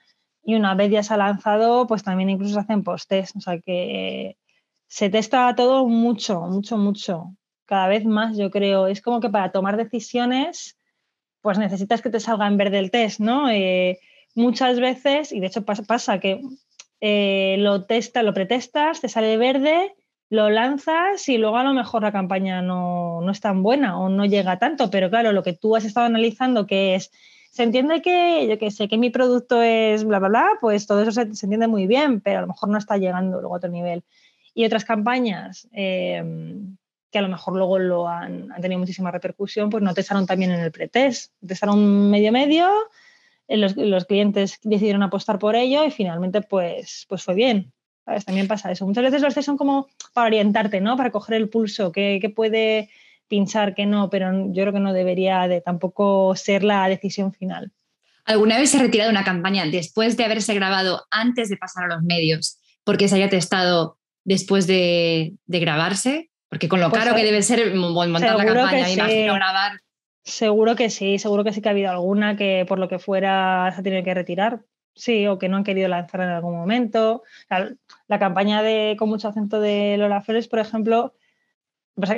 y 0.44 0.54
una 0.56 0.74
vez 0.74 0.90
ya 0.90 1.02
se 1.02 1.14
ha 1.14 1.16
lanzado, 1.16 1.86
pues 1.86 2.02
también 2.02 2.28
incluso 2.28 2.54
se 2.54 2.60
hacen 2.60 2.82
post-test. 2.82 3.36
O 3.36 3.40
sea 3.40 3.60
que 3.60 4.36
se 4.88 5.08
testa 5.08 5.54
todo 5.54 5.86
mucho, 5.86 6.40
mucho, 6.42 6.76
mucho. 6.76 7.36
Cada 7.64 7.88
vez 7.88 8.04
más, 8.04 8.36
yo 8.36 8.50
creo. 8.50 8.88
Es 8.88 9.00
como 9.00 9.20
que 9.20 9.30
para 9.30 9.52
tomar 9.52 9.76
decisiones, 9.76 10.76
pues 11.40 11.58
necesitas 11.58 12.02
que 12.02 12.10
te 12.10 12.20
salga 12.20 12.46
en 12.46 12.56
verde 12.56 12.78
el 12.78 12.90
test, 12.90 13.20
¿no? 13.20 13.48
Eh, 13.48 14.00
muchas 14.34 14.80
veces, 14.80 15.32
y 15.32 15.40
de 15.40 15.46
hecho 15.46 15.64
pasa, 15.64 16.18
que 16.18 16.42
eh, 17.00 17.56
lo 17.58 17.84
testa, 17.84 18.22
lo 18.22 18.34
pretestas, 18.34 19.00
te 19.00 19.08
sale 19.08 19.36
verde 19.36 19.94
lo 20.32 20.48
lanzas 20.48 21.28
y 21.28 21.36
luego 21.36 21.58
a 21.58 21.62
lo 21.62 21.74
mejor 21.74 22.00
la 22.00 22.10
campaña 22.10 22.62
no, 22.62 23.20
es 23.30 23.40
tan 23.40 23.62
buena 23.62 23.98
o 23.98 24.08
no 24.08 24.24
llega 24.24 24.58
tanto, 24.58 24.88
pero 24.90 25.10
claro, 25.10 25.30
lo 25.32 25.42
que 25.42 25.52
tú 25.52 25.76
has 25.76 25.84
estado 25.84 26.06
analizando 26.06 26.66
que 26.66 26.94
es, 26.94 27.12
se 27.50 27.64
entiende 27.64 28.00
que, 28.00 28.46
yo 28.48 28.58
que 28.58 28.70
sé, 28.70 28.88
que 28.88 28.96
mi 28.96 29.10
producto 29.10 29.60
es 29.60 30.04
bla, 30.04 30.20
bla, 30.20 30.28
bla, 30.30 30.48
pues 30.58 30.86
todo 30.86 31.02
eso 31.02 31.12
se, 31.12 31.20
entiende 31.20 31.68
muy 31.68 31.86
bien, 31.86 32.22
pero 32.22 32.38
a 32.38 32.40
lo 32.40 32.46
mejor 32.46 32.70
no 32.70 32.78
está 32.78 32.96
llegando 32.96 33.42
luego 33.42 33.54
a 33.54 33.58
otro 33.58 33.68
nivel. 33.68 34.04
Y 34.54 34.64
otras 34.64 34.86
campañas 34.86 35.68
em, 35.70 36.78
que 37.10 37.18
a 37.18 37.22
lo 37.22 37.28
mejor 37.28 37.54
luego 37.54 37.78
lo 37.78 38.08
han, 38.08 38.48
tenido 38.62 38.78
muchísima 38.78 39.10
repercusión, 39.10 39.68
pues 39.68 39.82
no 39.82 39.92
testaron 39.92 40.24
también 40.24 40.52
en 40.52 40.60
el 40.60 40.72
pretest, 40.72 41.34
testaron 41.46 42.10
medio 42.10 42.32
medio, 42.32 42.70
eh, 43.48 43.58
los, 43.58 43.76
los 43.76 44.06
clientes 44.06 44.58
decidieron 44.62 45.02
apostar 45.02 45.38
por 45.38 45.56
ello 45.56 45.84
y 45.84 45.90
finalmente 45.90 46.40
pues, 46.40 47.04
pues 47.06 47.22
fue 47.22 47.34
bien. 47.34 47.70
También 48.04 48.48
pasa 48.48 48.70
eso. 48.70 48.86
Muchas 48.86 49.04
veces 49.04 49.22
los 49.22 49.34
test 49.34 49.46
son 49.46 49.56
como 49.56 49.88
para 50.12 50.26
orientarte, 50.26 50.80
¿no? 50.80 50.96
Para 50.96 51.10
coger 51.10 51.36
el 51.36 51.48
pulso, 51.48 51.92
qué, 51.92 52.32
puede 52.34 52.90
pinchar, 53.28 53.74
qué 53.74 53.86
no, 53.86 54.10
pero 54.10 54.32
yo 54.48 54.62
creo 54.62 54.72
que 54.72 54.80
no 54.80 54.92
debería 54.92 55.46
de 55.48 55.60
tampoco 55.60 56.34
ser 56.36 56.64
la 56.64 56.88
decisión 56.88 57.32
final. 57.32 57.72
¿Alguna 58.24 58.58
vez 58.58 58.70
se 58.70 58.78
ha 58.78 58.82
retirado 58.82 59.10
una 59.10 59.24
campaña 59.24 59.66
después 59.66 60.16
de 60.16 60.24
haberse 60.24 60.54
grabado 60.54 61.04
antes 61.10 61.48
de 61.48 61.56
pasar 61.56 61.84
a 61.84 61.94
los 61.94 62.02
medios 62.02 62.58
porque 62.84 63.08
se 63.08 63.16
haya 63.16 63.28
testado 63.28 63.98
después 64.24 64.66
de, 64.66 65.34
grabarse? 65.46 66.30
Porque 66.48 66.68
con 66.68 66.80
lo 66.80 66.90
pues 66.90 67.02
caro 67.02 67.16
que 67.16 67.24
debe 67.24 67.42
ser 67.42 67.74
montar 67.74 68.36
la 68.36 68.44
campaña, 68.44 68.90
imagino 68.90 69.34
grabar. 69.34 69.80
Seguro 70.24 70.76
que 70.76 70.90
sí, 70.90 71.18
seguro 71.18 71.42
que 71.42 71.52
sí 71.52 71.62
que 71.62 71.68
ha 71.68 71.72
habido 71.72 71.90
alguna 71.90 72.36
que 72.36 72.64
por 72.68 72.78
lo 72.78 72.88
que 72.88 72.98
fuera 72.98 73.70
se 73.74 73.80
ha 73.80 73.82
tenido 73.82 74.04
que 74.04 74.14
retirar, 74.14 74.60
Sí, 74.94 75.26
o 75.26 75.38
que 75.38 75.48
no 75.48 75.56
han 75.56 75.64
querido 75.64 75.88
lanzar 75.88 76.20
en 76.20 76.28
algún 76.28 76.54
momento. 76.54 77.22
La, 78.12 78.18
campaña 78.18 78.62
de 78.62 78.96
Con 78.98 79.08
mucho 79.08 79.28
acento 79.28 79.60
de 79.60 79.96
Lola 79.98 80.20
Flores, 80.20 80.48
por 80.48 80.58
ejemplo, 80.58 81.14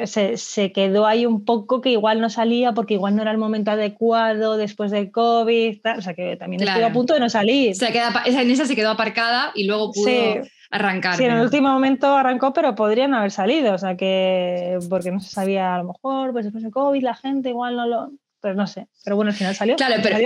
se, 0.05 0.37
se, 0.37 0.73
quedó 0.73 1.07
ahí 1.07 1.27
un 1.27 1.45
poco 1.45 1.81
que 1.81 1.91
igual 1.91 2.21
no 2.21 2.31
salía 2.31 2.73
porque 2.73 2.95
igual 2.95 3.17
no 3.17 3.23
era 3.23 3.33
el 3.33 3.39
momento 3.39 3.73
adecuado 3.73 4.57
después 4.57 4.91
del 4.91 5.11
COVID, 5.11 5.79
o 5.99 6.01
sea 6.01 6.15
que 6.15 6.37
también 6.37 6.63
estuvo 6.63 6.87
a 6.87 6.93
punto 6.93 7.15
de 7.15 7.21
no 7.21 7.29
salir. 7.29 7.75
Se 7.75 7.91
queda, 7.91 8.23
esa, 8.25 8.43
en 8.43 8.51
esa 8.51 8.67
se 8.67 8.77
quedó 8.77 8.91
aparcada 8.91 9.51
y 9.55 9.67
luego 9.67 9.93
pudo 9.93 10.11
arrancar. 10.71 11.17
Sí, 11.17 11.25
en 11.25 11.33
el 11.33 11.43
último 11.43 11.69
momento 11.71 12.07
arrancó, 12.15 12.53
pero 12.53 12.75
podrían 12.75 13.15
haber 13.15 13.33
salido, 13.33 13.75
o 13.75 13.79
sea 13.79 13.97
que 13.97 14.79
porque 14.89 15.11
no 15.11 15.21
se 15.21 15.31
sabía 15.31 15.75
a 15.75 15.79
lo 15.79 15.85
mejor, 15.85 16.33
pues 16.33 16.45
después 16.45 16.63
del 16.63 16.73
COVID 16.73 17.03
la 17.03 17.15
gente 17.15 17.49
igual 17.49 17.77
no 17.77 17.87
lo... 17.87 18.11
pues 18.45 18.57
no 18.57 18.67
sé, 18.67 18.89
pero 19.03 19.17
bueno, 19.17 19.31
al 19.31 19.37
final 19.39 19.55
salió. 19.55 19.75
Claro, 19.77 19.95
pero, 20.03 20.19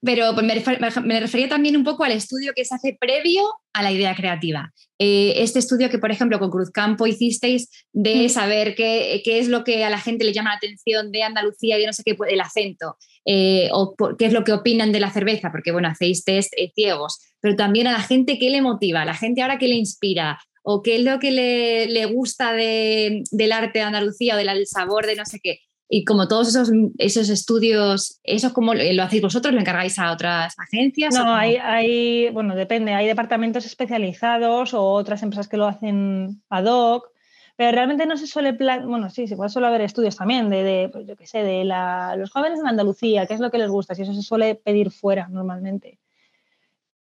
pero, 0.00 0.32
me, 0.42 1.18
refería 1.18 1.48
también 1.48 1.76
un 1.76 1.82
poco 1.82 2.04
al 2.04 2.12
estudio 2.12 2.52
que 2.54 2.64
se 2.64 2.76
hace 2.76 2.96
previo 3.00 3.42
a 3.72 3.82
la 3.82 3.90
idea 3.90 4.14
creativa. 4.14 4.72
Eh, 5.00 5.32
este 5.38 5.58
estudio 5.58 5.90
que, 5.90 5.98
por 5.98 6.12
ejemplo, 6.12 6.38
con 6.38 6.52
Cruzcampo 6.52 7.08
hicisteis 7.08 7.68
de 7.92 8.26
mm. 8.26 8.28
saber 8.28 8.76
qué, 8.76 9.22
qué, 9.24 9.40
es 9.40 9.48
lo 9.48 9.64
que 9.64 9.84
a 9.84 9.90
la 9.90 9.98
gente 9.98 10.24
le 10.24 10.32
llama 10.32 10.50
la 10.50 10.58
atención 10.58 11.10
de 11.10 11.24
Andalucía 11.24 11.80
y 11.80 11.84
no 11.84 11.92
sé 11.92 12.04
qué, 12.04 12.16
el 12.28 12.40
acento, 12.40 12.96
eh, 13.24 13.70
o 13.72 13.96
qué 14.16 14.26
es 14.26 14.32
lo 14.32 14.44
que 14.44 14.52
opinan 14.52 14.92
de 14.92 15.00
la 15.00 15.10
cerveza, 15.10 15.50
porque, 15.50 15.72
bueno, 15.72 15.88
hacéis 15.88 16.22
test 16.22 16.52
eh, 16.56 16.70
ciegos, 16.76 17.18
pero 17.40 17.56
también 17.56 17.88
a 17.88 17.92
la 17.92 18.02
gente 18.02 18.38
qué 18.38 18.50
le 18.50 18.62
motiva, 18.62 19.02
a 19.02 19.04
la 19.04 19.14
gente 19.14 19.42
ahora 19.42 19.58
qué 19.58 19.66
le 19.66 19.74
inspira, 19.74 20.38
o 20.62 20.80
qué 20.80 20.94
es 20.94 21.02
lo 21.02 21.18
que 21.18 21.32
le, 21.32 21.86
le 21.86 22.04
gusta 22.04 22.52
de, 22.52 23.24
del 23.32 23.50
arte 23.50 23.80
de 23.80 23.84
Andalucía 23.84 24.36
o 24.36 24.38
del 24.38 24.64
sabor 24.68 25.06
de 25.06 25.16
no 25.16 25.24
sé 25.24 25.40
qué. 25.42 25.58
Y 25.88 26.04
como 26.04 26.28
todos 26.28 26.48
esos, 26.48 26.70
esos 26.98 27.30
estudios, 27.30 28.20
¿eso 28.22 28.52
cómo 28.52 28.74
lo 28.74 29.02
hacéis 29.02 29.22
vosotros? 29.22 29.54
¿Lo 29.54 29.60
encargáis 29.60 29.98
a 29.98 30.12
otras 30.12 30.54
agencias? 30.58 31.14
No, 31.14 31.34
hay, 31.34 31.56
hay, 31.56 32.28
bueno, 32.30 32.54
depende, 32.54 32.92
hay 32.92 33.06
departamentos 33.06 33.64
especializados 33.64 34.74
o 34.74 34.82
otras 34.82 35.22
empresas 35.22 35.48
que 35.48 35.56
lo 35.56 35.66
hacen 35.66 36.42
ad 36.50 36.66
hoc, 36.66 37.08
pero 37.56 37.72
realmente 37.72 38.04
no 38.04 38.18
se 38.18 38.26
suele, 38.26 38.52
plan 38.52 38.86
bueno, 38.86 39.08
sí, 39.08 39.26
se 39.26 39.36
puede 39.36 39.48
solo 39.48 39.66
haber 39.66 39.80
estudios 39.80 40.16
también 40.16 40.50
de, 40.50 40.62
de 40.62 40.88
pues 40.90 41.06
yo 41.06 41.16
qué 41.16 41.26
sé, 41.26 41.42
de 41.42 41.64
la, 41.64 42.16
los 42.16 42.30
jóvenes 42.30 42.60
en 42.60 42.68
Andalucía, 42.68 43.26
qué 43.26 43.34
es 43.34 43.40
lo 43.40 43.50
que 43.50 43.58
les 43.58 43.70
gusta, 43.70 43.94
si 43.94 44.02
eso 44.02 44.14
se 44.14 44.22
suele 44.22 44.56
pedir 44.56 44.90
fuera 44.90 45.26
normalmente. 45.28 45.98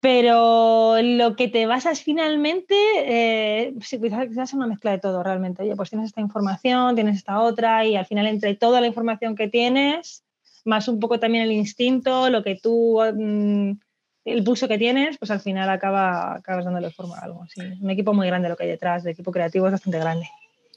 Pero 0.04 0.98
lo 1.02 1.38
que 1.38 1.48
te 1.48 1.66
basas 1.66 2.02
finalmente, 2.02 2.76
eh, 3.06 3.74
sí, 3.80 4.02
quizás, 4.02 4.28
es 4.38 4.54
una 4.54 4.68
mezcla 4.68 4.92
de 4.92 4.98
todo 4.98 5.24
realmente. 5.24 5.64
Oye, 5.64 5.78
pues 5.78 5.92
tienes 5.92 6.08
esta 6.08 6.20
información, 6.20 6.96
tienes 6.96 7.16
esta 7.16 7.40
otra, 7.40 7.86
y 7.86 7.96
al 7.96 8.06
final 8.06 8.28
entre 8.28 8.54
toda 8.54 8.82
la 8.82 8.88
información 8.88 9.34
que 9.34 9.48
tienes, 9.48 10.26
más 10.66 10.90
un 10.90 11.00
poco 11.00 11.22
también 11.22 11.46
el 11.46 11.54
instinto, 11.54 12.30
lo 12.30 12.44
que 12.44 12.60
tú, 12.62 13.00
mm, 13.02 13.80
el 14.26 14.44
pulso 14.44 14.68
que 14.68 14.78
tienes, 14.78 15.18
pues 15.18 15.32
al 15.32 15.40
final 15.40 15.70
acaba, 15.70 16.36
acabas 16.36 16.66
dándole 16.66 16.92
forma 16.92 17.20
a 17.20 17.22
algo. 17.22 17.46
Un 17.80 17.90
equipo 17.90 18.14
muy 18.14 18.28
grande 18.28 18.50
lo 18.50 18.58
que 18.58 18.64
hay 18.64 18.72
detrás, 18.72 19.04
de 19.04 19.12
equipo 19.12 19.32
creativo 19.32 19.68
es 19.68 19.72
bastante 19.72 20.00
grande. 20.00 20.28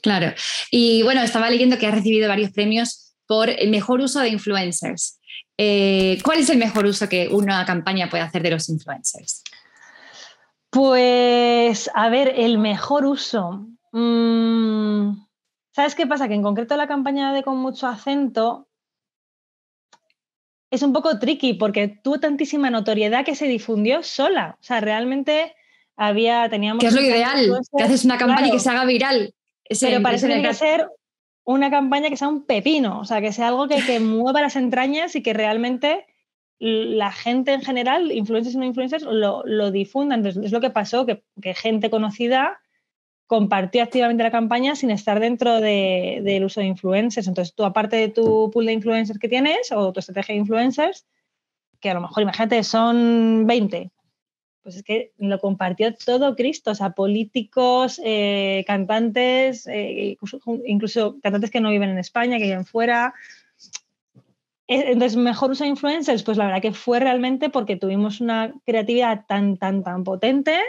Claro. 0.01 0.31
Y 0.71 1.03
bueno, 1.03 1.21
estaba 1.21 1.49
leyendo 1.49 1.77
que 1.77 1.87
has 1.87 1.95
recibido 1.95 2.29
varios 2.29 2.51
premios 2.51 3.13
por 3.27 3.49
el 3.49 3.71
mejor 3.71 3.99
uso 3.99 4.21
de 4.21 4.29
influencers. 4.29 5.19
Eh, 5.57 6.19
¿Cuál 6.23 6.39
es 6.39 6.49
el 6.49 6.57
mejor 6.57 6.85
uso 6.85 7.09
que 7.09 7.27
una 7.29 7.65
campaña 7.65 8.09
puede 8.09 8.23
hacer 8.23 8.43
de 8.43 8.51
los 8.51 8.69
influencers? 8.69 9.43
Pues, 10.69 11.89
a 11.95 12.09
ver, 12.09 12.33
el 12.35 12.59
mejor 12.59 13.05
uso. 13.05 13.67
Mm, 13.91 15.13
¿Sabes 15.71 15.95
qué 15.95 16.05
pasa? 16.05 16.27
Que 16.27 16.35
en 16.35 16.43
concreto 16.43 16.77
la 16.77 16.87
campaña 16.87 17.33
de 17.33 17.43
Con 17.43 17.57
mucho 17.57 17.87
acento 17.87 18.67
es 20.69 20.83
un 20.83 20.93
poco 20.93 21.17
tricky 21.17 21.53
porque 21.53 21.87
tuvo 22.03 22.19
tantísima 22.19 22.69
notoriedad 22.69 23.25
que 23.25 23.35
se 23.35 23.47
difundió 23.47 24.03
sola. 24.03 24.57
O 24.59 24.63
sea, 24.63 24.81
realmente 24.81 25.55
había, 25.95 26.49
teníamos... 26.49 26.81
¿Qué 26.81 26.87
es 26.87 26.93
lo 26.93 27.01
ideal? 27.01 27.59
Que 27.75 27.83
haces 27.83 28.05
una 28.05 28.17
campaña 28.17 28.47
y 28.47 28.51
que 28.51 28.59
se 28.59 28.69
haga 28.69 28.85
viral. 28.85 29.33
Pero 29.79 30.01
parece 30.01 30.27
que 30.27 30.33
tiene 30.33 30.47
que 30.47 30.53
ser 30.53 30.87
una 31.47 31.71
campaña 31.71 32.09
que 32.09 32.17
sea 32.17 32.27
un 32.27 32.43
pepino, 32.43 32.99
o 32.99 33.05
sea, 33.05 33.21
que 33.21 33.31
sea 33.31 33.47
algo 33.47 33.67
que, 33.67 33.77
que 33.83 33.99
mueva 33.99 34.41
las 34.41 34.57
entrañas 34.57 35.15
y 35.15 35.23
que 35.23 35.33
realmente 35.33 36.05
la 36.59 37.11
gente 37.11 37.53
en 37.53 37.61
general, 37.61 38.11
influencers 38.11 38.55
y 38.55 38.57
no 38.57 38.65
influencers, 38.65 39.03
lo, 39.03 39.43
lo 39.45 39.71
difundan. 39.71 40.19
Entonces, 40.19 40.45
es 40.45 40.51
lo 40.51 40.59
que 40.59 40.71
pasó, 40.71 41.05
que, 41.05 41.23
gente 41.53 41.89
conocida 41.89 42.59
compartió 43.27 43.83
activamente 43.83 44.23
la 44.23 44.31
campaña 44.31 44.75
sin 44.75 44.89
estar 44.89 45.19
dentro 45.19 45.59
del 45.61 46.43
uso 46.43 46.59
de 46.59 46.67
influencers. 46.67 47.27
Entonces, 47.27 47.55
tú, 47.55 47.63
aparte 47.63 47.95
de 47.95 48.09
tu 48.09 48.49
pool 48.51 48.65
de 48.65 48.73
influencers 48.73 49.19
que 49.19 49.29
tienes 49.29 49.71
o 49.71 49.93
tu 49.93 49.99
estrategia 49.99 50.33
de 50.33 50.41
influencers, 50.41 51.05
que 51.79 51.89
a 51.89 51.93
lo 51.93 52.01
mejor, 52.01 52.23
imagínate, 52.23 52.63
son 52.63 53.45
20, 53.45 53.91
pues 54.67 54.75
es 54.75 54.83
que 54.83 55.13
lo 55.17 55.39
compartió 55.39 55.95
todo 55.95 56.35
Cristo, 56.35 56.71
o 56.71 56.75
sea, 56.75 56.89
políticos, 56.89 58.01
eh, 58.03 58.65
cantantes, 58.67 59.65
eh, 59.65 60.17
incluso, 60.65 61.21
cantantes 61.23 61.51
que 61.51 61.61
no 61.61 61.69
viven 61.69 61.87
en 61.87 61.97
España, 61.97 62.37
que 62.37 62.43
viven 62.43 62.65
fuera. 62.65 63.13
Eh, 64.67 64.91
entonces, 64.91 65.15
mejor 65.15 65.55
de 65.55 65.67
influencers, 65.67 66.23
pues 66.23 66.37
la 66.37 66.47
verdad 66.47 66.61
que 66.61 66.73
fue 66.73 66.99
realmente 66.99 67.49
porque 67.49 67.77
tuvimos 67.77 68.19
una 68.19 68.53
creatividad 68.65 69.23
tan, 69.25 69.55
tan, 69.55 69.83
tan 69.83 70.03
potente 70.03 70.59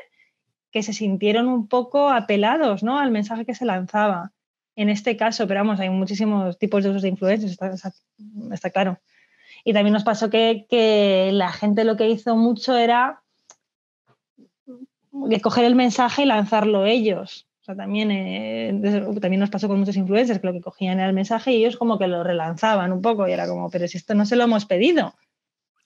que 0.70 0.84
se 0.84 0.92
sintieron 0.92 1.48
un 1.48 1.66
poco 1.66 2.08
apelados 2.08 2.84
¿no? 2.84 3.00
al 3.00 3.10
mensaje 3.10 3.44
que 3.44 3.56
se 3.56 3.64
lanzaba. 3.64 4.30
En 4.76 4.90
este 4.90 5.16
caso, 5.16 5.48
pero 5.48 5.58
vamos, 5.58 5.80
hay 5.80 5.90
muchísimos 5.90 6.56
tipos 6.56 6.84
de 6.84 6.90
usos 6.90 7.02
de 7.02 7.08
influencers, 7.08 7.50
está, 7.50 7.92
está 8.52 8.70
claro. 8.70 9.00
Y 9.64 9.72
también 9.72 9.92
nos 9.92 10.04
pasó 10.04 10.30
que, 10.30 10.66
que 10.70 11.30
la 11.32 11.50
gente 11.50 11.82
lo 11.82 11.96
que 11.96 12.08
hizo 12.08 12.36
mucho 12.36 12.76
era 12.76 13.24
de 15.26 15.40
coger 15.40 15.64
el 15.64 15.74
mensaje 15.74 16.22
y 16.22 16.26
lanzarlo 16.26 16.84
ellos. 16.84 17.48
O 17.60 17.64
sea, 17.64 17.76
también, 17.76 18.10
eh, 18.10 18.72
también 19.20 19.40
nos 19.40 19.50
pasó 19.50 19.68
con 19.68 19.78
muchos 19.78 19.96
influencers 19.96 20.40
que 20.40 20.46
lo 20.46 20.52
que 20.52 20.60
cogían 20.60 20.98
era 20.98 21.08
el 21.08 21.14
mensaje 21.14 21.52
y 21.52 21.56
ellos 21.56 21.76
como 21.76 21.98
que 21.98 22.06
lo 22.06 22.24
relanzaban 22.24 22.92
un 22.92 23.02
poco 23.02 23.28
y 23.28 23.32
era 23.32 23.46
como, 23.46 23.70
pero 23.70 23.86
si 23.88 23.98
esto 23.98 24.14
no 24.14 24.24
se 24.24 24.36
lo 24.36 24.44
hemos 24.44 24.64
pedido. 24.64 25.14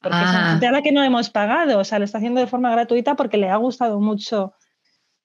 Porque 0.01 0.17
es 0.17 0.31
una 0.31 0.51
gente 0.51 0.67
a 0.67 0.73
la 0.73 0.83
que 0.83 0.91
no 0.91 1.03
hemos 1.03 1.31
pagado, 1.31 1.79
o 1.79 1.85
sea, 1.85 2.01
lo 2.01 2.05
está 2.05 2.19
haciendo 2.19 2.41
de 2.41 2.49
forma 2.49 2.73
gratuita 2.73 3.15
porque 3.15 3.37
le 3.37 3.49
ha 3.49 3.57
gustado 3.57 4.01
mucho 4.01 4.53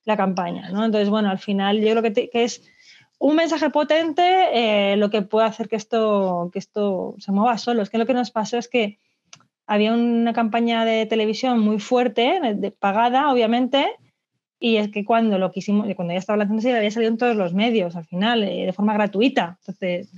la 0.06 0.15
campaña, 0.15 0.70
¿no? 0.70 0.86
Entonces, 0.86 1.10
bueno, 1.10 1.30
al 1.30 1.39
final 1.39 1.82
yo 1.82 1.91
creo 1.91 2.04
que, 2.04 2.30
que 2.30 2.43
es 2.43 2.62
un 3.20 3.36
mensaje 3.36 3.70
potente 3.70 4.22
eh, 4.54 4.96
lo 4.98 5.10
que 5.10 5.24
puede 5.24 5.48
hacer 5.48 5.67
que 5.67 5.76
esto, 5.76 6.50
que 6.54 6.60
esto 6.60 7.15
se 7.17 7.32
mueva 7.32 7.58
solo. 7.58 7.82
Es 7.82 7.89
que 7.89 7.98
lo 7.98 8.06
que 8.06 8.13
nos 8.13 8.32
pasó 8.32 8.58
es 8.58 8.67
que 8.67 9.00
había 9.68 9.94
una 9.94 10.34
campaña 10.34 10.86
de 10.86 11.06
televisión 11.06 11.60
muy 11.60 11.80
fuerte, 11.80 12.40
pagada, 12.80 13.32
obviamente, 13.32 13.86
y 14.60 14.78
es 14.78 14.90
que 14.90 15.06
cuando 15.06 15.38
lo 15.38 15.52
quisimos, 15.52 15.88
cuando 15.96 16.14
ya 16.14 16.20
estaba 16.20 16.38
lanzándose, 16.38 16.76
había 16.76 16.90
salido 16.90 17.12
en 17.12 17.18
todos 17.18 17.36
los 17.36 17.54
medios 17.54 17.96
al 17.96 18.06
final, 18.06 18.44
eh, 18.44 18.66
de 18.66 18.74
forma 18.74 18.94
gratuita. 18.94 19.58
Entonces, 19.60 20.10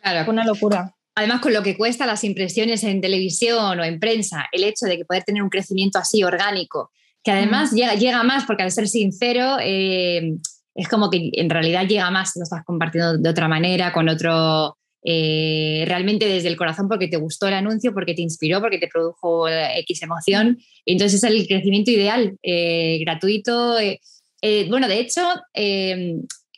claro. 0.00 0.24
fue 0.24 0.32
una 0.32 0.44
locura. 0.44 0.94
Además, 1.16 1.40
con 1.40 1.52
lo 1.52 1.62
que 1.62 1.76
cuesta 1.76 2.06
las 2.06 2.24
impresiones 2.24 2.84
en 2.84 3.00
televisión 3.00 3.80
o 3.80 3.84
en 3.84 3.98
prensa, 3.98 4.46
el 4.52 4.64
hecho 4.64 4.86
de 4.86 4.96
que 4.96 5.04
poder 5.04 5.24
tener 5.24 5.42
un 5.42 5.50
crecimiento 5.50 5.98
así 5.98 6.22
orgánico, 6.22 6.90
que 7.24 7.32
además 7.32 7.72
llega, 7.72 7.94
llega, 7.94 8.22
más, 8.22 8.44
porque 8.44 8.62
al 8.62 8.70
ser 8.70 8.86
sincero, 8.86 9.56
eh, 9.60 10.36
es 10.74 10.88
como 10.88 11.10
que 11.10 11.30
en 11.32 11.50
realidad 11.50 11.86
llega 11.86 12.10
más, 12.10 12.36
lo 12.36 12.44
estás 12.44 12.64
compartiendo 12.64 13.18
de 13.18 13.28
otra 13.28 13.48
manera, 13.48 13.92
con 13.92 14.08
otro, 14.08 14.78
eh, 15.08 15.84
realmente 15.86 16.26
desde 16.26 16.48
el 16.48 16.56
corazón 16.56 16.88
porque 16.88 17.06
te 17.06 17.16
gustó 17.16 17.46
el 17.46 17.54
anuncio, 17.54 17.94
porque 17.94 18.12
te 18.12 18.22
inspiró, 18.22 18.60
porque 18.60 18.78
te 18.78 18.88
produjo 18.88 19.48
X 19.48 20.02
emoción. 20.02 20.58
Entonces 20.84 21.22
es 21.22 21.30
el 21.30 21.46
crecimiento 21.46 21.92
ideal, 21.92 22.36
eh, 22.42 22.98
gratuito. 23.02 23.78
Eh, 23.78 24.00
bueno, 24.68 24.88
de 24.88 24.98
hecho, 24.98 25.22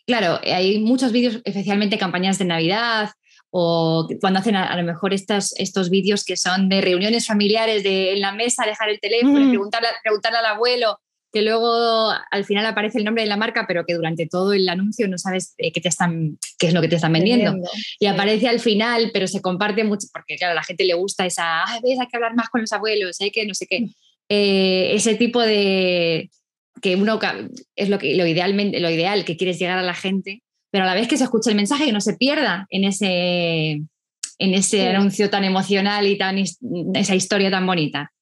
claro, 0.06 0.40
hay 0.42 0.78
muchos 0.80 1.12
vídeos, 1.12 1.42
especialmente 1.44 1.98
campañas 1.98 2.38
de 2.38 2.46
Navidad 2.46 3.10
o 3.50 4.08
cuando 4.18 4.40
hacen 4.40 4.56
a, 4.56 4.76
lo 4.76 4.82
mejor 4.82 5.12
estos, 5.12 5.54
estos 5.58 5.90
vídeos 5.90 6.24
que 6.24 6.38
son 6.38 6.70
de 6.70 6.80
reuniones 6.80 7.26
familiares, 7.26 7.82
de 7.82 8.12
en 8.14 8.22
la 8.22 8.32
mesa 8.32 8.64
dejar 8.64 8.88
el 8.88 8.98
teléfono, 8.98 9.40
mm. 9.40 9.50
preguntarle, 9.50 9.88
preguntarle 10.02 10.38
al 10.38 10.46
abuelo 10.46 10.98
que 11.32 11.42
luego 11.42 12.10
al 12.30 12.44
final 12.44 12.64
aparece 12.64 12.98
el 12.98 13.04
nombre 13.04 13.22
de 13.22 13.28
la 13.28 13.36
marca, 13.36 13.66
pero 13.68 13.84
que 13.84 13.94
durante 13.94 14.26
todo 14.26 14.52
el 14.52 14.68
anuncio 14.68 15.08
no 15.08 15.18
sabes 15.18 15.54
eh, 15.58 15.72
qué, 15.72 15.80
te 15.80 15.88
están, 15.88 16.38
qué 16.58 16.68
es 16.68 16.74
lo 16.74 16.80
que 16.80 16.88
te 16.88 16.96
están 16.96 17.12
vendiendo. 17.12 17.54
y 17.98 18.06
aparece 18.06 18.48
al 18.48 18.60
final, 18.60 19.10
pero 19.12 19.26
se 19.26 19.42
comparte 19.42 19.84
mucho, 19.84 20.06
porque 20.12 20.36
claro, 20.36 20.52
a 20.52 20.54
la 20.54 20.62
gente 20.62 20.84
le 20.84 20.94
gusta 20.94 21.26
esa, 21.26 21.64
ves, 21.82 22.00
hay 22.00 22.06
que 22.06 22.16
hablar 22.16 22.34
más 22.34 22.48
con 22.48 22.60
los 22.62 22.72
abuelos, 22.72 23.20
hay 23.20 23.30
que 23.30 23.46
no 23.46 23.54
sé 23.54 23.66
qué. 23.66 23.80
Mm. 23.80 23.90
Eh, 24.30 24.94
ese 24.94 25.14
tipo 25.14 25.40
de 25.40 26.30
que 26.82 26.96
uno 26.96 27.18
es 27.74 27.88
lo 27.88 27.98
que 27.98 28.14
lo 28.14 28.26
idealmente 28.26 28.78
lo 28.78 28.90
ideal 28.90 29.24
que 29.24 29.36
quieres 29.36 29.58
llegar 29.58 29.78
a 29.78 29.82
la 29.82 29.94
gente 29.94 30.42
pero 30.70 30.84
a 30.84 30.86
la 30.86 30.94
vez 30.94 31.08
que 31.08 31.16
se 31.16 31.24
escuche 31.24 31.50
el 31.50 31.56
mensaje 31.56 31.86
que 31.86 31.92
no 31.92 32.00
se 32.00 32.14
pierda 32.14 32.66
en 32.70 32.84
ese 32.84 33.80
en 34.38 34.54
ese 34.54 34.86
anuncio 34.86 35.30
tan 35.30 35.44
emocional 35.44 36.06
y 36.06 36.18
tan 36.18 36.38
esa 36.38 37.14
historia 37.14 37.50
tan 37.50 37.66
bonita 37.66 38.12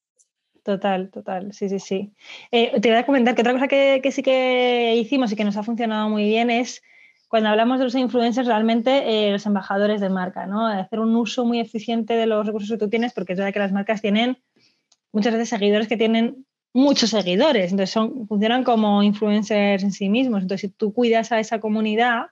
Total, 0.67 1.09
total, 1.11 1.53
sí, 1.53 1.69
sí, 1.69 1.79
sí. 1.79 2.11
Eh, 2.51 2.81
te 2.81 2.89
voy 2.89 2.97
a 2.97 3.05
comentar 3.05 3.33
que 3.33 3.41
otra 3.41 3.53
cosa 3.53 3.69
que, 3.69 4.01
sí 4.11 4.21
que 4.21 4.97
hicimos 4.97 5.31
y 5.31 5.37
que 5.37 5.45
nos 5.45 5.55
ha 5.55 5.63
funcionado 5.63 6.09
muy 6.09 6.25
bien 6.25 6.49
es 6.49 6.83
cuando 7.29 7.47
hablamos 7.47 7.79
de 7.79 7.85
los 7.85 7.95
influencers, 7.95 8.45
realmente 8.49 9.29
eh, 9.29 9.31
los 9.31 9.45
embajadores 9.45 10.01
de 10.01 10.09
marca, 10.09 10.45
¿no? 10.45 10.67
Hacer 10.67 10.99
un 10.99 11.15
uso 11.15 11.45
muy 11.45 11.61
eficiente 11.61 12.15
de 12.15 12.25
los 12.25 12.45
recursos 12.45 12.69
que 12.69 12.77
tú 12.77 12.89
tienes, 12.89 13.13
porque 13.13 13.31
es 13.31 13.39
verdad 13.39 13.53
que 13.53 13.59
las 13.59 13.71
marcas 13.71 14.01
tienen 14.01 14.39
muchas 15.13 15.31
veces 15.31 15.47
seguidores 15.47 15.87
que 15.87 15.95
tienen 15.95 16.45
muchos 16.73 17.11
seguidores, 17.11 17.71
entonces 17.71 17.91
son, 17.91 18.27
funcionan 18.27 18.65
como 18.65 19.03
influencers 19.03 19.83
en 19.83 19.93
sí 19.93 20.09
mismos. 20.09 20.41
Entonces, 20.41 20.69
si 20.69 20.75
tú 20.75 20.91
cuidas 20.91 21.31
a 21.31 21.39
esa 21.39 21.61
comunidad, 21.61 22.25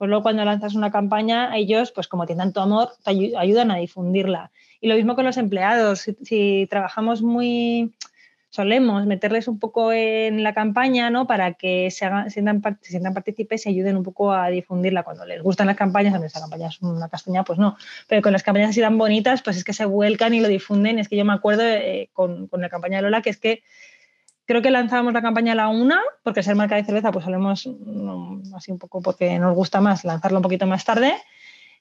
pues 0.00 0.08
luego 0.08 0.22
cuando 0.22 0.46
lanzas 0.46 0.74
una 0.74 0.90
campaña, 0.90 1.54
ellos, 1.54 1.92
pues 1.92 2.08
como 2.08 2.24
tienen 2.24 2.46
tanto 2.46 2.62
amor, 2.62 2.88
te 3.04 3.10
ayudan 3.36 3.70
a 3.70 3.76
difundirla. 3.76 4.50
Y 4.80 4.88
lo 4.88 4.94
mismo 4.94 5.14
con 5.14 5.26
los 5.26 5.36
empleados. 5.36 6.06
Si, 6.22 6.66
trabajamos 6.70 7.20
muy, 7.20 7.92
solemos 8.48 9.04
meterles 9.04 9.46
un 9.46 9.58
poco 9.58 9.92
en 9.92 10.42
la 10.42 10.54
campaña, 10.54 11.10
¿no? 11.10 11.26
Para 11.26 11.52
que 11.52 11.90
se, 11.90 12.06
hagan, 12.06 12.30
sientan, 12.30 12.62
se 12.80 12.92
sientan 12.92 13.12
partícipes 13.12 13.66
y 13.66 13.68
ayuden 13.68 13.98
un 13.98 14.02
poco 14.02 14.32
a 14.32 14.48
difundirla. 14.48 15.02
Cuando 15.02 15.26
les 15.26 15.42
gustan 15.42 15.66
las 15.66 15.76
campañas, 15.76 16.14
a 16.14 16.24
esa 16.24 16.40
campaña 16.40 16.68
es 16.68 16.80
una 16.80 17.10
castaña, 17.10 17.44
pues 17.44 17.58
no. 17.58 17.76
Pero 18.08 18.22
con 18.22 18.32
las 18.32 18.42
campañas 18.42 18.70
así 18.70 18.80
tan 18.80 18.96
bonitas, 18.96 19.42
pues 19.42 19.58
es 19.58 19.64
que 19.64 19.74
se 19.74 19.84
vuelcan 19.84 20.32
y 20.32 20.40
lo 20.40 20.48
difunden. 20.48 20.98
Es 20.98 21.10
que 21.10 21.16
yo 21.16 21.26
me 21.26 21.34
acuerdo 21.34 21.62
eh, 21.62 22.08
con, 22.14 22.46
con, 22.46 22.62
la 22.62 22.70
campaña 22.70 22.96
de 22.96 23.02
Lola 23.02 23.20
que 23.20 23.28
es 23.28 23.36
que 23.36 23.62
creo 24.50 24.62
que 24.62 24.72
lanzábamos 24.72 25.12
la 25.12 25.22
campaña 25.22 25.52
a 25.52 25.54
la 25.54 25.68
una, 25.68 26.00
porque 26.24 26.42
ser 26.42 26.56
marca 26.56 26.74
de 26.74 26.82
cerveza, 26.82 27.12
pues 27.12 27.24
solemos, 27.24 27.70
así 28.52 28.72
un 28.72 28.80
poco 28.80 29.00
porque 29.00 29.38
nos 29.38 29.54
gusta 29.54 29.80
más, 29.80 30.04
lanzarlo 30.04 30.38
un 30.38 30.42
poquito 30.42 30.66
más 30.66 30.84
tarde. 30.84 31.14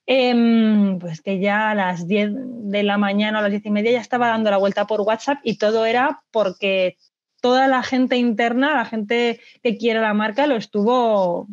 Em, 0.06 1.00
pues 1.00 1.20
que 1.22 1.40
ya 1.40 1.72
a 1.72 1.76
las 1.76 2.08
10 2.08 2.30
de 2.36 2.84
la 2.84 3.00
mañana 3.00 3.38
o 3.38 3.40
a 3.40 3.42
las 3.42 3.50
10 3.50 3.66
y 3.66 3.72
media 3.72 3.94
ya 3.94 4.02
estaba 4.02 4.28
dando 4.28 4.52
la 4.52 4.58
vuelta 4.58 4.86
por 4.86 5.02
WhatsApp 5.02 5.40
y 5.42 5.58
todo 5.58 5.88
era 5.88 6.22
porque 6.30 6.98
toda 7.42 7.68
la 7.68 7.82
gente 7.82 8.18
interna, 8.18 8.76
la 8.76 8.86
gente 8.86 9.40
que 9.64 9.76
quiere 9.76 10.00
la 10.00 10.14
marca, 10.14 10.46
lo 10.46 10.56
estuvo 10.56 11.48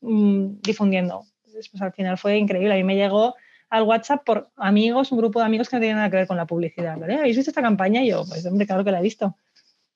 mm, 0.00 0.62
difundiendo. 0.62 1.26
pues 1.52 1.82
al 1.82 1.92
final 1.92 2.16
fue 2.16 2.38
increíble. 2.38 2.72
A 2.72 2.76
mí 2.78 2.84
me 2.84 2.96
llegó 2.96 3.34
al 3.68 3.82
WhatsApp 3.82 4.24
por 4.24 4.48
amigos, 4.56 5.12
un 5.12 5.18
grupo 5.18 5.40
de 5.40 5.44
amigos 5.44 5.68
que 5.68 5.76
no 5.76 5.80
tienen 5.80 5.96
nada 5.96 6.08
que 6.08 6.16
ver 6.16 6.26
con 6.26 6.38
la 6.38 6.46
publicidad. 6.46 7.02
¿Habéis 7.02 7.36
visto 7.36 7.50
esta 7.50 7.60
campaña? 7.60 8.02
Y 8.02 8.08
yo, 8.08 8.24
pues 8.26 8.46
hombre, 8.46 8.66
claro 8.66 8.82
que 8.82 8.92
la 8.92 9.00
he 9.00 9.02
visto. 9.02 9.36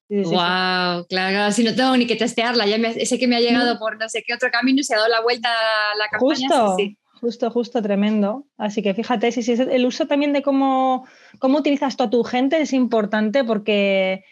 Wow, 0.08 1.06
claro, 1.08 1.52
si 1.52 1.64
no 1.64 1.74
tengo 1.74 1.96
ni 1.96 2.06
que 2.06 2.16
testearla, 2.16 2.66
ya 2.66 2.78
sé 3.04 3.18
que 3.18 3.26
me 3.26 3.36
ha 3.36 3.40
llegado 3.40 3.78
por 3.78 3.98
no 3.98 4.08
sé 4.08 4.22
qué 4.26 4.34
otro 4.34 4.50
camino 4.50 4.80
y 4.80 4.84
se 4.84 4.94
ha 4.94 4.98
dado 4.98 5.08
la 5.08 5.20
vuelta 5.20 5.48
a 5.48 5.96
la 5.96 6.08
campaña. 6.08 6.48
Justo, 6.48 6.76
sí, 6.76 6.96
Justo, 7.20 7.50
justo, 7.50 7.82
tremendo. 7.82 8.46
Así 8.56 8.82
que 8.82 8.94
fíjate, 8.94 9.32
si, 9.32 9.42
si 9.42 9.52
el 9.52 9.84
uso 9.84 10.06
también 10.06 10.32
de 10.32 10.42
cómo, 10.42 11.06
cómo 11.38 11.58
utilizas 11.58 11.96
tú 11.96 12.04
a 12.04 12.10
tu 12.10 12.22
gente 12.22 12.60
es 12.60 12.72
importante 12.72 13.44
porque, 13.44 14.24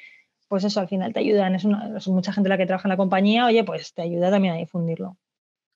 pues 0.48 0.64
eso, 0.64 0.80
al 0.80 0.88
final 0.88 1.12
te 1.12 1.20
ayudan. 1.20 1.56
Es, 1.56 1.64
mucha 2.06 2.32
gente 2.32 2.48
la 2.48 2.56
que 2.56 2.66
trabaja 2.66 2.86
en 2.86 2.90
la 2.90 2.96
compañía, 2.96 3.46
oye, 3.46 3.64
pues 3.64 3.92
te 3.92 4.02
ayuda 4.02 4.30
también 4.30 4.54
a 4.54 4.58
difundirlo. 4.58 5.16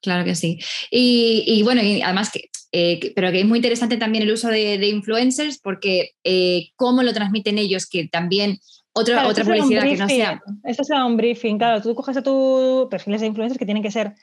Claro 0.01 0.25
que 0.25 0.35
sí. 0.35 0.59
Y, 0.91 1.63
bueno, 1.63 1.83
y 1.83 2.01
además 2.01 2.31
que, 2.31 2.49
eh, 2.73 3.13
pero 3.15 3.31
que 3.33 3.41
es 3.41 3.47
muy 3.47 3.59
interesante 3.59 3.97
también 3.97 4.25
el 4.25 4.33
uso 4.33 4.49
de, 4.49 4.75
influencers 4.87 5.59
porque 5.59 6.13
eh, 6.25 6.71
cómo 6.77 7.03
lo 7.03 7.13
transmiten 7.13 7.59
ellos, 7.59 7.87
que 7.87 8.09
también 8.09 8.61
otra, 8.93 9.29
otra 9.29 9.45
publicidad 9.45 9.83
que 9.83 9.97
no 9.97 10.09
sea. 10.09 10.43
Esto 10.65 10.85
será 10.85 11.05
un 11.05 11.17
briefing, 11.17 11.59
claro, 11.59 11.81
tú 11.81 11.95
coges 11.95 12.17
a 12.17 12.23
tus 12.23 12.89
perfiles 12.89 13.21
de 13.21 13.29
influencers 13.29 13.59
que 13.59 13.65
tienen 13.65 13.83
que 13.83 13.91
ser 13.91 14.15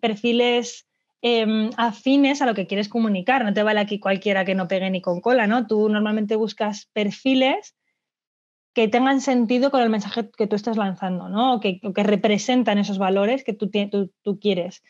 perfiles 0.00 0.88
Em, 1.20 1.70
afines 1.76 2.40
a 2.42 2.46
lo 2.46 2.54
que 2.54 2.66
quieres 2.66 2.88
comunicar. 2.88 3.44
No 3.44 3.52
te 3.52 3.62
vale 3.62 3.80
aquí 3.80 3.98
cualquiera 3.98 4.44
que 4.44 4.54
no 4.54 4.68
pegue 4.68 4.90
ni 4.90 5.00
con 5.00 5.20
cola, 5.20 5.46
¿no? 5.46 5.66
Tú 5.66 5.88
normalmente 5.88 6.36
buscas 6.36 6.88
perfiles 6.92 7.74
que 8.72 8.86
tengan 8.86 9.20
sentido 9.20 9.70
con 9.72 9.82
el 9.82 9.90
mensaje 9.90 10.30
que 10.36 10.46
tú 10.46 10.54
estás 10.54 10.76
lanzando, 10.76 11.28
¿no? 11.28 11.54
O 11.54 11.60
que, 11.60 11.80
que 11.80 12.02
representan 12.04 12.78
esos 12.78 12.98
valores 12.98 13.42
que 13.42 13.52
tú, 13.52 13.68
tú, 14.22 14.38
quieres. 14.38 14.84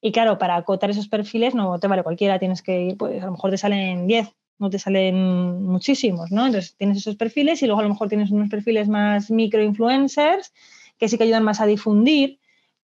Y 0.00 0.12
claro, 0.12 0.38
para 0.38 0.54
acotar 0.56 0.90
esos 0.90 1.08
perfiles 1.08 1.54
no 1.54 1.80
te 1.80 1.88
vale 1.88 2.04
cualquiera, 2.04 2.38
tienes 2.38 2.62
que 2.62 2.82
ir, 2.82 2.96
pues 2.96 3.20
a 3.20 3.26
lo 3.26 3.32
mejor 3.32 3.50
te 3.50 3.58
salen 3.58 4.06
10, 4.06 4.28
no 4.58 4.70
te 4.70 4.78
salen 4.78 5.64
muchísimos, 5.64 6.30
¿no? 6.30 6.46
Entonces 6.46 6.76
tienes 6.76 6.98
esos 6.98 7.16
perfiles 7.16 7.62
y 7.62 7.66
luego 7.66 7.80
a 7.80 7.84
lo 7.84 7.88
mejor 7.90 8.08
tienes 8.08 8.30
unos 8.30 8.48
perfiles 8.48 8.88
más 8.88 9.30
micro 9.30 9.62
influencers 9.62 10.52
que 10.98 11.08
sí 11.08 11.18
que 11.18 11.24
ayudan 11.24 11.42
más 11.42 11.60
a 11.60 11.66
difundir 11.66 12.38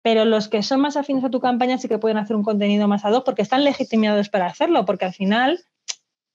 pero 0.07 0.25
los 0.25 0.47
que 0.47 0.63
son 0.63 0.83
más 0.83 0.97
afines 0.97 1.25
a 1.25 1.31
tu 1.31 1.41
campaña 1.41 1.79
sí 1.79 1.89
que 1.89 1.99
pueden 1.99 2.17
hacer 2.17 2.37
un 2.37 2.45
contenido 2.45 2.87
más 2.87 3.05
ad 3.05 3.13
hoc 3.13 3.25
porque 3.25 3.43
están 3.43 3.65
legitimados 3.65 4.29
para 4.29 4.47
hacerlo, 4.47 4.85
porque 4.85 5.05
al 5.05 5.13
final 5.13 5.59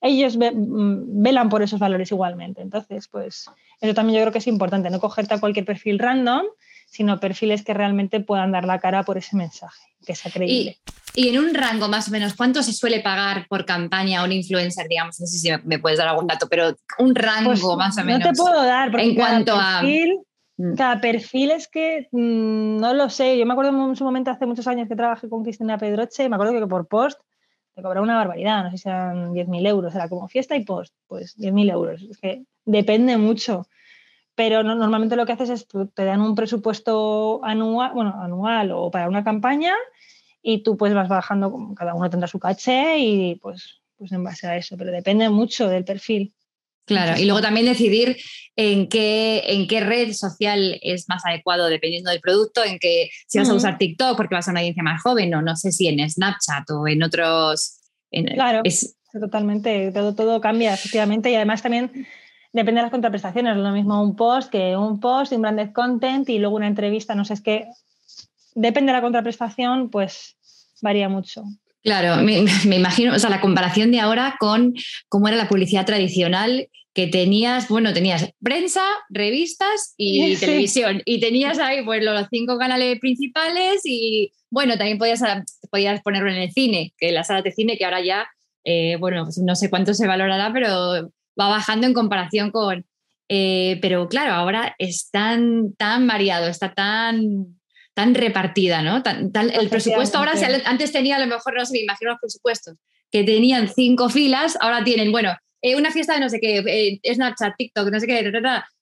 ellos 0.02 0.36
mm, 0.36 1.24
velan 1.24 1.48
por 1.48 1.64
esos 1.64 1.80
valores 1.80 2.12
igualmente. 2.12 2.62
Entonces, 2.62 3.08
pues 3.08 3.46
eso 3.80 3.94
también 3.94 4.18
yo 4.18 4.24
creo 4.24 4.34
que 4.34 4.40
es 4.40 4.48
importante, 4.48 4.90
no 4.90 5.00
cogerte 5.00 5.36
a 5.36 5.40
cualquier 5.40 5.64
perfil 5.64 6.00
random, 6.00 6.48
sino 6.92 7.20
perfiles 7.20 7.64
que 7.64 7.74
realmente 7.74 8.20
puedan 8.20 8.52
dar 8.52 8.66
la 8.66 8.80
cara 8.80 9.04
por 9.04 9.18
ese 9.18 9.36
mensaje, 9.36 9.82
que 10.06 10.14
sea 10.14 10.32
creíble. 10.32 10.78
Y, 11.16 11.30
en 11.30 11.40
un 11.40 11.54
rango 11.54 11.88
más 11.88 12.08
o 12.08 12.12
menos, 12.12 12.36
¿cuánto 12.36 12.62
se 12.62 12.72
suele 12.72 13.00
pagar 13.00 13.48
por 13.50 13.66
campaña 13.66 14.22
a 14.22 14.24
un 14.24 14.32
influencer? 14.32 14.88
Digamos, 14.88 15.20
no 15.20 15.26
sé 15.26 15.38
si 15.40 15.50
me, 15.66 15.80
puedes 15.80 15.98
dar 15.98 16.08
algún 16.08 16.28
dato, 16.28 16.48
pero 16.48 16.76
un 17.00 17.16
rango 17.16 17.50
pues 17.50 17.64
más 17.78 17.98
o 17.98 18.04
menos. 18.04 18.22
No 18.22 18.32
te 18.32 18.38
puedo 18.38 18.64
dar, 18.64 18.92
porque 18.92 19.08
en 19.08 19.16
cuanto 19.16 19.54
a 19.56 19.82
Mm. 20.62 20.76
Cada 20.76 21.02
perfil 21.02 21.52
es 21.52 21.68
que 21.68 22.08
mm, 22.12 22.78
no 22.78 22.94
lo 22.94 23.10
sé. 23.10 23.38
Yo 23.38 23.46
me 23.46 23.54
acuerdo 23.54 23.90
en 23.90 23.96
su 23.96 24.04
momento, 24.04 24.30
hace 24.30 24.46
muchos 24.46 24.68
años 24.68 24.88
que 24.88 24.96
trabajé 24.96 25.28
con 25.28 25.44
Cristina 25.44 25.78
Pedroche, 25.78 26.24
y 26.24 26.30
me 26.30 26.36
acuerdo 26.36 26.54
que 26.54 26.68
por 26.68 26.88
post 26.88 27.20
te 27.74 27.82
cobraba 27.82 28.04
una 28.04 28.18
barbaridad, 28.18 28.66
no 28.66 28.72
sé 28.72 28.78
si 28.78 28.90
eran 28.90 29.34
10.000 29.34 29.66
euros, 29.66 29.96
era 29.96 30.10
como 30.10 30.28
fiesta 30.28 30.56
y 30.56 30.66
post, 30.66 30.94
pues 31.08 31.36
10.000 31.38 31.72
euros. 31.72 32.04
Es 32.04 32.18
que 32.18 32.44
depende 32.66 33.18
mucho. 33.18 33.66
Pero 34.36 34.64
normalmente 34.64 35.16
lo 35.16 35.26
que 35.26 35.34
haces 35.34 35.50
es 35.50 35.68
te 35.94 36.06
dan 36.06 36.22
un 36.22 36.36
presupuesto 36.36 37.44
anual, 37.44 37.92
bueno, 37.94 38.16
anual 38.22 38.72
o 38.72 38.90
para 38.90 39.10
una 39.10 39.24
campaña 39.24 39.74
y 40.42 40.64
tú 40.64 40.78
pues 40.78 40.94
vas 40.94 41.08
bajando, 41.08 41.74
cada 41.76 41.94
uno 41.94 42.10
tendrá 42.10 42.28
su 42.28 42.40
caché 42.40 42.98
y 43.00 43.36
pues, 43.36 43.82
pues 43.98 44.12
en 44.12 44.24
base 44.24 44.48
a 44.48 44.58
eso, 44.58 44.78
pero 44.78 44.92
depende 44.92 45.30
mucho 45.30 45.68
del 45.68 45.84
perfil. 45.84 46.34
Claro, 46.86 47.20
y 47.20 47.26
luego 47.26 47.42
también 47.42 47.68
decidir 47.68 48.18
en 48.56 48.90
qué, 48.90 49.44
en 49.46 49.68
qué 49.68 49.82
red 49.82 50.14
social 50.14 50.80
es 50.82 51.08
más 51.08 51.26
adecuado 51.26 51.68
dependiendo 51.68 52.10
del 52.10 52.20
producto, 52.20 52.64
en 52.66 52.80
que 52.80 53.10
si 53.28 53.38
vas 53.38 53.50
a 53.50 53.54
usar 53.54 53.78
TikTok 53.78 54.18
porque 54.18 54.36
vas 54.36 54.48
a 54.48 54.52
una 54.52 54.62
audiencia 54.62 54.84
más 54.84 55.02
joven 55.02 55.34
o 55.36 55.42
no 55.42 55.56
sé 55.56 55.72
si 55.72 55.88
en 55.88 56.10
Snapchat 56.10 56.70
o 56.72 56.88
en 56.88 57.04
otros... 57.04 57.78
claro, 58.10 58.62
es, 58.64 58.98
totalmente, 59.14 59.92
todo, 59.92 60.16
todo 60.16 60.42
cambia 60.42 60.74
efectivamente 60.74 61.30
y 61.32 61.36
además 61.36 61.62
también 61.62 62.08
depende 62.54 62.80
de 62.80 62.84
las 62.84 62.92
contraprestaciones, 62.92 63.58
lo 63.58 63.72
mismo 63.72 64.02
un 64.04 64.16
post 64.16 64.50
que 64.50 64.76
un 64.76 65.00
post, 65.00 65.32
un 65.32 65.42
branded 65.42 65.72
content 65.72 66.28
y 66.30 66.40
luego 66.40 66.56
una 66.56 66.68
entrevista, 66.68 67.16
no 67.16 67.26
sé, 67.26 67.36
es 67.36 67.42
que 67.42 67.68
depende 68.56 68.92
de 68.92 68.98
la 68.98 69.02
contraprestación, 69.02 69.90
pues 69.90 70.36
varía 70.82 71.10
mucho. 71.10 71.44
Claro, 71.84 72.22
me, 72.24 72.46
imagino, 72.76 73.16
o 73.16 73.20
sea, 73.20 73.30
la 73.30 73.42
comparación 73.42 73.92
de 73.92 74.00
ahora 74.00 74.36
con 74.40 74.74
cómo 75.08 75.28
era 75.28 75.38
la 75.38 75.48
publicidad 75.48 75.86
tradicional, 75.86 76.70
que 76.94 77.08
tenías, 77.08 77.70
bueno, 77.70 77.94
tenías 77.94 78.34
prensa, 78.42 78.84
revistas 79.10 79.94
y 79.98 80.36
televisión, 80.40 81.02
y 81.06 81.20
tenías 81.20 81.58
ahí 81.60 81.84
pues 81.84 82.04
los 82.04 82.28
cinco 82.30 82.58
canales 82.58 83.00
principales 83.00 83.82
y, 83.86 84.34
bueno, 84.50 84.78
también 84.78 84.98
podías, 84.98 85.22
podías 85.70 86.02
ponerlo 86.02 86.30
en 86.30 86.38
el 86.38 86.52
cine, 86.52 86.94
que 86.98 87.12
la 87.12 87.24
sala 87.24 87.42
de 87.42 87.52
cine 87.54 87.78
que 87.78 87.86
ahora 87.86 88.04
ya, 88.04 88.28
eh, 88.66 88.98
bueno, 89.00 89.24
pues 89.24 89.38
no 89.38 89.56
sé 89.56 89.70
cuánto 89.70 89.94
se 89.94 90.06
valorará, 90.06 90.52
pero 90.54 91.12
va 91.40 91.50
bajando 91.50 91.88
en 91.88 91.94
comparación 91.94 92.52
con... 92.52 92.86
Eh, 93.34 93.80
pero 93.82 94.10
claro, 94.10 94.34
ahora 94.34 94.76
es 94.78 95.10
tan, 95.10 95.74
tan 95.76 96.06
variado, 96.06 96.48
está 96.48 96.74
tan 96.74 97.56
tan 97.94 98.16
repartida, 98.16 98.82
¿no? 98.82 99.04
el 99.04 99.70
presupuesto 99.70 100.18
ahora, 100.18 100.34
antes 100.66 100.92
tenía 100.92 101.18
a 101.18 101.20
lo 101.20 101.28
mejor, 101.28 101.56
no 101.56 101.66
sé, 101.66 101.74
me 101.74 101.80
imagino 101.80 102.12
los 102.12 102.20
presupuestos, 102.22 102.78
que 103.12 103.24
tenían 103.24 103.68
cinco 103.68 104.10
filas, 104.10 104.58
ahora 104.62 104.84
tienen, 104.84 105.12
bueno, 105.12 105.36
eh, 105.62 105.76
una 105.76 105.92
fiesta 105.92 106.14
de 106.14 106.22
no 106.22 106.30
sé 106.30 106.40
qué, 106.40 106.64
eh, 106.66 107.14
Snapchat, 107.14 107.56
TikTok, 107.58 107.92
no 107.92 108.00
sé 108.00 108.08
qué, 108.08 108.20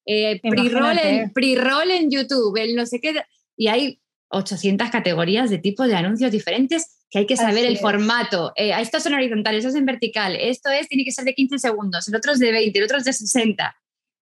eh, 0.06 0.40
pre-roll 0.42 1.92
en, 1.92 2.12
YouTube, 2.12 2.56
el 2.58 2.76
no 2.76 2.86
sé 2.86 3.02
qué, 3.02 3.22
y 3.58 3.68
hay 3.68 4.00
800 4.30 4.90
categorías 4.90 5.50
de 5.50 5.58
tipos 5.58 5.88
de 5.88 5.96
anuncios 5.96 6.32
diferentes 6.32 6.98
que 7.10 7.20
hay 7.20 7.26
que 7.26 7.38
saber 7.38 7.66
el 7.66 7.78
formato. 7.78 8.54
estos 8.56 9.04
son 9.04 9.16
horizontales, 9.16 9.66
estos 9.66 9.80
en 9.80 9.86
vertical, 9.86 10.36
esto 10.36 10.70
es, 10.70 10.88
tiene 10.88 11.04
que 11.04 11.12
ser 11.12 11.26
de 11.26 11.34
15 11.34 11.58
segundos, 11.58 12.08
el 12.08 12.16
otro 12.16 12.34
es 12.34 12.40
de 12.40 12.52
20, 12.52 12.78
el 12.78 12.86
otro 12.86 12.98
es 12.98 13.04
de 13.06 13.14
60. 13.14 13.76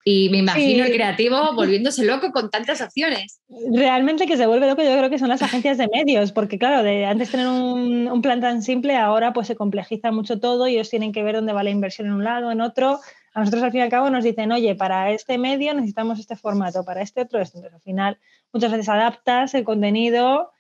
Y 0.09 0.29
me 0.31 0.39
imagino 0.39 0.85
el 0.85 0.93
creativo 0.93 1.37
volviéndose 1.57 2.05
loco 2.05 2.31
con 2.31 2.49
tantas 2.49 2.81
opciones. 2.81 3.41
Realmente 3.75 4.29
que 4.29 4.37
se 4.37 4.47
vuelve 4.47 4.69
loco 4.69 4.85
yo 4.85 4.97
creo 4.97 5.11
que 5.11 5.19
son 5.19 5.29
las 5.29 5.43
agencias 5.43 5.79
de 5.79 5.89
medios, 5.89 6.31
porque 6.31 6.61
claro, 6.61 6.85
de 6.85 7.05
antes 7.07 7.33
tener 7.33 7.49
un, 7.49 8.07
un, 8.07 8.23
plan 8.23 8.41
tan 8.41 8.63
simple, 8.63 8.97
ahora 8.97 9.33
pues 9.33 9.49
se 9.49 9.57
complejiza 9.57 10.13
mucho 10.13 10.39
todo 10.39 10.69
y 10.69 10.75
ellos 10.75 10.91
tienen 10.91 11.11
que 11.11 11.25
ver 11.25 11.35
dónde 11.35 11.53
va 11.53 11.65
la 11.65 11.71
inversión 11.71 12.07
en 12.07 12.13
un 12.13 12.23
lado, 12.23 12.53
en 12.53 12.61
otro. 12.61 13.01
A 13.37 13.41
nosotros 13.41 13.65
al 13.65 13.71
fin 13.71 13.81
y 13.81 13.83
al 13.83 13.91
cabo 13.91 14.09
nos 14.09 14.25
dicen, 14.25 14.51
oye, 14.51 14.75
para 14.75 15.11
este 15.11 15.37
medio 15.37 15.75
necesitamos 15.75 16.19
este 16.19 16.37
formato, 16.37 16.87
para 16.87 17.03
este 17.03 17.21
otro 17.21 17.39
esto. 17.39 17.59
Entonces 17.59 17.75
al 17.75 17.83
final 17.83 18.19
muchas 18.51 18.73
veces 18.73 18.89
adaptas 18.89 19.53
el 19.53 19.63
contenido 19.63 20.53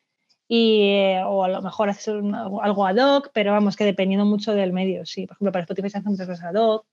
y, 0.47 0.83
eh, 0.91 1.23
o 1.25 1.43
a 1.43 1.49
lo 1.49 1.63
mejor 1.63 1.89
haces 1.89 2.09
algo 2.09 2.87
ad 2.87 2.97
hoc, 2.97 3.31
pero 3.33 3.53
vamos, 3.53 3.77
que 3.77 3.87
dependiendo 3.87 4.27
mucho 4.27 4.53
del 4.53 4.75
medio. 4.75 5.07
Sí, 5.07 5.27
por 5.27 5.37
ejemplo, 5.37 5.53
para 5.53 5.63
Spotify 5.63 5.89
se 5.89 5.97
hacen 5.97 6.13
muchas 6.13 6.29
cosas 6.29 6.45
ad 6.45 6.61
hoc, 6.61 6.87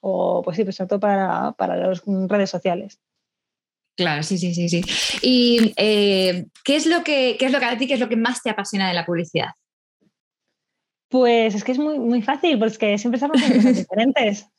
o 0.00 0.42
pues 0.44 0.58
sí, 0.58 0.64
pues 0.64 0.76
sobre 0.76 0.88
todo 0.88 1.00
para, 1.00 1.52
para 1.52 1.74
las 1.74 2.02
redes 2.04 2.50
sociales. 2.50 3.00
Claro, 3.96 4.22
sí, 4.22 4.36
sí, 4.36 4.54
sí, 4.54 4.68
sí. 4.68 4.82
¿Y 5.22 5.72
eh, 5.78 6.48
¿qué, 6.64 6.76
es 6.76 6.84
lo 6.84 7.02
que, 7.02 7.36
qué 7.38 7.46
es 7.46 7.52
lo 7.52 7.60
que 7.60 7.64
a 7.64 7.78
ti, 7.78 7.86
qué 7.86 7.94
es 7.94 8.00
lo 8.00 8.10
que 8.10 8.16
más 8.16 8.42
te 8.42 8.50
apasiona 8.50 8.88
de 8.88 8.94
la 8.94 9.06
publicidad? 9.06 9.52
Pues 11.08 11.54
es 11.54 11.64
que 11.64 11.72
es 11.72 11.78
muy, 11.78 11.98
muy 11.98 12.20
fácil, 12.20 12.58
porque 12.58 12.98
siempre 12.98 13.16
estamos 13.16 13.38
haciendo 13.38 13.56
cosas 13.56 13.76
diferentes. 13.88 14.51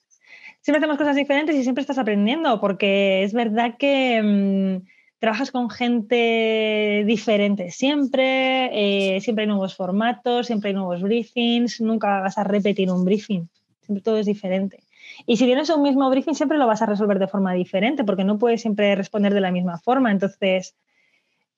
Siempre 0.64 0.78
hacemos 0.78 0.98
cosas 0.98 1.18
diferentes 1.18 1.58
y 1.58 1.64
siempre 1.64 1.82
estás 1.82 1.98
aprendiendo, 1.98 2.62
porque 2.62 3.24
es 3.24 3.34
verdad 3.34 3.76
que 3.78 4.22
mm, 4.24 4.88
trabajas 5.20 5.52
con 5.52 5.70
gente 5.70 7.04
diferente 7.06 7.70
siempre, 7.70 9.16
eh, 9.16 9.20
siempre 9.20 9.44
hay 9.44 9.50
nuevos 9.50 9.76
formatos, 9.76 10.48
siempre 10.48 10.70
hay 10.70 10.76
nuevos 10.76 11.02
briefings, 11.02 11.82
nunca 11.82 12.22
vas 12.22 12.38
a 12.38 12.46
repetir 12.46 12.90
un 12.90 13.04
briefing, 13.04 13.50
siempre 13.82 14.02
todo 14.02 14.18
es 14.20 14.26
diferente. 14.26 14.80
Y 15.26 15.36
si 15.36 15.44
tienes 15.44 15.70
un 15.70 15.82
mismo 15.82 16.10
briefing, 16.10 16.34
siempre 16.34 16.58
lo 16.58 16.66
vas 16.66 16.82
a 16.82 16.86
resolver 16.86 17.20
de 17.20 17.28
forma 17.28 17.52
diferente, 17.52 18.06
porque 18.06 18.24
no 18.24 18.40
puedes 18.40 18.62
siempre 18.62 18.96
responder 18.96 19.34
de 19.34 19.42
la 19.42 19.52
misma 19.52 19.80
forma. 19.80 20.12
Entonces, 20.12 20.78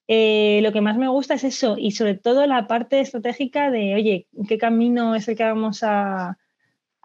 eh, 0.07 0.61
lo 0.63 0.71
que 0.71 0.81
más 0.81 0.97
me 0.97 1.09
gusta 1.09 1.35
es 1.35 1.43
eso, 1.43 1.75
y 1.77 1.91
sobre 1.91 2.15
todo 2.15 2.47
la 2.47 2.65
parte 2.65 3.01
estratégica 3.01 3.69
de, 3.69 3.93
oye, 3.93 4.25
¿qué 4.47 4.57
camino 4.57 5.13
es 5.13 5.27
el 5.27 5.35
que 5.35 5.43
vamos 5.43 5.83
a, 5.83 6.39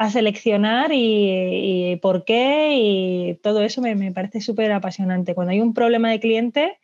seleccionar 0.09 0.93
y, 0.95 1.99
por 2.01 2.25
qué? 2.25 2.71
Y 2.75 3.35
todo 3.43 3.63
eso 3.63 3.83
me, 3.83 4.13
parece 4.13 4.41
súper 4.41 4.73
apasionante. 4.73 5.35
Cuando 5.35 5.51
hay 5.51 5.61
un 5.61 5.75
problema 5.75 6.11
de 6.11 6.21
cliente, 6.21 6.79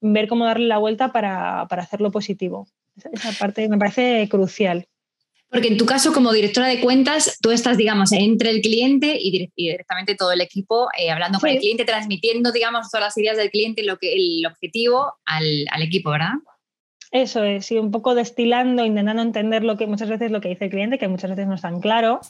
ver 0.00 0.28
cómo 0.28 0.46
darle 0.46 0.68
la 0.68 0.78
vuelta 0.78 1.12
para, 1.12 1.66
para 1.68 1.82
hacerlo 1.82 2.10
positivo. 2.10 2.66
Esa 3.12 3.32
parte 3.38 3.68
me 3.68 3.76
parece 3.76 4.28
crucial. 4.30 4.86
Porque 5.54 5.68
en 5.68 5.76
tu 5.76 5.86
caso, 5.86 6.12
como 6.12 6.32
directora 6.32 6.66
de 6.66 6.80
cuentas, 6.80 7.38
tú 7.40 7.52
estás, 7.52 7.76
digamos, 7.76 8.10
entre 8.10 8.50
el 8.50 8.60
cliente 8.60 9.16
y, 9.20 9.52
directamente 9.54 10.16
todo 10.16 10.32
el 10.32 10.40
equipo, 10.40 10.88
eh, 10.98 11.12
hablando 11.12 11.38
con 11.38 11.48
el 11.48 11.58
cliente, 11.58 11.84
transmitiendo, 11.84 12.50
digamos, 12.50 12.90
todas 12.90 13.06
las 13.06 13.18
ideas 13.18 13.36
del 13.36 13.50
cliente, 13.50 13.84
lo 13.84 13.96
que, 13.96 14.14
el 14.14 14.44
objetivo 14.46 15.12
al, 15.24 15.64
equipo, 15.80 16.10
¿verdad? 16.10 16.32
Eso 17.14 17.44
es, 17.44 17.70
y 17.70 17.78
un 17.78 17.92
poco 17.92 18.16
destilando, 18.16 18.84
intentando 18.84 19.22
entender 19.22 19.62
lo 19.62 19.76
que 19.76 19.86
muchas 19.86 20.08
veces 20.08 20.32
lo 20.32 20.40
que 20.40 20.48
dice 20.48 20.64
el 20.64 20.70
cliente, 20.72 20.98
que 20.98 21.06
muchas 21.06 21.30
veces 21.30 21.46
no 21.46 21.54
es 21.54 21.60
tan 21.60 21.80
claro. 21.80 22.20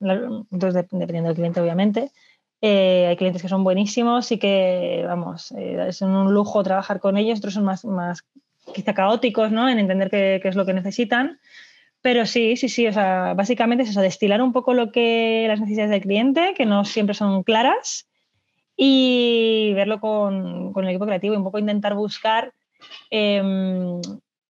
Entonces, 0.00 0.86
dependiendo 0.90 1.28
del 1.28 1.36
cliente, 1.36 1.60
obviamente. 1.60 2.10
Eh, 2.62 3.04
hay 3.06 3.16
clientes 3.18 3.42
que 3.42 3.50
son 3.50 3.64
buenísimos 3.64 4.32
y 4.32 4.38
que, 4.38 5.04
vamos, 5.06 5.52
eh, 5.58 5.84
es 5.88 6.00
un 6.00 6.32
lujo 6.32 6.62
trabajar 6.62 7.00
con 7.00 7.18
ellos, 7.18 7.40
otros 7.40 7.52
son 7.52 7.64
más, 7.64 7.84
más 7.84 8.24
quizá 8.74 8.94
caóticos, 8.94 9.52
¿no? 9.52 9.68
En 9.68 9.78
entender 9.78 10.08
qué, 10.08 10.40
es 10.42 10.56
lo 10.56 10.64
que 10.64 10.72
necesitan. 10.72 11.38
Pero 12.00 12.24
sí, 12.24 12.56
sí, 12.56 12.70
sí, 12.70 12.86
o 12.86 12.94
sea, 12.94 13.34
básicamente 13.34 13.84
es 13.84 13.90
eso, 13.90 14.00
destilar 14.00 14.40
un 14.40 14.54
poco 14.54 14.72
lo 14.72 14.90
que 14.90 15.44
las 15.48 15.60
necesidades 15.60 15.90
del 15.90 16.00
cliente, 16.00 16.54
que 16.56 16.64
no 16.64 16.86
siempre 16.86 17.14
son 17.14 17.42
claras, 17.42 18.08
y 18.74 19.72
verlo 19.74 20.00
con, 20.00 20.72
el 20.74 20.88
equipo 20.88 21.04
creativo 21.04 21.34
y 21.34 21.36
un 21.36 21.44
poco 21.44 21.58
intentar 21.58 21.94
buscar 21.94 22.54
em, 23.10 24.00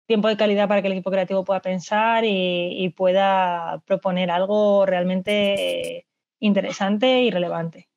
tiempo 0.06 0.28
de 0.28 0.36
calidad 0.36 0.68
para 0.68 0.82
que 0.82 0.88
el 0.88 0.94
equipo 0.94 1.10
creativo 1.10 1.44
pueda 1.44 1.60
pensar 1.60 2.24
y, 2.26 2.92
pueda 2.96 3.80
proponer 3.86 4.30
algo 4.30 4.84
realmente 4.84 6.06
interesante 6.40 7.22
y 7.22 7.30
relevante. 7.30 7.88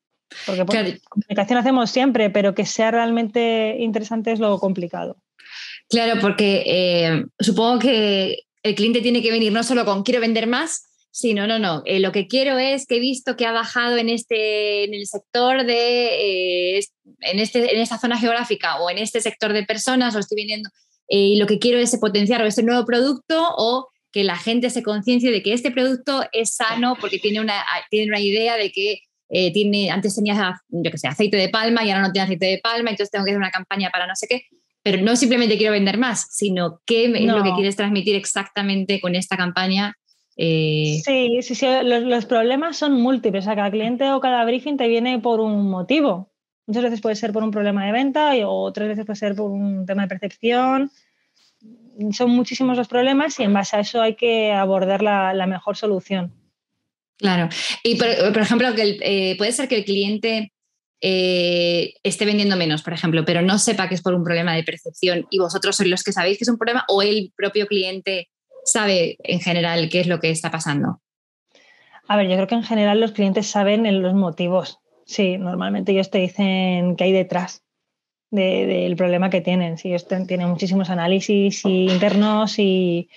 Porque 0.45 0.65
pues, 0.65 1.01
comunicación 1.09 1.57
hacemos 1.57 1.89
siempre, 1.89 2.29
pero 2.29 2.53
que 2.53 2.65
sea 2.65 2.91
realmente 2.91 3.77
interesante 3.79 4.31
es 4.31 4.39
lo 4.39 4.59
complicado. 4.59 5.17
Claro, 5.89 6.19
porque 6.21 6.63
eh, 6.65 7.25
supongo 7.39 7.79
que 7.79 8.45
el 8.63 8.75
cliente 8.75 9.01
tiene 9.01 9.21
que 9.21 9.31
venir 9.31 9.51
no 9.51 9.63
solo 9.63 9.85
con 9.85 10.03
quiero 10.03 10.21
vender 10.21 10.47
más, 10.47 10.92
sino 11.13 11.45
no, 11.45 11.59
no, 11.59 11.83
eh, 11.85 11.99
lo 11.99 12.11
que 12.11 12.25
quiero 12.25 12.57
es 12.57 12.87
que 12.87 12.95
he 12.95 12.99
visto 12.99 13.35
que 13.35 13.45
ha 13.45 13.51
bajado 13.51 13.97
en, 13.97 14.09
este, 14.09 14.85
en 14.85 14.95
el 14.95 15.05
sector 15.05 15.63
de, 15.63 16.77
eh, 16.77 16.85
en, 17.21 17.37
este, 17.37 17.71
en 17.71 17.79
esta 17.79 17.99
zona 17.99 18.17
geográfica 18.17 18.77
o 18.81 18.89
en 18.89 18.97
este 18.97 19.21
sector 19.21 19.53
de 19.53 19.61
personas 19.63 20.15
o 20.15 20.19
estoy 20.19 20.37
vendiendo 20.37 20.71
eh, 21.09 21.19
y 21.19 21.35
lo 21.35 21.45
que 21.45 21.59
quiero 21.59 21.77
es 21.77 21.95
potenciar 21.99 22.41
o 22.41 22.47
este 22.47 22.63
nuevo 22.63 22.83
producto 22.83 23.45
o 23.57 23.89
que 24.11 24.23
la 24.23 24.37
gente 24.37 24.71
se 24.71 24.81
conciencie 24.81 25.29
de 25.29 25.43
que 25.43 25.53
este 25.53 25.69
producto 25.69 26.25
es 26.31 26.55
sano 26.55 26.97
porque 26.99 27.19
tiene 27.19 27.41
una, 27.41 27.63
tiene 27.91 28.07
una 28.07 28.19
idea 28.19 28.57
de 28.57 28.71
que 28.71 28.97
tiene, 29.51 29.89
antes 29.89 30.15
tenía, 30.15 30.61
yo 30.67 30.91
que 30.91 30.97
sé, 30.97 31.07
aceite 31.07 31.37
de 31.37 31.49
palma 31.49 31.83
y 31.83 31.89
ahora 31.89 32.07
no 32.07 32.11
tiene 32.11 32.25
aceite 32.25 32.45
de 32.45 32.59
palma, 32.59 32.91
entonces 32.91 33.09
tengo 33.09 33.25
que 33.25 33.31
hacer 33.31 33.39
una 33.39 33.49
campaña 33.49 33.89
para 33.91 34.05
no 34.05 34.15
sé 34.15 34.27
qué 34.27 34.43
pero 34.83 35.01
no 35.01 35.15
simplemente 35.15 35.57
quiero 35.57 35.71
vender 35.71 35.97
más, 35.97 36.27
sino 36.29 36.81
qué 36.85 37.05
es 37.05 37.21
lo 37.21 37.41
que 37.41 37.53
quieres 37.53 37.77
transmitir 37.77 38.15
exactamente 38.15 38.99
con 38.99 39.15
esta 39.15 39.37
campaña. 39.37 39.95
Eh, 40.35 40.99
sí, 41.03 41.41
sí, 41.41 41.55
sí, 41.55 41.65
los, 41.83 42.25
problemas 42.25 42.77
son 42.77 42.93
múltiples, 42.93 43.43
o 43.43 43.45
sea, 43.45 43.55
cada 43.55 43.69
cliente 43.69 44.11
o 44.11 44.19
cada 44.19 44.43
briefing 44.45 44.77
te 44.77 44.87
viene 44.87 45.19
por 45.19 45.39
un 45.39 45.69
motivo. 45.69 46.31
Muchas 46.65 46.83
veces 46.83 47.01
puede 47.01 47.15
ser 47.15 47.33
por 47.33 47.43
un 47.43 47.51
problema 47.51 47.85
de 47.85 47.91
venta 47.91 48.35
y, 48.35 48.43
o 48.43 48.51
otras 48.51 48.87
veces 48.87 49.05
puede 49.05 49.19
ser 49.19 49.35
por 49.35 49.51
un 49.51 49.85
tema 49.85 50.03
de 50.03 50.07
percepción. 50.07 50.91
Son 52.11 52.31
muchísimos 52.31 52.77
los 52.77 52.87
problemas 52.87 53.39
y 53.39 53.43
en 53.43 53.53
base 53.53 53.75
a 53.75 53.81
eso 53.81 54.01
hay 54.01 54.15
que 54.15 54.51
abordar 54.51 55.03
la, 55.03 55.45
mejor 55.45 55.77
solución. 55.77 56.33
Claro. 57.17 57.49
Y 57.83 57.95
por, 57.95 58.07
ejemplo, 58.39 58.73
que 58.73 58.97
eh, 59.01 59.35
puede 59.37 59.51
ser 59.51 59.67
que 59.67 59.77
el 59.77 59.85
cliente 59.85 60.51
eh, 60.99 61.93
esté 62.01 62.25
vendiendo 62.25 62.55
menos, 62.55 62.81
por 62.81 62.93
ejemplo, 62.93 63.23
pero 63.23 63.41
no 63.41 63.59
sepa 63.59 63.87
que 63.87 63.95
es 63.95 64.01
por 64.01 64.15
un 64.15 64.23
problema 64.23 64.55
de 64.55 64.63
percepción 64.63 65.27
y 65.29 65.37
vosotros 65.37 65.75
sois 65.75 65.89
los 65.89 66.01
que 66.01 66.13
sabéis 66.13 66.37
que 66.37 66.45
es 66.45 66.49
un 66.49 66.57
problema 66.57 66.85
o 66.87 67.01
el 67.01 67.31
propio 67.35 67.67
cliente 67.67 68.29
sabe 68.65 69.17
en 69.23 69.39
general 69.39 69.89
qué 69.89 69.99
es 69.99 70.07
lo 70.07 70.19
que 70.19 70.29
está 70.29 70.51
pasando? 70.51 71.01
A 72.07 72.17
ver, 72.17 72.27
yo 72.27 72.35
creo 72.35 72.47
que 72.47 72.55
en 72.55 72.63
general 72.63 72.99
los 72.99 73.11
clientes 73.11 73.47
saben 73.47 74.01
los 74.01 74.13
motivos. 74.13 74.79
Sí, 75.05 75.37
normalmente 75.37 75.91
ellos 75.91 76.09
te 76.09 76.19
dicen 76.19 76.95
qué 76.95 77.05
hay 77.05 77.11
detrás 77.11 77.63
del 78.29 78.95
problema 78.95 79.29
que 79.29 79.41
tienen. 79.41 79.77
Sí, 79.77 79.89
ellos 79.89 80.07
tienen 80.27 80.49
muchísimos 80.49 80.89
análisis 80.89 81.63
internos 81.65 82.57
y, 82.57 83.09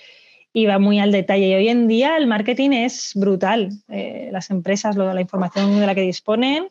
va 0.67 0.79
muy 0.79 0.99
al 0.99 1.11
detalle. 1.11 1.47
Y 1.47 1.53
hoy 1.55 1.69
en 1.69 1.87
día 1.87 2.17
el 2.17 2.27
marketing 2.27 2.71
es 2.71 3.11
brutal. 3.15 3.69
Eh, 3.89 4.29
las 4.31 4.49
empresas, 4.49 4.95
la 4.95 5.21
información 5.21 5.79
de 5.79 5.85
la 5.85 5.95
que 5.95 6.01
disponen, 6.01 6.69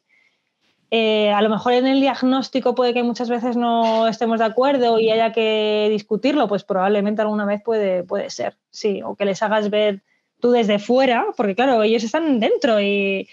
eh, 0.90 1.30
a 1.32 1.42
lo 1.42 1.50
mejor 1.50 1.72
en 1.72 1.86
el 1.86 2.00
diagnóstico 2.00 2.74
puede 2.74 2.94
que 2.94 3.02
muchas 3.02 3.28
veces 3.28 3.56
no 3.56 4.06
estemos 4.06 4.38
de 4.38 4.44
acuerdo 4.44 5.00
y 5.00 5.10
haya 5.10 5.32
que 5.32 5.88
discutirlo, 5.90 6.46
pues 6.46 6.62
probablemente 6.62 7.22
alguna 7.22 7.44
vez 7.44 7.60
puede, 7.62 8.04
puede 8.04 8.30
ser, 8.30 8.56
sí, 8.70 9.02
o 9.04 9.16
que 9.16 9.24
les 9.24 9.42
hagas 9.42 9.68
ver 9.68 10.02
tú 10.40 10.52
desde 10.52 10.78
fuera, 10.78 11.26
porque 11.36 11.56
claro, 11.56 11.82
ellos 11.82 12.04
están 12.04 12.38
dentro 12.38 12.80
y, 12.80 13.28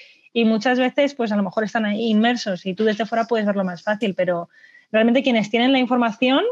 muchas 0.46 0.80
veces 0.80 1.14
pues 1.14 1.32
a 1.32 1.36
lo 1.36 1.44
mejor 1.44 1.64
están 1.64 1.86
ahí 1.86 2.10
inmersos 2.10 2.66
y 2.66 2.74
tú 2.74 2.86
desde 2.86 3.06
fuera 3.06 3.26
puedes 3.26 3.46
verlo 3.46 3.64
más 3.64 3.84
fácil, 3.84 4.16
pero 4.16 4.50
realmente 4.92 5.22
quienes 5.22 5.52
tienen 5.52 5.72
la 5.72 5.78
información 5.78 6.44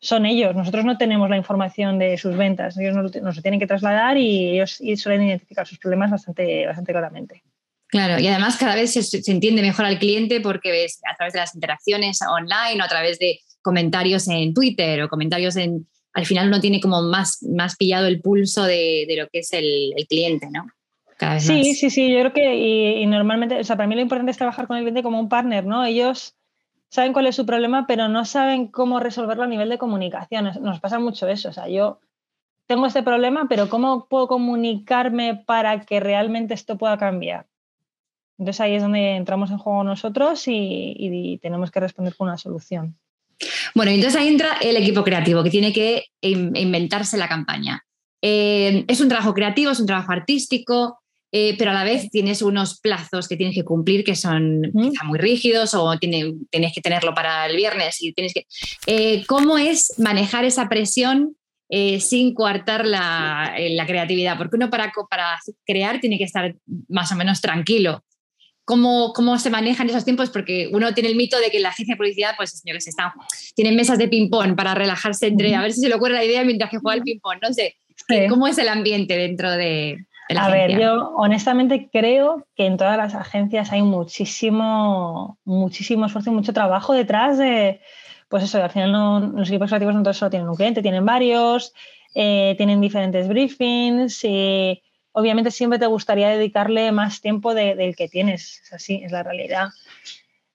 son 0.00 0.26
ellos, 0.26 0.56
nosotros 0.56 0.84
no 0.84 0.98
tenemos 0.98 1.30
la 1.30 1.36
información 1.36 1.98
de 2.00 2.18
sus 2.18 2.36
ventas, 2.36 2.76
ellos 2.76 2.96
nos, 2.96 3.14
nos 3.22 3.36
lo 3.36 3.42
tienen 3.42 3.60
que 3.60 3.68
trasladar 3.68 4.16
y 4.16 4.50
ellos 4.50 4.80
suelen 4.96 5.22
identificar 5.22 5.64
sus 5.64 5.78
problemas 5.78 6.10
bastante, 6.10 6.66
bastante 6.66 6.92
claramente. 6.92 7.44
Claro, 7.90 8.20
y 8.20 8.26
además 8.28 8.56
cada 8.56 8.76
vez 8.76 8.92
se, 8.92 9.32
entiende 9.32 9.62
mejor 9.62 9.84
al 9.84 9.98
cliente 9.98 10.40
porque 10.40 10.70
ves 10.70 11.00
a 11.10 11.16
través 11.16 11.32
de 11.32 11.40
las 11.40 11.54
interacciones 11.54 12.20
online 12.22 12.80
o 12.80 12.84
a 12.84 12.88
través 12.88 13.18
de 13.18 13.40
comentarios 13.62 14.28
en 14.28 14.54
Twitter 14.54 15.02
o 15.02 15.08
comentarios 15.08 15.56
en... 15.56 15.86
Al 16.12 16.26
final 16.26 16.48
uno 16.48 16.60
tiene 16.60 16.80
como 16.80 17.02
más, 17.02 17.42
más 17.42 17.76
pillado 17.76 18.06
el 18.06 18.20
pulso 18.20 18.64
de, 18.64 19.06
lo 19.16 19.28
que 19.28 19.40
es 19.40 19.52
el, 19.52 19.92
cliente, 20.08 20.48
¿no? 20.50 20.66
sí, 21.38 21.74
sí, 21.74 21.90
sí, 21.90 22.10
yo 22.10 22.20
creo 22.20 22.32
que 22.32 22.56
y, 22.56 23.06
normalmente, 23.06 23.60
o 23.60 23.64
sea, 23.64 23.76
para 23.76 23.86
mí 23.86 23.94
lo 23.94 24.00
importante 24.00 24.30
es 24.30 24.38
trabajar 24.38 24.66
con 24.66 24.76
el 24.76 24.84
cliente 24.84 25.02
como 25.02 25.20
un 25.20 25.28
partner, 25.28 25.66
¿no? 25.66 25.84
Ellos 25.84 26.34
saben 26.88 27.12
cuál 27.12 27.26
es 27.26 27.36
su 27.36 27.44
problema, 27.44 27.86
pero 27.86 28.08
no 28.08 28.24
saben 28.24 28.68
cómo 28.68 28.98
resolverlo 29.00 29.44
a 29.44 29.48
nivel 29.48 29.68
de 29.68 29.78
comunicación. 29.78 30.50
Nos 30.62 30.80
pasa 30.80 30.98
mucho 30.98 31.28
eso, 31.28 31.50
o 31.50 31.52
sea, 31.52 31.68
yo 31.68 32.00
tengo 32.66 32.86
este 32.86 33.02
problema, 33.02 33.46
pero 33.48 33.68
¿cómo 33.68 34.06
puedo 34.08 34.28
comunicarme 34.28 35.34
para 35.34 35.84
que 35.84 36.00
realmente 36.00 36.54
esto 36.54 36.78
pueda 36.78 36.96
cambiar? 36.98 37.49
Entonces 38.40 38.60
ahí 38.62 38.74
es 38.74 38.82
donde 38.82 39.16
entramos 39.16 39.50
en 39.50 39.58
juego 39.58 39.84
nosotros 39.84 40.44
y, 40.46 41.38
tenemos 41.42 41.70
que 41.70 41.78
responder 41.78 42.16
con 42.16 42.28
una 42.28 42.38
solución. 42.38 42.98
Bueno, 43.74 43.90
entonces 43.90 44.18
ahí 44.18 44.28
entra 44.28 44.56
el 44.62 44.78
equipo 44.78 45.04
creativo 45.04 45.44
que 45.44 45.50
tiene 45.50 45.74
que 45.74 46.06
inventarse 46.22 47.18
la 47.18 47.28
campaña. 47.28 47.84
Eh, 48.22 48.86
es 48.88 49.00
un 49.02 49.08
trabajo 49.08 49.34
creativo, 49.34 49.70
es 49.70 49.78
un 49.78 49.86
trabajo 49.86 50.12
artístico, 50.12 51.00
eh, 51.30 51.54
pero 51.58 51.70
a 51.70 51.74
la 51.74 51.84
vez 51.84 52.08
tienes 52.10 52.40
unos 52.40 52.80
plazos 52.80 53.28
que 53.28 53.36
tienes 53.36 53.54
que 53.54 53.64
cumplir 53.64 54.04
que 54.04 54.16
son 54.16 54.62
quizá 54.72 55.04
muy 55.04 55.18
rígidos 55.18 55.74
o 55.74 55.98
tienes 55.98 56.72
que 56.74 56.80
tenerlo 56.80 57.14
para 57.14 57.44
el 57.44 57.56
viernes 57.56 58.00
y 58.00 58.14
tienes 58.14 58.32
que... 58.32 58.46
Eh, 58.86 59.22
¿Cómo 59.26 59.58
es 59.58 59.98
manejar 59.98 60.46
esa 60.46 60.66
presión 60.70 61.36
sin 62.00 62.34
coartar 62.34 62.86
la, 62.86 63.54
creatividad? 63.86 64.38
Porque 64.38 64.56
uno 64.56 64.70
para, 64.70 64.90
para 65.10 65.38
crear 65.66 66.00
tiene 66.00 66.16
que 66.16 66.24
estar 66.24 66.56
más 66.88 67.12
o 67.12 67.16
menos 67.16 67.42
tranquilo 67.42 68.02
cómo, 68.70 69.12
cómo 69.12 69.36
se 69.36 69.50
manejan 69.50 69.90
esos 69.90 70.04
tiempos, 70.04 70.30
porque 70.30 70.70
uno 70.72 70.94
tiene 70.94 71.08
el 71.08 71.16
mito 71.16 71.36
de 71.40 71.50
que 71.50 71.58
la 71.58 71.70
agencia 71.70 71.94
de 71.94 71.96
publicidad, 71.96 72.34
pues 72.36 72.50
señores, 72.52 72.86
están, 72.86 73.10
tienen 73.56 73.74
mesas 73.74 73.98
de 73.98 74.06
ping-pong 74.06 74.54
para 74.54 74.76
relajarse 74.76 75.26
entre, 75.26 75.56
a 75.56 75.60
ver 75.60 75.72
si 75.72 75.80
se 75.80 75.88
le 75.88 75.96
ocurre 75.96 76.12
la 76.12 76.24
idea 76.24 76.44
mientras 76.44 76.70
que 76.70 76.78
juega 76.78 76.98
el 76.98 77.02
ping-pong, 77.02 77.38
no 77.42 77.52
sé. 77.52 77.74
¿Cómo 78.28 78.46
es 78.46 78.58
el 78.58 78.68
ambiente 78.68 79.16
dentro 79.16 79.50
de, 79.50 79.98
la 80.28 80.44
a 80.44 80.50
ver, 80.50 80.80
yo 80.80 81.10
honestamente 81.16 81.90
creo 81.92 82.46
que 82.54 82.66
en 82.66 82.76
todas 82.76 82.96
las 82.96 83.16
agencias 83.16 83.72
hay 83.72 83.82
muchísimo, 83.82 85.38
muchísimo 85.44 86.06
esfuerzo 86.06 86.30
y 86.30 86.34
mucho 86.34 86.52
trabajo 86.52 86.94
detrás 86.94 87.38
de, 87.38 87.80
pues 88.28 88.44
eso, 88.44 88.62
al 88.62 88.70
final 88.70 88.92
no, 88.92 89.18
los 89.18 89.48
equipos 89.48 89.68
creativos 89.68 89.96
no 89.96 90.04
todos 90.04 90.16
solo 90.16 90.30
tienen 90.30 90.48
un 90.48 90.54
cliente, 90.54 90.80
tienen 90.80 91.04
varios, 91.04 91.72
eh, 92.14 92.54
tienen 92.56 92.80
diferentes 92.80 93.26
briefings. 93.26 94.24
y 94.24 94.80
obviamente 95.12 95.50
siempre 95.50 95.78
te 95.78 95.86
gustaría 95.86 96.28
dedicarle 96.28 96.92
más 96.92 97.20
tiempo 97.20 97.54
del 97.54 97.96
que 97.96 98.08
tienes, 98.08 98.60
es 98.64 98.72
así, 98.72 99.02
es 99.04 99.12
la 99.12 99.22
realidad. 99.22 99.68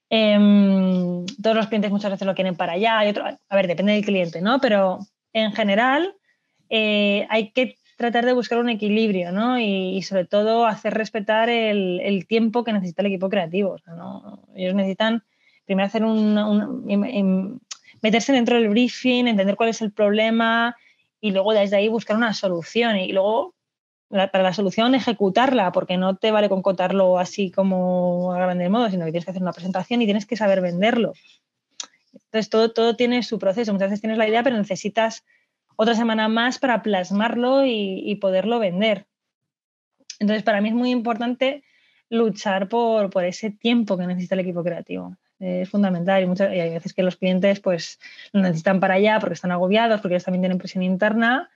Em, 0.10 1.26
todos 1.42 1.56
los 1.56 1.68
clientes 1.68 1.92
muchas 1.92 2.12
veces 2.12 2.28
lo 2.28 2.36
quieren 2.36 2.56
para 2.56 2.74
allá, 2.74 3.06
y 3.06 3.10
otro, 3.10 3.26
a 3.26 3.56
ver, 3.56 3.68
depende 3.68 3.94
del 3.94 4.06
cliente, 4.06 4.42
¿no? 4.42 4.60
Pero 4.60 5.00
en 5.34 5.52
general 5.54 6.16
eh, 6.70 7.28
hay 7.30 7.52
que 7.52 7.78
tratar 7.98 8.26
de 8.26 8.34
buscar 8.34 8.60
un 8.60 8.70
equilibrio, 8.70 9.32
¿no? 9.32 9.60
Y, 9.60 10.02
sobre 10.04 10.26
todo 10.26 10.66
hacer 10.66 10.94
respetar 10.94 11.50
el, 11.50 12.26
tiempo 12.28 12.64
que 12.64 12.74
necesita 12.74 13.02
el 13.02 13.08
equipo 13.08 13.30
creativo. 13.30 13.78
Ellos 14.56 14.76
necesitan 14.76 15.24
primero 15.66 15.88
hacer 15.88 16.04
un, 16.04 17.62
meterse 18.02 18.34
dentro 18.34 18.58
del 18.58 18.70
briefing, 18.70 19.28
entender 19.28 19.56
cuál 19.56 19.70
es 19.70 19.82
el 19.82 19.92
problema 19.92 20.76
y 21.22 21.32
luego 21.32 21.54
desde 21.54 21.78
ahí 21.78 21.88
buscar 21.88 22.18
una 22.18 22.34
solución. 22.34 22.98
Y 22.98 23.12
luego, 23.14 23.56
para 24.10 24.44
la 24.44 24.54
solución, 24.54 24.96
ejecutarla, 24.96 25.72
porque 25.72 25.98
no 25.98 26.16
te 26.16 26.32
vale 26.32 26.50
con 26.50 26.62
contarlo 26.62 27.18
así 27.18 27.52
como 27.52 28.34
a 28.34 28.38
grande 28.38 28.70
modo, 28.70 28.90
sino 28.90 29.06
que 29.06 29.12
tienes 29.12 29.26
que 29.26 29.32
hacer 29.32 29.42
una 29.42 29.54
presentación 29.54 30.02
y 30.02 30.06
tienes 30.06 30.26
que 30.26 30.38
saber 30.38 30.62
venderlo. 30.62 31.14
Entonces, 32.14 32.50
todo, 32.50 32.72
todo 32.72 32.96
tiene 32.96 33.24
su 33.24 33.40
proceso. 33.40 33.74
Muchas 33.74 33.90
veces 33.90 34.02
tienes 34.02 34.18
la 34.18 34.28
idea, 34.28 34.44
pero 34.44 34.58
necesitas 34.58 35.26
otra 35.76 35.96
semana 35.96 36.28
más 36.28 36.60
para 36.60 36.82
plasmarlo 36.82 37.66
y, 37.66 38.16
poderlo 38.22 38.60
vender. 38.60 39.06
Entonces, 40.20 40.44
para 40.44 40.62
mí 40.62 40.70
es 40.70 40.76
muy 40.76 40.92
importante 40.92 41.64
luchar 42.10 42.70
por, 42.70 43.12
ese 43.26 43.52
tiempo 43.52 43.98
que 43.98 44.08
necesita 44.08 44.36
el 44.36 44.42
equipo 44.42 44.64
creativo. 44.64 45.18
Es 45.40 45.70
fundamental 45.70 46.24
y, 46.24 46.28
muchas, 46.28 46.50
hay 46.50 46.70
veces 46.70 46.94
que 46.94 47.04
los 47.04 47.18
clientes 47.18 47.60
pues, 47.60 48.00
lo 48.32 48.42
necesitan 48.42 48.80
para 48.80 48.94
allá 48.94 49.20
porque 49.20 49.34
están 49.34 49.52
agobiados, 49.52 50.00
porque 50.00 50.16
ellos 50.16 50.24
también 50.24 50.44
tienen 50.44 50.58
presión 50.58 50.84
interna 50.84 51.50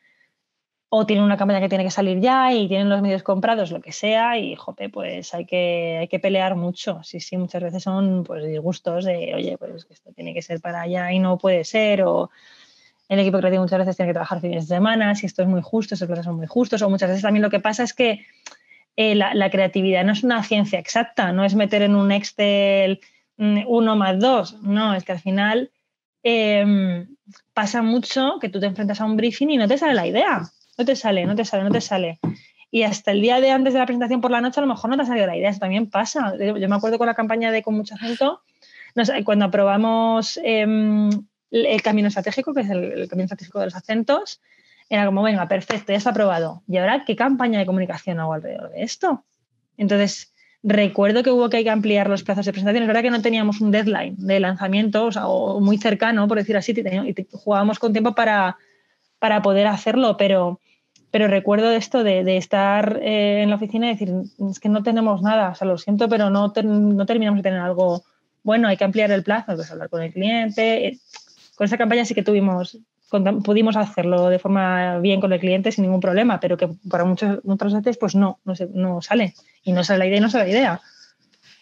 o 0.92 1.06
tienen 1.06 1.24
una 1.24 1.38
campaña 1.38 1.60
que 1.60 1.70
tiene 1.70 1.84
que 1.84 1.92
salir 1.92 2.20
ya 2.20 2.52
y 2.52 2.68
tienen 2.68 2.90
los 2.90 3.02
medios 3.02 3.22
comprados, 3.22 3.72
lo 3.72 3.80
que 3.80 3.92
sea, 3.92 4.40
y 4.40 4.56
jope, 4.56 4.90
pues 4.90 5.34
hay 5.36 5.46
que, 5.46 5.98
hay 6.02 6.08
que 6.08 6.20
pelear 6.20 6.56
mucho. 6.56 7.02
Sí, 7.04 7.20
sí, 7.20 7.38
muchas 7.38 7.62
veces 7.62 7.84
son 7.84 8.24
pues 8.24 8.44
disgustos 8.44 9.06
de, 9.06 9.34
oye, 9.36 9.58
pues 9.58 9.86
esto 9.90 10.12
tiene 10.14 10.34
que 10.34 10.42
ser 10.42 10.60
para 10.62 10.82
allá 10.82 11.12
y 11.12 11.20
no 11.20 11.38
puede 11.38 11.64
ser, 11.64 12.02
o 12.02 12.32
el 13.08 13.20
equipo 13.20 13.38
creativo 13.38 13.64
muchas 13.64 13.80
veces 13.80 13.98
tiene 13.98 14.10
que 14.10 14.14
trabajar 14.14 14.42
fines 14.42 14.68
de 14.68 14.76
semana, 14.76 15.14
si 15.14 15.28
esto 15.28 15.44
es 15.44 15.48
muy 15.48 15.62
justo, 15.62 15.94
esos 15.94 16.08
plazos 16.08 16.26
son 16.26 16.38
muy 16.38 16.48
justos, 16.48 16.82
o 16.82 16.90
muchas 16.90 17.10
veces 17.10 17.22
también 17.22 17.44
lo 17.44 17.52
que 17.52 17.60
pasa 17.60 17.84
es 17.84 17.94
que 17.94 18.26
eh, 18.96 19.14
la, 19.14 19.50
creatividad 19.52 20.04
no 20.04 20.14
es 20.14 20.24
una 20.24 20.44
ciencia 20.44 20.80
exacta, 20.80 21.32
no 21.32 21.46
es 21.46 21.54
meter 21.54 21.84
en 21.84 21.96
un 21.96 22.12
Excel 22.12 23.00
mm, 23.38 23.62
uno 23.68 23.96
más 23.96 24.20
dos, 24.20 24.62
no, 24.64 24.96
es 24.96 25.04
que 25.04 25.12
al 25.12 25.20
final 25.20 25.72
em, 26.24 27.16
pasa 27.54 27.84
mucho 27.84 28.40
que 28.42 28.50
tú 28.50 28.60
te 28.60 28.66
enfrentas 28.66 29.00
a 29.02 29.06
un 29.06 29.18
briefing 29.18 29.52
y 29.52 29.58
no 29.58 29.68
te 29.68 29.78
sale 29.78 29.94
la 29.94 30.08
idea, 30.08 30.52
no 30.80 30.86
te 30.86 30.96
sale, 30.96 31.26
no 31.26 31.36
te 31.36 31.46
sale, 31.46 31.64
no 31.64 31.72
te 31.72 31.82
sale. 31.82 32.20
Y 32.72 32.84
hasta 32.84 33.12
el 33.12 33.22
día 33.22 33.42
de 33.42 33.52
antes 33.52 33.74
de 33.74 33.80
la 33.80 33.86
presentación 33.86 34.22
por 34.22 34.32
la 34.32 34.42
noche 34.42 34.60
a 34.60 34.64
lo 34.64 34.68
mejor 34.68 34.90
no 34.90 34.96
te 34.96 35.04
ha 35.04 35.06
salido 35.06 35.28
la 35.28 35.36
idea, 35.36 35.50
eso 35.50 35.60
también 35.60 35.90
pasa. 35.90 36.34
Yo 36.38 36.70
me 36.70 36.76
acuerdo 36.76 36.98
con 36.98 37.08
la 37.08 37.16
campaña 37.16 37.52
de 37.52 37.62
Con 37.62 37.76
mucho 37.76 37.96
acento, 37.96 38.42
cuando 39.26 39.46
aprobamos 39.46 40.40
em, 40.44 41.10
el 41.52 41.82
camino 41.82 42.08
estratégico, 42.08 42.54
que 42.54 42.62
es 42.62 42.70
el, 42.70 43.08
camino 43.10 43.26
estratégico 43.26 43.60
de 43.60 43.66
los 43.66 43.76
acentos, 43.76 44.42
era 44.90 45.06
como, 45.06 45.22
venga, 45.22 45.48
perfecto, 45.48 45.92
ya 45.92 45.98
está 45.98 46.12
aprobado. 46.12 46.64
¿Y 46.68 46.78
ahora 46.78 47.04
qué 47.06 47.16
campaña 47.16 47.60
de 47.60 47.66
comunicación 47.66 48.20
hago 48.20 48.34
alrededor 48.34 48.72
de 48.72 48.84
esto? 48.84 49.24
Entonces, 49.78 50.34
recuerdo 50.64 51.24
que 51.24 51.32
hubo 51.32 51.50
que 51.50 51.70
ampliar 51.70 52.10
los 52.10 52.24
plazos 52.24 52.46
de 52.46 52.54
presentación. 52.54 52.84
Es 52.84 52.88
verdad 52.88 53.02
que 53.02 53.12
no 53.12 53.22
teníamos 53.22 53.62
un 53.62 53.72
deadline 53.72 54.16
de 54.18 54.40
lanzamiento, 54.40 55.10
o, 55.26 55.60
muy 55.60 55.78
cercano, 55.78 56.28
por 56.28 56.38
decir 56.38 56.56
así, 56.56 56.74
y 56.74 57.28
jugábamos 57.32 57.80
con 57.80 57.92
tiempo 57.92 58.16
para, 58.16 58.58
para 59.20 59.42
poder 59.42 59.68
hacerlo, 59.68 60.18
pero, 60.18 60.60
pero 61.12 61.28
recuerdo 61.28 61.72
esto 61.72 62.04
de, 62.04 62.38
estar 62.38 63.00
eh, 63.02 63.42
en 63.42 63.50
la 63.50 63.56
oficina 63.56 63.88
y 63.88 63.94
decir, 63.94 64.14
es 64.50 64.60
que 64.60 64.70
no 64.70 64.84
tenemos 64.84 65.22
nada, 65.22 65.50
o 65.50 65.56
sea, 65.56 65.68
lo 65.68 65.78
siento, 65.78 66.08
pero 66.10 66.30
no, 66.30 66.54
no 66.64 67.06
terminamos 67.06 67.40
de 67.40 67.44
tener 67.44 67.60
algo 67.60 68.04
bueno, 68.44 68.68
hay 68.68 68.78
que 68.78 68.84
ampliar 68.84 69.12
el 69.12 69.24
plazo, 69.24 69.56
pues 69.56 69.72
hablar 69.72 69.90
con 69.90 70.02
el 70.02 70.14
cliente. 70.14 70.88
Eh, 70.88 71.00
con 71.56 71.66
esa 71.66 71.78
campaña 71.78 72.06
sí 72.06 72.16
que 72.16 72.24
tuvimos, 72.24 72.78
pudimos 73.44 73.76
hacerlo 73.76 74.30
de 74.30 74.40
forma 74.40 75.00
bien 75.00 75.20
con 75.20 75.34
el 75.34 75.40
cliente 75.40 75.72
sin 75.72 75.84
ningún 75.84 76.00
problema, 76.00 76.40
pero 76.40 76.58
que 76.58 76.70
para 76.90 77.06
muchos 77.06 77.40
otros 77.46 77.74
veces 77.74 77.98
pues 77.98 78.16
no, 78.16 78.40
no, 78.46 78.54
no 78.74 79.02
sale. 79.02 79.34
Y 79.64 79.74
no 79.74 79.84
sale 79.84 80.00
la 80.00 80.08
idea 80.08 80.18
y 80.18 80.22
no 80.22 80.30
sale 80.30 80.46
la 80.46 80.52
idea. 80.52 80.82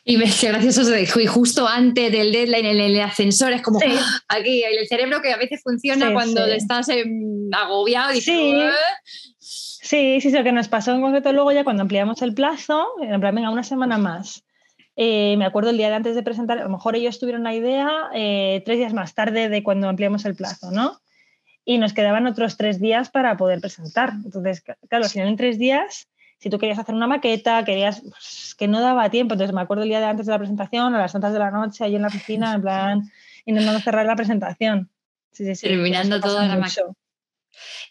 Y 0.03 0.15
me 0.15 0.31
qué 0.31 0.47
gracioso 0.47 0.85
se 0.85 0.91
dejó. 0.91 1.19
Y 1.19 1.25
justo 1.25 1.67
antes 1.67 2.11
del 2.11 2.31
deadline 2.31 2.65
en 2.65 2.79
el 2.79 3.01
ascensor 3.01 3.51
es 3.51 3.61
como 3.61 3.79
¡ah! 3.85 4.21
aquí, 4.29 4.63
el 4.63 4.87
cerebro 4.87 5.21
que 5.21 5.33
a 5.33 5.37
veces 5.37 5.61
funciona 5.61 6.13
cuando 6.13 6.45
estás 6.45 6.87
agobiado 7.51 8.13
y 8.13 8.21
sí. 8.21 8.53
Sí, 9.87 10.21
sí, 10.21 10.31
lo 10.31 10.43
que 10.43 10.51
nos 10.51 10.67
pasó 10.67 10.93
en 10.93 11.01
concreto 11.01 11.31
luego 11.33 11.51
ya 11.51 11.63
cuando 11.63 11.81
ampliamos 11.81 12.21
el 12.21 12.33
plazo, 12.33 12.85
en 13.01 13.19
plan, 13.19 13.33
venga, 13.33 13.49
una 13.49 13.63
semana 13.63 13.97
más. 13.97 14.43
Eh, 14.95 15.35
me 15.37 15.45
acuerdo 15.45 15.69
el 15.69 15.77
día 15.77 15.89
de 15.89 15.95
antes 15.95 16.15
de 16.15 16.23
presentar, 16.23 16.57
a 16.57 16.63
lo 16.63 16.69
mejor 16.69 16.95
ellos 16.95 17.19
tuvieron 17.19 17.43
la 17.43 17.53
idea 17.53 18.09
eh, 18.13 18.63
tres 18.65 18.79
días 18.79 18.93
más 18.93 19.13
tarde 19.13 19.47
de 19.47 19.61
cuando 19.63 19.87
ampliamos 19.87 20.25
el 20.25 20.35
plazo, 20.35 20.71
¿no? 20.71 20.99
Y 21.63 21.77
nos 21.77 21.93
quedaban 21.93 22.25
otros 22.25 22.57
tres 22.57 22.79
días 22.79 23.09
para 23.09 23.37
poder 23.37 23.59
presentar. 23.61 24.13
Entonces, 24.25 24.61
claro, 24.61 25.05
al 25.05 25.11
final 25.11 25.27
en 25.27 25.35
tres 25.35 25.59
días, 25.59 26.07
si 26.39 26.49
tú 26.49 26.57
querías 26.57 26.79
hacer 26.79 26.95
una 26.95 27.07
maqueta, 27.07 27.63
querías, 27.63 28.01
pues, 28.01 28.55
que 28.57 28.67
no 28.67 28.81
daba 28.81 29.09
tiempo. 29.09 29.33
Entonces, 29.33 29.53
me 29.53 29.61
acuerdo 29.61 29.83
el 29.83 29.89
día 29.89 29.99
de 29.99 30.05
antes 30.05 30.25
de 30.25 30.31
la 30.31 30.39
presentación, 30.39 30.95
a 30.95 30.99
las 30.99 31.11
tantas 31.11 31.33
de 31.33 31.39
la 31.39 31.51
noche, 31.51 31.83
ahí 31.83 31.95
en 31.95 32.01
la 32.01 32.07
oficina, 32.07 32.53
en 32.53 32.61
plan, 32.61 33.11
intentando 33.45 33.79
cerrar 33.81 34.05
la 34.05 34.15
presentación. 34.15 34.89
Sí, 35.31 35.45
sí, 35.45 35.55
sí. 35.55 35.67
Terminando 35.67 36.19
toda 36.19 36.47
la 36.47 36.57
maqueta. 36.57 36.93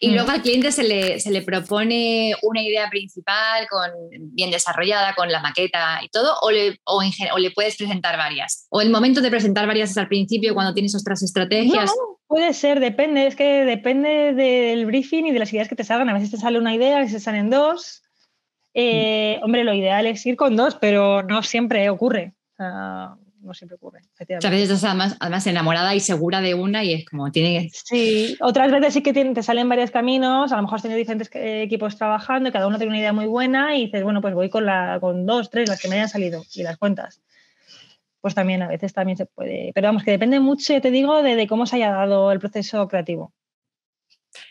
Y 0.01 0.11
luego 0.11 0.29
mm. 0.29 0.31
al 0.31 0.43
cliente 0.43 0.73
se 0.73 0.85
le, 0.85 1.21
se 1.21 1.31
le, 1.31 1.43
propone 1.43 2.35
una 2.43 2.63
idea 2.63 2.89
principal 2.91 3.67
con, 3.69 3.91
bien 4.11 4.51
desarrollada, 4.51 5.15
con 5.15 5.31
la 5.31 5.41
maqueta 5.41 6.01
y 6.03 6.09
todo, 6.09 6.35
o 6.43 6.51
le, 6.51 6.79
o, 6.85 7.03
o 7.33 7.39
le 7.39 7.51
puedes 7.51 7.77
presentar 7.77 8.17
varias. 8.17 8.67
O 8.71 8.81
el 8.81 8.91
momento 8.91 9.21
de 9.21 9.31
presentar 9.31 9.67
varias 9.67 9.91
es 9.91 9.99
al 9.99 10.09
principio, 10.09 10.55
cuando 10.55 10.75
tienes 10.75 10.95
otras 10.95 11.23
estrategias. 11.23 11.87
No, 11.87 12.19
puede 12.27 12.53
ser, 12.53 12.81
depende, 12.81 13.27
es 13.27 13.37
que 13.37 13.65
depende 13.65 14.33
del 14.35 14.87
briefing 14.87 15.27
y 15.27 15.33
de 15.33 15.39
las 15.39 15.53
ideas 15.53 15.69
que 15.69 15.77
te 15.77 15.85
salgan. 15.85 16.09
A 16.09 16.15
veces 16.15 16.31
te 16.31 16.37
sale 16.37 16.59
una 16.59 16.75
idea, 16.75 16.99
a 16.99 17.01
veces 17.01 17.23
salen 17.23 17.51
dos. 17.51 18.03
Eh, 18.75 19.39
mm. 19.41 19.45
Hombre, 19.45 19.65
lo 19.65 19.75
ideal 19.75 20.07
es 20.07 20.25
ir 20.27 20.37
con 20.37 20.57
dos, 20.57 20.77
pero 20.77 21.23
no 21.23 21.43
siempre 21.43 21.89
ocurre. 21.89 22.35
Sea, 22.57 23.17
no 23.47 23.55
siempre 23.55 23.77
ocurre. 23.77 24.01
A 24.19 24.51
veces 24.51 24.71
estás 24.71 24.85
además, 25.19 25.47
enamorada 25.47 25.95
y 25.95 26.01
segura 26.01 26.41
de 26.41 26.55
una 26.55 26.85
y 26.85 26.93
es 26.93 27.05
como 27.07 27.31
tiene 27.31 27.63
que... 27.63 27.71
Sí, 27.73 28.37
otras 28.41 28.71
veces 28.71 28.95
sí 28.95 29.03
que 29.03 29.13
te 29.13 29.43
salen 29.43 29.69
varios 29.69 29.91
caminos, 29.91 30.53
a 30.53 30.57
lo 30.57 30.63
mejor 30.63 30.77
has 30.77 30.83
tenido 30.83 30.99
diferentes 30.99 31.31
eh, 31.35 31.63
equipos 31.63 31.97
trabajando 31.97 32.49
y 32.49 32.53
cada 32.53 32.67
uno 32.67 32.79
tiene 32.79 32.91
una 32.91 32.99
idea 32.99 33.13
muy 33.13 33.27
buena 33.27 33.77
y 33.77 33.87
dices, 33.87 34.03
bueno, 34.03 34.21
pues 34.21 34.35
voy 34.35 34.51
con, 34.51 34.67
la, 34.67 34.99
con 35.01 35.27
dos, 35.27 35.51
tres, 35.51 35.69
las 35.69 35.81
que 35.81 35.89
me 35.89 35.97
hayan 35.97 36.09
salido 36.09 36.43
y 36.55 36.63
las 36.63 36.77
cuentas. 36.77 37.23
Pues 38.21 38.35
también 38.35 38.63
a 38.63 38.69
veces 38.69 38.93
también 38.93 39.17
se 39.17 39.27
puede, 39.27 39.71
pero 39.75 39.89
vamos, 39.89 40.03
que 40.03 40.11
depende 40.11 40.41
mucho, 40.41 40.81
te 40.81 40.91
digo, 40.91 41.23
de, 41.23 41.47
cómo 41.47 41.67
se 41.67 41.77
haya 41.77 41.93
dado 41.93 42.33
el 42.33 42.41
proceso 42.41 42.89
creativo. 42.89 43.33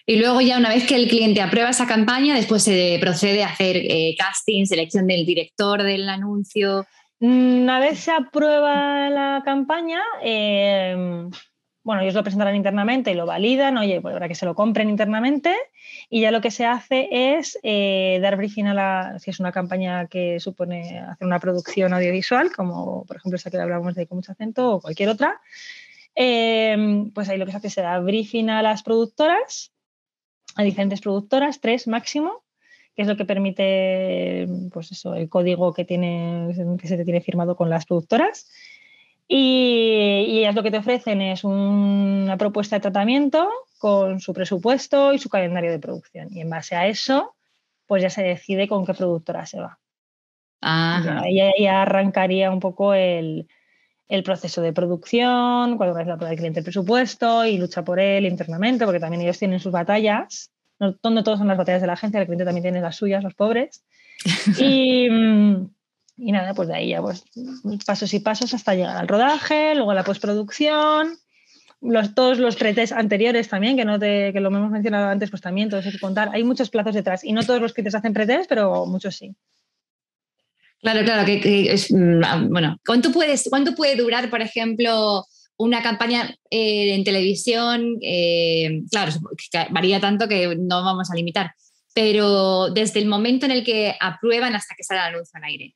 Y 0.05 0.17
luego 0.17 0.41
ya 0.41 0.57
una 0.57 0.69
vez 0.69 0.87
que 0.87 0.95
el 0.95 1.07
cliente 1.07 1.41
aprueba 1.41 1.69
esa 1.69 1.85
campaña, 1.85 2.35
después 2.35 2.63
se 2.63 2.97
procede 3.01 3.43
a 3.43 3.49
hacer 3.49 3.75
eh, 3.77 4.15
casting, 4.17 4.65
selección 4.65 5.07
del 5.07 5.25
director 5.25 5.83
del 5.83 6.09
anuncio, 6.09 6.87
una 7.19 7.79
vez 7.79 7.99
se 7.99 8.11
aprueba 8.11 9.09
la 9.09 9.41
campaña, 9.45 10.01
em, 10.21 11.31
bueno, 11.83 12.01
ellos 12.01 12.15
lo 12.15 12.23
presentarán 12.23 12.55
internamente 12.55 13.11
y 13.11 13.13
lo 13.13 13.25
validan, 13.27 13.77
oye, 13.77 14.01
pues 14.01 14.13
para 14.13 14.27
que 14.27 14.35
se 14.35 14.45
lo 14.45 14.55
compren 14.55 14.89
internamente 14.89 15.55
y 16.09 16.21
ya 16.21 16.31
lo 16.31 16.41
que 16.41 16.49
se 16.51 16.65
hace 16.65 17.07
es 17.11 17.59
eh, 17.63 18.19
dar 18.21 18.37
briefing 18.37 18.65
a 18.65 18.73
la, 18.73 19.19
si 19.19 19.29
es 19.29 19.39
una 19.39 19.51
campaña 19.51 20.07
que 20.07 20.39
supone 20.39 20.99
hacer 20.99 21.27
una 21.27 21.39
producción 21.39 21.93
audiovisual, 21.93 22.51
como 22.51 23.05
por 23.05 23.17
ejemplo 23.17 23.35
esa 23.35 23.51
que 23.51 23.57
hablamos 23.57 23.93
de 23.95 24.07
con 24.07 24.17
mucho 24.17 24.31
acento 24.31 24.73
o 24.73 24.81
cualquier 24.81 25.09
otra, 25.09 25.39
em, 26.15 27.11
pues 27.11 27.29
ahí 27.29 27.37
lo 27.37 27.45
que 27.45 27.51
se 27.51 27.57
hace 27.57 27.67
es 27.67 27.75
dar 27.75 28.03
briefing 28.03 28.49
a 28.49 28.63
las 28.63 28.81
productoras, 28.81 29.71
a 30.55 30.63
diferentes 30.63 31.01
productoras, 31.01 31.61
tres 31.61 31.87
máximo, 31.87 32.44
que 32.95 33.01
es 33.01 33.07
lo 33.07 33.17
que 33.17 33.25
permite 33.25 34.47
pues 34.71 34.91
eso, 34.91 35.15
el 35.15 35.27
código 35.27 35.73
que, 35.73 35.83
tiene, 35.83 36.55
que 36.79 36.87
se 36.87 36.95
te 36.95 37.03
tiene 37.03 37.21
firmado 37.21 37.55
con 37.55 37.69
las 37.69 37.85
productoras. 37.85 38.49
Y, 39.27 40.39
ellas 40.39 40.55
lo 40.55 40.63
que 40.63 40.71
te 40.71 40.77
ofrecen 40.77 41.21
es 41.21 41.43
una 41.43 42.37
propuesta 42.37 42.77
de 42.77 42.81
tratamiento 42.81 43.49
con 43.79 44.19
su 44.21 44.33
presupuesto 44.33 45.13
y 45.13 45.19
su 45.19 45.29
calendario 45.29 45.71
de 45.71 45.79
producción. 45.79 46.29
Y 46.31 46.41
en 46.41 46.49
base 46.49 46.75
a 46.75 46.87
eso, 46.87 47.35
pues 47.85 48.01
ya 48.01 48.09
se 48.09 48.23
decide 48.23 48.67
con 48.67 48.85
qué 48.85 48.93
productora 48.93 49.45
se 49.45 49.59
va. 49.59 49.79
Y 51.27 51.39
ahí 51.41 51.67
arrancaría 51.67 52.49
un 52.49 52.59
poco 52.59 52.93
el, 52.93 53.47
proceso 54.23 54.61
de 54.61 54.73
producción, 54.73 55.77
cuando 55.77 55.99
es 55.99 56.07
la 56.07 56.15
prueba 56.15 56.29
del 56.29 56.39
cliente 56.39 56.59
el 56.61 56.63
presupuesto 56.63 57.45
y 57.45 57.57
lucha 57.57 57.83
por 57.83 57.99
él 57.99 58.25
internamente, 58.25 58.85
porque 58.85 58.99
también 58.99 59.21
ellos 59.21 59.37
tienen 59.37 59.59
sus 59.59 59.71
batallas 59.71 60.51
no, 60.79 61.23
todos 61.23 61.39
son 61.39 61.47
las 61.47 61.57
batallas 61.57 61.81
de 61.81 61.87
la 61.87 61.93
agencia, 61.93 62.19
el 62.19 62.25
cliente 62.25 62.45
también 62.45 62.63
tiene 62.63 62.81
las 62.81 62.95
suyas, 62.95 63.23
los 63.23 63.33
pobres. 63.33 63.83
Y, 64.59 65.07
y 66.17 66.31
nada, 66.31 66.53
pues 66.53 66.67
de 66.67 66.75
ahí 66.75 66.89
ya 66.89 67.01
pues 67.01 67.25
pasos 67.85 68.13
y 68.13 68.19
pasos 68.19 68.53
hasta 68.53 68.73
llegar 68.73 68.95
al 68.95 69.07
rodaje, 69.07 69.75
luego 69.75 69.91
a 69.91 69.95
la 69.95 70.03
postproducción, 70.03 71.17
los, 71.81 72.15
todos 72.15 72.39
los 72.39 72.55
pretest 72.55 72.93
anteriores 72.93 73.49
también, 73.49 73.75
que, 73.75 73.85
no 73.85 73.99
te, 73.99 74.31
que 74.33 74.39
lo 74.39 74.49
hemos 74.49 74.71
mencionado 74.71 75.07
antes, 75.07 75.29
pues 75.29 75.41
también 75.41 75.69
todos 75.69 75.85
hay 75.85 75.91
que 75.91 75.99
contar. 75.99 76.29
Hay 76.33 76.43
muchos 76.43 76.69
plazos 76.69 76.95
detrás 76.95 77.23
y 77.23 77.33
no 77.33 77.43
todos 77.43 77.61
los 77.61 77.73
clientes 77.73 77.95
hacen 77.95 78.13
pretest, 78.13 78.47
pero 78.49 78.85
muchos 78.85 79.15
sí. 79.15 79.35
Claro, 80.81 81.03
claro, 81.03 81.25
que, 81.25 81.71
es, 81.71 81.91
mm, 81.91 82.49
bueno, 82.49 82.77
¿cuánto, 82.85 83.11
puedes, 83.11 83.47
¿cuánto 83.49 83.75
puede 83.75 83.95
durar, 83.95 84.29
por 84.29 84.41
ejemplo, 84.41 85.25
una 85.57 85.81
campaña 85.81 86.35
eh, 86.49 86.93
en 86.93 87.03
televisión, 87.03 87.97
eh, 88.01 88.83
claro, 88.91 89.11
varía 89.71 89.99
tanto 89.99 90.27
que 90.27 90.55
no 90.57 90.83
vamos 90.83 91.09
a 91.11 91.15
limitar. 91.15 91.53
pero 91.93 92.71
desde 92.71 92.99
el 92.99 93.05
momento 93.07 93.45
en 93.45 93.53
el 93.53 93.63
que 93.63 93.95
aprueban 94.01 94.53
hasta 94.53 94.75
que 94.75 94.83
sale 94.83 94.99
el 94.99 95.15
anuncio 95.15 95.37
al 95.37 95.45
aire. 95.45 95.75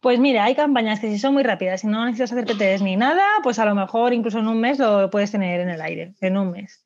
Pues 0.00 0.18
mira, 0.18 0.42
hay 0.44 0.56
campañas 0.56 0.98
que 0.98 1.08
si 1.08 1.18
son 1.20 1.34
muy 1.34 1.44
rápidas 1.44 1.84
y 1.84 1.86
no 1.86 2.04
necesitas 2.04 2.32
hacer 2.32 2.44
PTs 2.44 2.82
ni 2.82 2.96
nada, 2.96 3.24
pues 3.44 3.60
a 3.60 3.64
lo 3.64 3.76
mejor 3.76 4.12
incluso 4.12 4.40
en 4.40 4.48
un 4.48 4.60
mes 4.60 4.80
lo 4.80 5.08
puedes 5.10 5.30
tener 5.30 5.60
en 5.60 5.70
el 5.70 5.80
aire, 5.80 6.14
en 6.20 6.36
un 6.36 6.50
mes. 6.50 6.84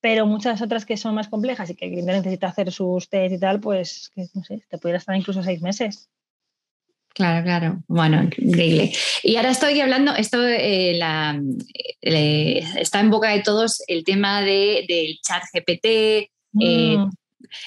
Pero 0.00 0.26
muchas 0.26 0.62
otras 0.62 0.86
que 0.86 0.96
son 0.96 1.16
más 1.16 1.26
complejas 1.26 1.70
y 1.70 1.74
que 1.74 1.86
el 1.86 1.90
cliente 1.90 2.12
necesita 2.12 2.46
hacer 2.46 2.70
sus 2.70 3.08
test 3.08 3.34
y 3.34 3.40
tal, 3.40 3.58
pues 3.58 4.12
no 4.32 4.44
sé, 4.44 4.62
te 4.68 4.78
pudiera 4.78 4.98
estar 4.98 5.16
incluso 5.16 5.42
seis 5.42 5.60
meses. 5.60 6.08
Claro, 7.14 7.44
claro. 7.44 7.82
Bueno, 7.88 8.22
increíble. 8.22 8.92
Y 9.22 9.36
ahora 9.36 9.50
estoy 9.50 9.78
hablando, 9.80 10.14
esto 10.14 10.46
eh, 10.46 10.98
eh, 12.00 12.64
está 12.76 13.00
en 13.00 13.10
boca 13.10 13.30
de 13.30 13.40
todos 13.40 13.82
el 13.86 14.04
tema 14.04 14.40
de, 14.40 14.84
del 14.88 15.18
chat 15.20 15.42
GPT, 15.52 15.84
eh, 15.84 16.28
mm 16.96 17.10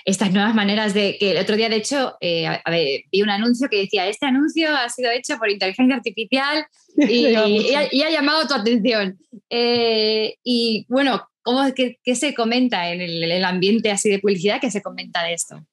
estas 0.03 0.31
nuevas 0.31 0.55
maneras 0.55 0.95
de 0.95 1.15
que 1.19 1.31
el 1.31 1.37
otro 1.37 1.55
día, 1.55 1.69
de 1.69 1.75
hecho, 1.75 2.17
vi 2.19 3.21
un 3.21 3.29
anuncio 3.29 3.69
que 3.69 3.81
decía, 3.81 4.07
este 4.07 4.25
anuncio 4.25 4.75
ha 4.75 4.89
sido 4.89 5.11
hecho 5.11 5.37
por 5.37 5.47
inteligencia 5.51 5.95
artificial 5.95 6.65
y, 6.97 7.35
ha, 7.35 8.09
llamado 8.09 8.47
tu 8.47 8.55
atención. 8.55 9.19
Y 9.47 10.87
bueno, 10.89 11.29
¿cómo, 11.43 11.71
qué, 11.75 11.99
qué, 12.03 12.15
se 12.15 12.33
comenta 12.33 12.91
en 12.91 12.99
el, 12.99 13.43
ambiente 13.43 13.91
así 13.91 14.09
de 14.09 14.17
publicidad? 14.17 14.59
¿Qué 14.59 14.71
se 14.71 14.81
comenta 14.81 15.21
de 15.21 15.33
esto? 15.33 15.63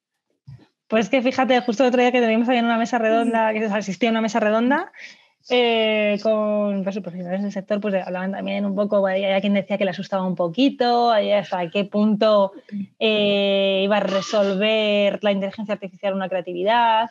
Pues 0.93 1.09
que 1.09 1.23
fíjate, 1.23 1.59
justo 1.61 1.81
el 1.81 1.87
otro 1.87 2.01
día 2.01 2.11
que 2.11 2.21
teníamos 2.21 2.47
ahí 2.49 2.59
en 2.59 2.65
una 2.65 2.77
mesa 2.77 2.99
redonda, 2.99 3.51
que 3.51 3.65
asistía 3.65 4.09
a 4.09 4.11
una 4.11 4.21
mesa 4.21 4.39
redonda, 4.39 4.91
eh, 5.49 6.19
con 6.21 6.83
pues, 6.83 6.99
profesionales 6.99 7.41
del 7.41 7.51
sector, 7.51 7.81
pues 7.81 7.95
hablaban 7.95 8.31
también 8.31 8.63
un 8.63 8.75
poco, 8.75 9.07
había 9.07 9.41
quien 9.41 9.55
decía 9.55 9.79
que 9.79 9.85
le 9.85 9.89
asustaba 9.89 10.27
un 10.27 10.35
poquito, 10.35 11.09
hasta 11.09 11.67
qué 11.71 11.85
punto 11.85 12.51
eh, 12.99 13.81
iba 13.83 13.97
a 13.97 14.01
resolver 14.01 15.17
la 15.23 15.31
inteligencia 15.31 15.73
artificial 15.73 16.13
una 16.13 16.29
creatividad. 16.29 17.09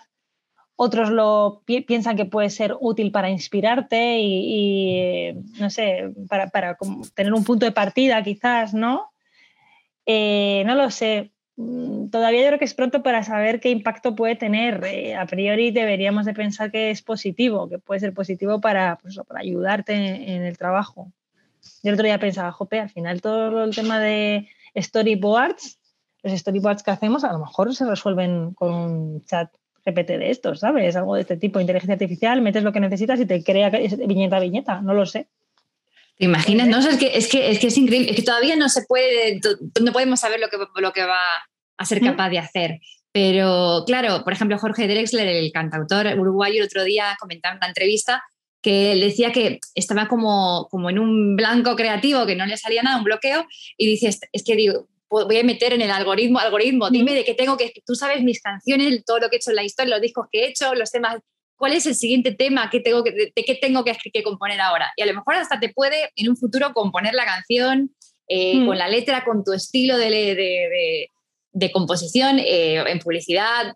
Otros 0.77 1.11
lo 1.11 1.65
piensan 1.65 2.17
que 2.17 2.25
puede 2.25 2.51
ser 2.51 2.77
útil 2.79 3.11
para 3.11 3.31
inspirarte 3.31 4.21
y, 4.21 5.33
no 5.59 5.71
sé, 5.71 6.13
para, 6.29 6.51
para 6.51 6.77
tener 7.17 7.35
un 7.35 7.43
punto 7.43 7.67
de 7.67 7.73
partida 7.73 8.23
quizás, 8.23 8.75
¿no? 8.75 9.11
Eh, 10.07 10.63
no 10.67 10.77
lo 10.77 10.89
sé. 10.93 11.32
Mm, 11.57 12.09
todavía 12.09 12.41
yo 12.43 12.47
creo 12.49 12.59
que 12.59 12.65
es 12.65 12.75
pronto 12.75 13.03
para 13.03 13.23
saber 13.23 13.61
qué 13.61 13.71
impacto 13.71 14.15
puede 14.15 14.37
tener. 14.37 14.83
Eh, 14.85 15.15
a 15.15 15.27
priori 15.27 15.71
deberíamos 15.71 16.25
de 16.27 16.35
pensar 16.35 16.71
que 16.71 16.91
es 16.91 17.03
positivo, 17.03 17.69
que 17.69 17.79
puede 17.79 18.01
ser 18.01 18.15
positivo 18.15 18.61
para, 18.61 18.99
pues, 19.03 19.19
para 19.27 19.41
ayudarte 19.41 19.95
en, 19.95 20.43
el 20.43 20.57
trabajo. 20.57 21.13
Yo 21.83 21.91
el 21.91 21.95
otro 21.95 22.07
día 22.07 22.19
pensaba, 22.19 22.53
jope, 22.53 22.81
al 22.81 22.91
final 22.91 23.21
todo 23.21 23.63
el 23.65 23.75
tema 23.75 24.01
de 24.01 24.49
storyboards, 24.77 25.79
los 26.23 26.39
storyboards 26.39 26.83
que 26.83 26.91
hacemos 26.91 27.25
a 27.25 27.33
lo 27.33 27.39
mejor 27.41 27.75
se 27.75 27.85
resuelven 27.85 28.55
con 28.55 28.73
un 28.73 29.25
chat 29.25 29.51
GPT 29.85 30.19
de 30.19 30.31
estos, 30.31 30.61
¿sabes? 30.61 30.97
Algo 30.97 31.17
de 31.17 31.23
este 31.23 31.37
tipo, 31.37 31.61
inteligencia 31.61 31.95
artificial, 31.95 32.41
metes 32.41 32.63
lo 32.63 32.73
que 32.73 32.81
necesitas 32.81 33.21
y 33.21 33.27
te 33.27 33.43
crea 33.43 33.71
viñeta 33.71 34.37
a 34.37 34.41
viñeta, 34.41 34.81
no 34.81 34.95
lo 34.95 35.07
sé. 35.07 35.29
¿Te 36.17 36.27
imaginas? 36.27 36.69
No, 36.69 36.79
es, 36.79 36.97
que, 36.97 37.17
es, 37.17 37.29
que, 37.29 37.51
es 37.51 37.59
que 37.59 37.67
es 37.69 37.77
increíble, 37.77 38.11
es 38.11 38.17
que 38.17 38.23
todavía 38.23 38.57
no 38.57 38.69
se 38.69 38.83
puede, 38.83 39.41
no 39.81 39.93
podemos 39.93 40.21
saber 40.21 40.41
lo 40.41 40.49
que, 40.49 40.59
lo 40.81 40.93
que 40.93 41.05
va 41.05 41.19
a 41.77 41.85
ser 41.85 42.01
capaz 42.01 42.31
de 42.31 42.39
hacer. 42.39 42.81
Pero 43.13 43.85
claro, 43.87 44.25
por 44.25 44.33
ejemplo, 44.33 44.59
Jorge 44.59 44.89
Drexler, 44.89 45.29
el 45.29 45.53
cantautor 45.53 46.07
uruguayo, 46.19 46.61
el 46.61 46.67
otro 46.67 46.85
día 46.85 47.17
comentaba 47.21 47.53
en 47.53 47.59
una 47.59 47.69
entrevista 47.69 48.23
que 48.63 48.93
él 48.93 49.01
decía 49.01 49.33
que 49.33 49.59
estaba 49.75 50.07
como, 50.07 50.69
como 50.71 50.89
en 50.89 50.99
un 50.99 51.37
blanco 51.37 51.75
creativo, 51.75 52.25
que 52.25 52.37
no 52.37 52.47
le 52.47 52.57
salía 52.57 52.83
nada, 52.83 52.99
un 52.99 53.05
bloqueo, 53.05 53.45
y 53.77 53.87
dice, 53.87 54.17
es 54.33 54.45
que 54.45 54.57
digo, 54.57 54.87
voy 55.11 55.39
a 55.39 55.45
meter 55.45 55.75
en 55.75 55.83
el 55.83 55.91
algoritmo, 55.91 56.39
algoritmo, 56.39 56.89
dime 56.89 57.13
de 57.13 57.25
qué 57.25 57.35
tengo 57.35 57.57
que, 57.57 57.73
tú 57.85 57.95
sabes 57.95 58.23
mis 58.23 58.41
canciones, 58.41 59.05
todo 59.05 59.19
lo 59.19 59.29
que 59.29 59.37
he 59.37 59.39
hecho 59.39 59.51
en 59.51 59.57
la 59.57 59.65
historia, 59.65 59.97
los 59.97 60.03
discos 60.03 60.27
que 60.31 60.45
he 60.45 60.49
hecho, 60.49 60.75
los 60.75 60.91
temas 60.91 61.19
¿cuál 61.63 61.75
es 61.75 61.87
el 61.87 61.95
siguiente 61.95 62.33
tema 62.33 62.69
que 62.71 62.81
tengo 62.81 63.05
que, 63.05 63.13
de, 63.13 63.33
qué 63.37 63.55
tengo 63.55 63.85
que, 63.85 64.23
componer 64.25 64.61
ahora? 64.61 64.91
Y 64.97 65.03
a 65.03 65.07
lo 65.07 65.15
mejor 65.15 65.37
hasta 65.37 65.61
te 65.61 65.69
puede 65.69 66.11
en 66.17 66.29
un 66.29 66.37
futuro 66.37 66.73
componer 66.75 67.15
la 67.15 67.25
canción 67.25 67.95
eh, 68.27 68.57
hmm. 68.57 68.67
con 68.67 68.79
la 68.79 68.89
letra, 68.89 69.25
con 69.25 69.45
tu 69.45 69.53
estilo 69.53 69.97
de, 69.97 71.09
composición, 71.73 72.41
eh, 72.41 72.83
en 72.85 72.99
publicidad. 72.99 73.75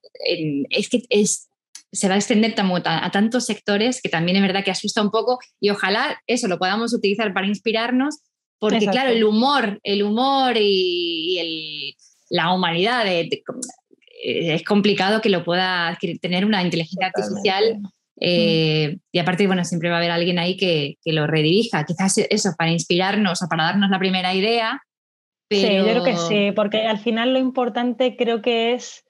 es 0.69 0.89
que 0.89 1.03
es, 1.11 1.49
se 1.93 2.09
va 2.09 2.15
a 2.15 2.19
extender 2.19 2.57
a, 2.59 3.07
a, 3.07 3.11
tantos 3.13 3.47
sectores 3.47 4.03
que 4.03 4.09
también 4.09 4.37
es 4.37 4.43
verdad 4.43 4.65
que 4.65 4.73
asusta 4.73 5.01
un 5.01 5.13
poco 5.13 5.39
y 5.61 5.71
ojalá 5.71 6.21
eso 6.27 6.49
lo 6.49 6.59
podamos 6.59 6.93
utilizar 6.93 7.33
para 7.33 7.47
inspirarnos, 7.47 8.17
porque 8.59 8.89
claro, 8.89 9.11
el 9.11 9.23
humor, 9.23 9.79
el 9.85 10.03
humor 10.03 10.57
y, 10.59 11.97
la 12.31 12.53
humanidad 12.53 13.05
de, 13.05 13.45
es 14.27 14.65
complicado 14.65 15.21
que 15.21 15.29
lo 15.29 15.45
pueda 15.45 15.97
tener 16.21 16.45
una 16.45 16.63
inteligencia 16.63 17.07
artificial. 17.07 17.81
Eh, 18.21 18.99
y 19.13 19.19
aparte, 19.19 19.47
bueno, 19.47 19.65
siempre 19.65 19.89
va 19.89 19.97
a 19.97 19.99
haber 19.99 20.11
alguien 20.11 20.39
ahí 20.39 20.57
que, 20.57 20.97
lo 21.05 21.27
redirija. 21.29 21.85
Quizás 21.85 22.19
eso, 22.19 22.51
para 22.59 22.73
inspirarnos 22.73 23.43
o 23.43 23.49
para 23.49 23.65
darnos 23.65 23.89
la 23.89 24.01
primera 24.01 24.35
idea. 24.35 24.83
Sí, 25.49 25.63
yo 25.77 25.85
creo 25.85 26.03
que 26.03 26.17
sí, 26.17 26.53
porque 26.57 26.87
al 26.87 26.99
final 26.99 27.33
lo 27.33 27.39
importante 27.39 28.17
creo 28.17 28.43
que 28.43 28.73
es 28.73 29.05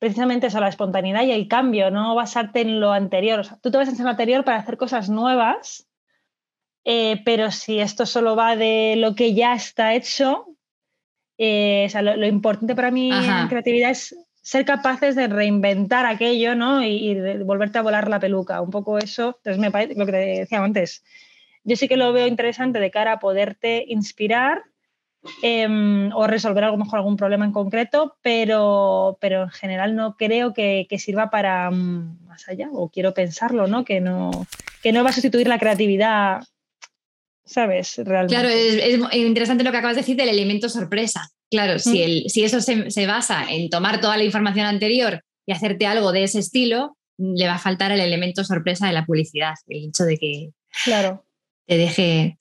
precisamente 0.00 0.48
eso, 0.48 0.58
la 0.58 0.68
espontaneidad 0.68 1.22
y 1.22 1.30
el 1.30 1.46
cambio, 1.46 1.92
no 1.92 2.16
basarte 2.16 2.62
en 2.62 2.80
lo 2.80 2.90
anterior. 2.90 3.38
O 3.38 3.44
sea, 3.44 3.58
tú 3.62 3.70
te 3.70 3.78
vas 3.78 3.88
en 3.88 4.02
lo 4.02 4.10
anterior 4.10 4.44
para 4.44 4.58
hacer 4.58 4.76
cosas 4.76 5.08
nuevas, 5.08 5.88
eh, 6.84 7.22
pero 7.24 7.52
si 7.52 7.78
esto 7.78 8.06
solo 8.06 8.34
va 8.34 8.56
de 8.56 8.96
lo 8.96 9.14
que 9.14 9.34
ya 9.34 9.54
está 9.54 9.94
hecho, 9.94 10.48
o 11.38 11.88
sea, 11.88 12.02
lo, 12.02 12.26
importante 12.26 12.74
para 12.74 12.90
mí 12.90 13.12
en 13.12 13.48
creatividad 13.48 13.90
es 13.90 14.16
ser 14.42 14.64
capaces 14.64 15.14
de 15.14 15.28
reinventar 15.28 16.04
aquello, 16.04 16.54
¿no? 16.54 16.82
Y, 16.82 17.14
de 17.14 17.42
volverte 17.44 17.78
a 17.78 17.82
volar 17.82 18.08
la 18.08 18.20
peluca. 18.20 18.60
Un 18.60 18.70
poco 18.70 18.98
eso, 18.98 19.36
entonces 19.38 19.58
me 19.58 19.70
parece 19.70 19.94
lo 19.94 20.04
que 20.04 20.12
te 20.12 20.18
decía 20.18 20.62
antes. 20.62 21.04
Yo 21.64 21.76
sí 21.76 21.88
que 21.88 21.96
lo 21.96 22.12
veo 22.12 22.26
interesante 22.26 22.80
de 22.80 22.90
cara 22.90 23.12
a 23.12 23.18
poderte 23.20 23.84
inspirar 23.86 24.64
em, 25.42 26.10
o 26.12 26.26
resolver 26.26 26.76
mejor 26.76 26.98
algún 26.98 27.16
problema 27.16 27.44
en 27.44 27.52
concreto, 27.52 28.16
pero, 28.20 29.16
pero 29.20 29.44
en 29.44 29.50
general 29.50 29.94
no 29.94 30.16
creo 30.16 30.52
que, 30.52 30.86
sirva 30.98 31.30
para 31.30 31.70
mm, 31.70 32.26
más 32.26 32.48
allá, 32.48 32.68
o 32.72 32.90
quiero 32.90 33.14
pensarlo, 33.14 33.68
¿no? 33.68 33.84
Que, 33.84 34.00
¿no? 34.00 34.32
que 34.82 34.90
no 34.90 35.04
va 35.04 35.10
a 35.10 35.12
sustituir 35.12 35.46
la 35.46 35.60
creatividad, 35.60 36.42
¿sabes? 37.44 37.94
Realmente. 37.98 38.34
Claro, 38.34 38.48
es 38.48 39.14
interesante 39.14 39.62
lo 39.62 39.70
que 39.70 39.78
acabas 39.78 39.94
de 39.94 40.02
decir 40.02 40.16
del 40.16 40.30
elemento 40.30 40.68
sorpresa. 40.68 41.30
Claro, 41.52 41.78
si, 41.78 42.02
el, 42.02 42.30
si 42.30 42.44
eso 42.44 42.62
se, 42.62 43.06
basa 43.06 43.44
en 43.50 43.68
tomar 43.68 44.00
toda 44.00 44.16
la 44.16 44.24
información 44.24 44.64
anterior 44.64 45.22
y 45.44 45.52
hacerte 45.52 45.84
algo 45.84 46.10
de 46.10 46.22
ese 46.22 46.38
estilo, 46.38 46.96
le 47.18 47.46
va 47.46 47.56
a 47.56 47.58
faltar 47.58 47.92
el 47.92 48.00
elemento 48.00 48.42
sorpresa 48.42 48.86
de 48.86 48.94
la 48.94 49.04
publicidad, 49.04 49.52
el 49.68 49.88
hecho 49.90 50.04
de 50.04 50.16
que 50.16 50.48
claro. 50.82 51.26
te 51.66 51.76
deje. 51.76 52.38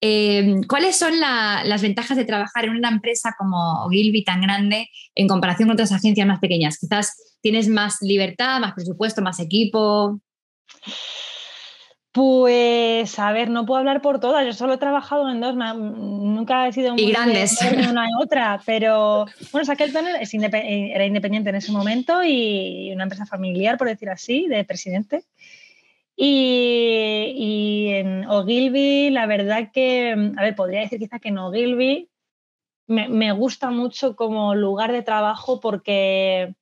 Em, 0.00 0.62
¿Cuáles 0.62 0.96
son 0.96 1.18
las 1.18 1.82
ventajas 1.82 2.16
de 2.16 2.24
trabajar 2.24 2.66
en 2.66 2.76
una 2.76 2.90
empresa 2.90 3.34
como 3.36 3.84
Ogilvy 3.84 4.22
tan 4.22 4.40
grande 4.40 4.88
en 5.16 5.26
comparación 5.26 5.66
con 5.66 5.74
otras 5.74 5.90
agencias 5.90 6.28
más 6.28 6.38
pequeñas? 6.38 6.78
Quizás 6.78 7.38
tienes 7.40 7.66
más 7.66 7.96
libertad, 8.00 8.60
más 8.60 8.74
presupuesto, 8.74 9.22
más 9.22 9.40
equipo. 9.40 10.20
Pues, 12.12 13.18
a 13.18 13.32
ver, 13.32 13.48
no 13.48 13.64
puedo 13.64 13.78
hablar 13.78 14.02
por 14.02 14.20
todas, 14.20 14.44
yo 14.44 14.52
solo 14.52 14.74
he 14.74 14.78
trabajado 14.78 15.30
en 15.30 15.40
dos, 15.40 15.56
nunca 15.56 16.68
he 16.68 16.72
sido 16.74 16.92
muy 16.92 17.10
grandes. 17.10 17.58
De 17.58 17.88
una 17.88 18.06
y 18.06 18.10
otra, 18.22 18.60
pero 18.66 19.24
bueno, 19.50 19.66
Shackleton 19.66 20.04
eh, 20.06 20.92
era 20.94 21.06
independiente 21.06 21.48
en 21.48 21.56
ese 21.56 21.72
momento 21.72 22.22
y 22.22 22.92
una 22.92 23.04
empresa 23.04 23.24
familiar, 23.24 23.78
por 23.78 23.88
decir 23.88 24.10
así, 24.10 24.46
de 24.46 24.62
presidente. 24.64 25.24
Y, 26.14 27.32
y 27.34 27.88
en 27.94 28.26
Ogilvy, 28.26 29.08
la 29.08 29.24
verdad 29.24 29.70
que, 29.72 30.12
a 30.36 30.42
ver, 30.42 30.54
podría 30.54 30.80
decir 30.80 30.98
quizá 30.98 31.18
que 31.18 31.30
en 31.30 31.38
Ogilvy 31.38 32.10
me, 32.88 33.08
me 33.08 33.32
gusta 33.32 33.70
mucho 33.70 34.16
como 34.16 34.54
lugar 34.54 34.92
de 34.92 35.00
trabajo 35.00 35.60
porque 35.60 36.54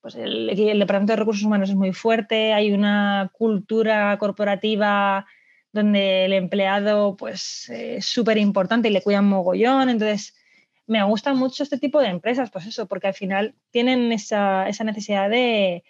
pues 0.00 0.14
el, 0.14 0.46
Departamento 0.46 1.12
de 1.12 1.18
Recursos 1.18 1.44
Humanos 1.44 1.70
es 1.70 1.76
muy 1.76 1.92
fuerte, 1.92 2.52
hay 2.52 2.72
una 2.72 3.30
cultura 3.32 4.16
corporativa 4.18 5.26
donde 5.72 6.24
el 6.24 6.32
empleado 6.32 7.16
pues, 7.16 7.68
es 7.70 8.06
súper 8.06 8.38
importante 8.38 8.88
y 8.88 8.92
le 8.92 9.02
cuidan 9.02 9.26
mogollón, 9.26 9.88
entonces 9.88 10.34
me 10.86 11.02
gusta 11.04 11.34
mucho 11.34 11.62
este 11.62 11.78
tipo 11.78 12.00
de 12.00 12.08
empresas, 12.08 12.50
pues 12.50 12.66
eso, 12.66 12.86
porque 12.86 13.06
al 13.06 13.14
final 13.14 13.54
tienen 13.70 14.10
esa, 14.10 14.66
necesidad 14.84 15.30
de, 15.30 15.84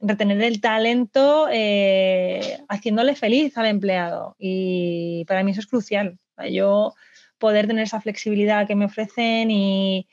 retener 0.00 0.42
el 0.42 0.60
talento 0.60 1.48
eh, 1.52 2.58
haciéndole 2.68 3.14
feliz 3.14 3.56
al 3.58 3.66
empleado 3.66 4.34
y 4.38 5.24
para 5.26 5.44
mí 5.44 5.50
eso 5.50 5.60
es 5.60 5.66
crucial. 5.66 6.18
Yo 6.50 6.94
poder 7.38 7.66
tener 7.66 7.84
esa 7.84 8.00
flexibilidad 8.00 8.66
que 8.66 8.74
me 8.74 8.86
ofrecen 8.86 9.50
y, 9.50 10.08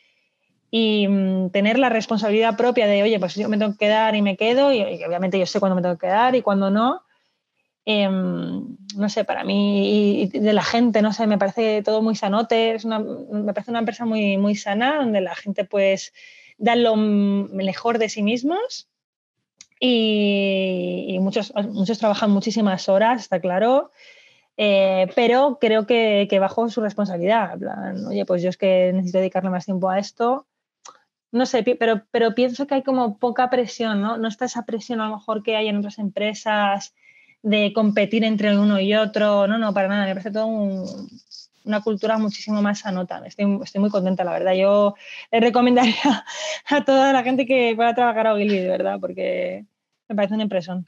y 0.78 1.07
mm, 1.07 1.51
tener 1.51 1.80
la 1.80 1.88
responsabilidad 1.88 2.57
propia 2.57 2.86
de, 2.86 3.01
oye, 3.01 3.17
pues 3.17 3.36
yo 3.36 3.47
me 3.47 3.57
tengo 3.57 3.71
que 3.71 3.86
quedar 3.86 4.13
y 4.13 4.21
me 4.21 4.36
quedo, 4.36 4.73
y, 4.73 4.82
obviamente 5.05 5.39
yo 5.39 5.45
sé 5.45 5.61
cuándo 5.61 5.73
me 5.73 5.82
tengo 5.82 5.95
que 5.95 6.07
quedar 6.07 6.36
y 6.36 6.41
cuándo 6.41 6.69
no. 6.69 7.01
em, 7.86 8.76
no 8.97 9.09
sé, 9.09 9.23
para 9.23 9.45
mí 9.45 10.23
y 10.23 10.28
de 10.28 10.51
la 10.51 10.63
gente, 10.63 11.01
no 11.01 11.13
sé, 11.13 11.28
me 11.28 11.38
parece 11.38 11.82
todo 11.82 12.01
muy 12.01 12.15
sanote, 12.15 12.76
es 12.76 12.84
una, 12.84 12.99
me 12.99 13.53
parece 13.53 13.71
una 13.71 13.80
empresa 13.80 14.05
muy, 14.05 14.38
muy 14.38 14.55
sana, 14.55 14.97
donde 14.97 15.21
la 15.21 15.34
gente 15.36 15.63
pues 15.63 16.11
da 16.57 16.76
lo 16.76 16.97
mejor 16.97 17.97
de 17.97 18.09
sí 18.09 18.21
mismos 18.21 18.89
y, 19.80 21.17
muchos, 21.21 21.53
muchos 21.71 21.99
trabajan 21.99 22.32
muchísimas 22.32 22.89
horas, 22.89 23.21
está 23.21 23.39
claro. 23.39 23.91
Eh, 24.57 25.07
pero 25.15 25.57
creo 25.61 25.86
que, 25.86 26.28
que, 26.30 26.39
bajo 26.39 26.67
su 26.69 26.82
responsabilidad. 26.82 27.57
oye, 28.09 28.26
pues 28.26 28.41
yo 28.43 28.49
es 28.49 28.57
que 28.57 28.91
necesito 28.93 29.19
dedicarle 29.19 29.49
más 29.49 29.65
tiempo 29.65 29.89
a 29.89 29.99
esto. 29.99 30.47
No 31.36 31.46
sé, 31.46 31.64
pero, 31.64 32.06
pero 32.12 32.34
pienso 32.34 32.66
que 32.66 32.76
hay 32.76 32.82
como 32.82 33.20
poca 33.20 33.50
presión, 33.50 34.00
¿no? 34.00 34.18
No 34.18 34.30
está 34.30 34.46
esa 34.46 34.66
presión 34.66 35.02
a 35.02 35.10
lo 35.10 35.18
mejor 35.18 35.44
que 35.44 35.58
hay 35.58 35.68
en 35.68 35.76
otras 35.76 36.00
empresas 36.00 36.96
de 37.44 37.74
competir 37.74 38.24
entre 38.24 38.58
uno 38.58 38.80
y 38.80 38.96
otro. 38.96 39.46
No, 39.46 39.58
no, 39.58 39.74
para 39.74 39.90
nada. 39.90 40.06
Me 40.06 40.14
parece 40.14 40.32
todo 40.32 40.48
una 41.66 41.82
cultura 41.82 42.18
muchísimo 42.18 42.62
más 42.62 42.80
sanota. 42.80 43.22
Estoy, 43.26 43.60
estoy, 43.62 43.82
muy 43.82 43.90
contenta, 43.90 44.24
la 44.24 44.32
verdad. 44.32 44.54
Yo 44.54 44.96
le 45.30 45.42
recomendaría 45.42 46.24
a 46.70 46.86
toda 46.86 47.12
la 47.12 47.22
gente 47.22 47.46
que 47.46 47.74
pueda 47.76 47.94
trabajar 47.94 48.28
a 48.28 48.34
Ogilvy, 48.34 48.60
de 48.60 48.70
verdad, 48.70 48.98
porque 49.02 49.66
me 50.08 50.16
parece 50.16 50.36
una 50.36 50.44
impresión. 50.44 50.88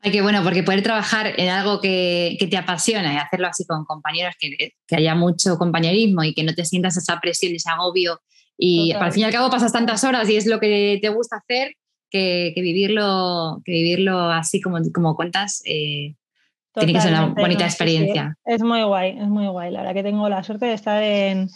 Ay, 0.00 0.12
qué 0.12 0.22
bueno, 0.22 0.44
porque 0.44 0.62
poder 0.62 0.84
trabajar 0.84 1.34
en 1.38 1.48
algo 1.48 1.80
que, 1.80 2.38
te 2.48 2.56
apasiona 2.56 3.14
y 3.14 3.16
hacerlo 3.16 3.48
así 3.48 3.66
con 3.66 3.84
compañeros, 3.84 4.36
que, 4.38 4.74
haya 4.94 5.16
mucho 5.16 5.58
compañerismo 5.58 6.22
y 6.22 6.34
que 6.34 6.44
no 6.44 6.54
te 6.54 6.64
sientas 6.64 6.96
esa 6.96 7.18
presión, 7.18 7.52
ese 7.52 7.68
agobio. 7.68 8.20
Y 8.58 8.92
al 8.92 9.12
fin 9.12 9.22
y 9.22 9.24
al 9.24 9.32
cabo 9.32 9.50
pasas 9.50 9.72
tantas 9.72 10.02
horas 10.02 10.28
y 10.28 10.36
es 10.36 10.46
lo 10.46 10.58
que 10.58 10.98
te 11.00 11.08
gusta 11.10 11.36
hacer, 11.36 11.74
que, 12.10 12.52
vivirlo, 12.56 13.62
que 13.64 13.70
vivirlo 13.70 14.18
así 14.18 14.60
como, 14.60 14.78
como 14.92 15.14
cuentas, 15.14 15.62
eh, 15.64 16.16
tiene 16.74 16.92
que 16.92 17.00
ser 17.00 17.12
una 17.12 17.26
bonita 17.26 17.64
experiencia. 17.64 18.36
Es 18.44 18.62
muy 18.62 18.82
guay, 18.82 19.18
es 19.18 19.28
muy 19.28 19.46
guay. 19.46 19.70
La 19.70 19.80
verdad 19.80 19.94
que 19.94 20.02
tengo 20.02 20.28
la 20.28 20.42
suerte 20.42 20.66
de 20.66 20.74
estar 20.74 21.02
en, 21.02 21.48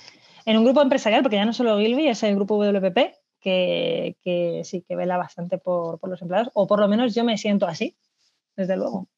un 0.46 0.64
grupo 0.64 0.80
empresarial, 0.80 1.22
porque 1.22 1.36
ya 1.36 1.44
no 1.44 1.52
solo 1.52 1.78
Gilby, 1.78 2.08
es 2.08 2.22
el 2.22 2.36
grupo 2.36 2.56
WPP, 2.56 2.98
que, 3.40 4.16
que, 4.22 4.62
sí, 4.64 4.84
que 4.86 4.94
vela 4.94 5.16
bastante 5.16 5.58
por, 5.58 5.98
por, 5.98 6.08
los 6.08 6.22
empleados, 6.22 6.50
o 6.54 6.66
por 6.66 6.78
lo 6.78 6.88
menos 6.88 7.14
yo 7.14 7.24
me 7.24 7.36
siento 7.36 7.66
así 7.66 7.96
desde 8.56 8.76
luego. 8.76 9.08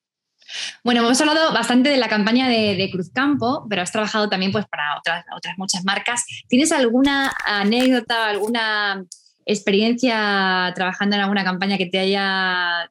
Bueno, 0.83 1.01
hemos 1.01 1.21
hablado 1.21 1.53
bastante 1.53 1.91
de 1.91 1.97
la 1.97 2.09
campaña 2.09 2.49
de, 2.49 2.89
Cruzcampo, 2.93 3.67
pero 3.69 3.83
has 3.83 3.93
trabajado 3.93 4.29
también 4.29 4.53
pues, 4.53 4.67
para 4.67 4.99
otras, 4.99 5.25
otras 5.37 5.59
muchas 5.59 5.85
marcas. 5.85 6.25
¿Tienes 6.49 6.73
alguna 6.73 7.33
anécdota, 7.47 8.29
alguna 8.29 9.05
experiencia 9.47 10.73
trabajando 10.75 11.17
en 11.17 11.23
alguna 11.23 11.45
campaña 11.45 11.79
que 11.79 11.87
te 11.87 11.99
haya 11.99 12.91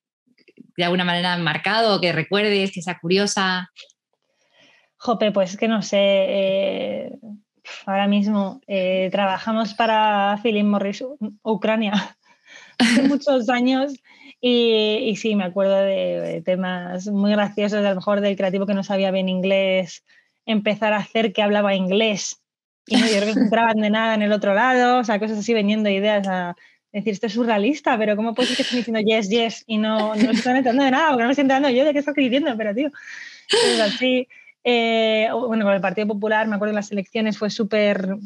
de 0.75 0.83
alguna 0.83 1.05
manera 1.05 1.37
marcado, 1.37 2.01
que 2.01 2.11
recuerdes, 2.11 2.71
que 2.71 2.81
sea 2.81 2.99
curiosa? 2.99 3.69
Jope, 4.97 5.31
pues 5.31 5.57
que 5.57 5.67
no 5.67 5.81
sé. 5.81 5.97
Eh, 5.99 7.11
ahora 7.85 8.07
mismo 8.07 8.61
eh, 8.67 9.09
trabajamos 9.11 9.73
para 9.73 10.39
Philip 10.41 10.65
Morris 10.65 11.03
Ucrania 11.43 11.93
hace 12.77 13.03
muchos 13.03 13.49
años 13.49 13.93
y, 14.45 15.15
sí, 15.15 15.37
me 15.37 15.45
acuerdo 15.45 15.77
de, 15.77 16.41
temas 16.43 17.07
muy 17.07 17.31
graciosos, 17.31 17.79
a 17.79 17.89
lo 17.91 17.95
mejor 17.95 18.19
del 18.19 18.35
creativo 18.35 18.65
que 18.65 18.73
no 18.73 18.83
sabía 18.83 19.09
bien 19.09 19.29
inglés, 19.29 20.03
empezar 20.45 20.91
a 20.91 20.97
hacer 20.97 21.31
que 21.31 21.41
hablaba 21.41 21.75
inglés 21.75 22.41
y 22.85 22.97
no, 22.97 23.07
yo 23.07 23.21
entraban 23.21 23.77
de 23.81 23.89
nada 23.89 24.15
en 24.15 24.21
el 24.21 24.33
otro 24.33 24.53
lado, 24.53 24.99
o 24.99 25.03
sea, 25.05 25.17
cosas 25.17 25.37
así 25.37 25.53
vendiendo 25.53 25.89
ideas 25.89 26.27
a 26.27 26.57
decir, 26.91 27.13
esto 27.13 27.27
es 27.27 27.33
surrealista, 27.33 27.97
pero 27.97 28.17
¿cómo 28.17 28.33
puede 28.33 28.49
ser 28.49 28.57
que 28.57 28.63
estén 28.63 28.79
diciendo 28.79 28.99
yes, 28.99 29.29
yes 29.29 29.63
y 29.65 29.77
no, 29.77 30.13
no 30.13 30.31
están 30.31 30.57
entrando 30.57 30.83
de 30.83 30.91
nada? 30.91 31.11
Porque 31.11 31.21
no 31.21 31.27
me 31.27 31.31
estoy 31.31 31.43
enterando 31.43 31.69
yo 31.69 31.85
de 31.85 31.93
qué 31.93 31.99
estoy 31.99 32.13
diciendo, 32.25 32.53
pero 32.57 32.75
tío, 32.75 32.91
es 33.47 33.79
así. 33.79 34.27
Eh, 34.65 35.29
bueno, 35.31 35.63
con 35.63 35.73
el 35.73 35.79
Partido 35.79 36.07
Popular, 36.07 36.49
me 36.49 36.55
acuerdo 36.55 36.71
en 36.71 36.75
las 36.75 36.91
elecciones, 36.91 37.37
fue 37.37 37.49
súper 37.49 38.17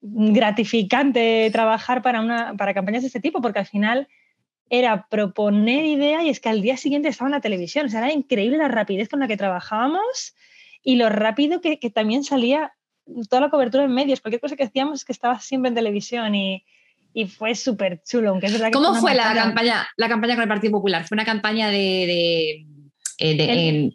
gratificante 0.00 1.50
trabajar 1.52 2.00
para, 2.00 2.22
una, 2.22 2.54
para 2.56 2.72
campañas 2.72 3.02
de 3.02 3.08
este 3.08 3.20
tipo, 3.20 3.42
porque 3.42 3.58
al 3.58 3.66
final 3.66 4.08
era 4.70 5.06
proponer 5.08 5.84
idea 5.84 6.22
y 6.22 6.28
es 6.28 6.40
que 6.40 6.48
al 6.48 6.60
día 6.60 6.76
siguiente 6.76 7.08
estaba 7.08 7.28
en 7.28 7.34
la 7.34 7.40
televisión. 7.40 7.86
O 7.86 7.88
sea, 7.88 8.00
era 8.00 8.12
increíble 8.12 8.58
la 8.58 8.68
rapidez 8.68 9.08
con 9.08 9.20
la 9.20 9.28
que 9.28 9.36
trabajábamos 9.36 10.34
y 10.82 10.96
lo 10.96 11.08
rápido 11.08 11.60
que, 11.60 11.78
también 11.90 12.24
salía 12.24 12.72
toda 13.28 13.42
la 13.42 13.50
cobertura 13.50 13.84
en 13.84 13.92
medios. 13.92 14.20
Cualquier 14.20 14.40
cosa 14.40 14.56
que 14.56 14.64
hacíamos 14.64 15.00
es 15.00 15.04
que 15.04 15.12
estaba 15.12 15.40
siempre 15.40 15.70
en 15.70 15.74
televisión 15.74 16.34
y, 16.34 16.64
fue 17.36 17.56
súper 17.56 18.00
chulo. 18.04 18.30
Aunque 18.30 18.46
es 18.46 18.52
verdad 18.52 18.70
¿Cómo 18.70 18.94
fue 18.94 19.12
la 19.12 19.34
campaña, 19.34 19.88
la 19.96 20.08
campaña 20.08 20.34
con 20.34 20.42
el 20.42 20.48
Partido 20.48 20.72
Popular? 20.72 21.04
¿Fue 21.04 21.16
una 21.16 21.24
campaña 21.24 21.68
de, 21.68 22.64
eh, 23.18 23.90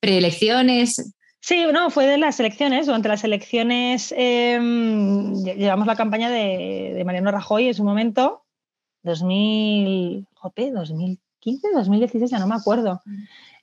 preelecciones? 0.00 1.12
Sí, 1.40 1.66
no, 1.70 1.90
fue 1.90 2.06
de 2.06 2.16
las 2.16 2.40
elecciones. 2.40 2.86
Durante 2.86 3.08
las 3.08 3.24
elecciones 3.24 4.14
em, 4.16 5.34
llevamos 5.44 5.86
la 5.86 5.96
campaña 5.96 6.30
de, 6.30 6.92
de 6.94 7.04
Mariano 7.04 7.30
Rajoy 7.30 7.68
en 7.68 7.74
su 7.74 7.84
momento 7.84 8.45
2000, 9.06 10.26
2015, 10.42 11.68
2016, 11.74 12.30
ya 12.30 12.38
no 12.38 12.46
me 12.46 12.56
acuerdo. 12.56 13.00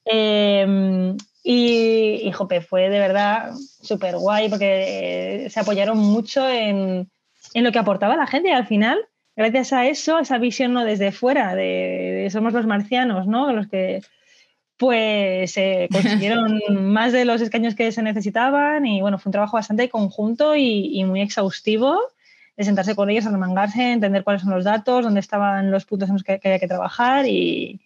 Em, 0.05 1.15
y, 1.43 2.31
Jope, 2.31 2.61
fue 2.61 2.89
de 2.89 2.99
verdad 2.99 3.51
súper 3.81 4.17
guay 4.17 4.49
porque 4.49 5.45
eh, 5.45 5.49
se 5.49 5.59
apoyaron 5.59 5.97
mucho 5.97 6.47
en, 6.47 7.09
lo 7.53 7.71
que 7.71 7.79
aportaba 7.79 8.15
la 8.15 8.27
gente 8.27 8.49
y 8.49 8.53
al 8.53 8.65
final, 8.65 8.99
gracias 9.35 9.73
a 9.73 9.85
eso, 9.85 10.19
esa 10.19 10.37
visión 10.37 10.73
no 10.73 10.85
desde 10.85 11.11
fuera, 11.11 11.55
de, 11.55 12.29
somos 12.31 12.53
los 12.53 12.65
marcianos, 12.65 13.27
¿no? 13.27 13.51
Los 13.51 13.67
que 13.67 14.01
pues 14.77 15.55
eh, 15.57 15.87
consiguieron 15.91 16.59
más 16.69 17.11
de 17.13 17.25
los 17.25 17.41
escaños 17.41 17.75
que 17.75 17.91
se 17.91 18.01
necesitaban 18.01 18.85
y 18.85 19.01
bueno, 19.01 19.19
fue 19.19 19.29
un 19.29 19.33
trabajo 19.33 19.57
bastante 19.57 19.89
conjunto 19.89 20.55
y 20.55 21.03
muy 21.03 21.21
exhaustivo 21.21 21.99
de 22.55 22.63
sentarse 22.63 22.95
con 22.95 23.09
ellos, 23.09 23.25
arremangarse, 23.25 23.93
entender 23.93 24.23
cuáles 24.23 24.43
son 24.43 24.51
los 24.51 24.63
datos, 24.63 25.03
dónde 25.03 25.19
estaban 25.19 25.71
los 25.71 25.85
puntos 25.85 26.09
en 26.09 26.15
los 26.15 26.23
que, 26.23 26.39
había 26.43 26.59
que 26.59 26.67
trabajar 26.67 27.25
y, 27.25 27.81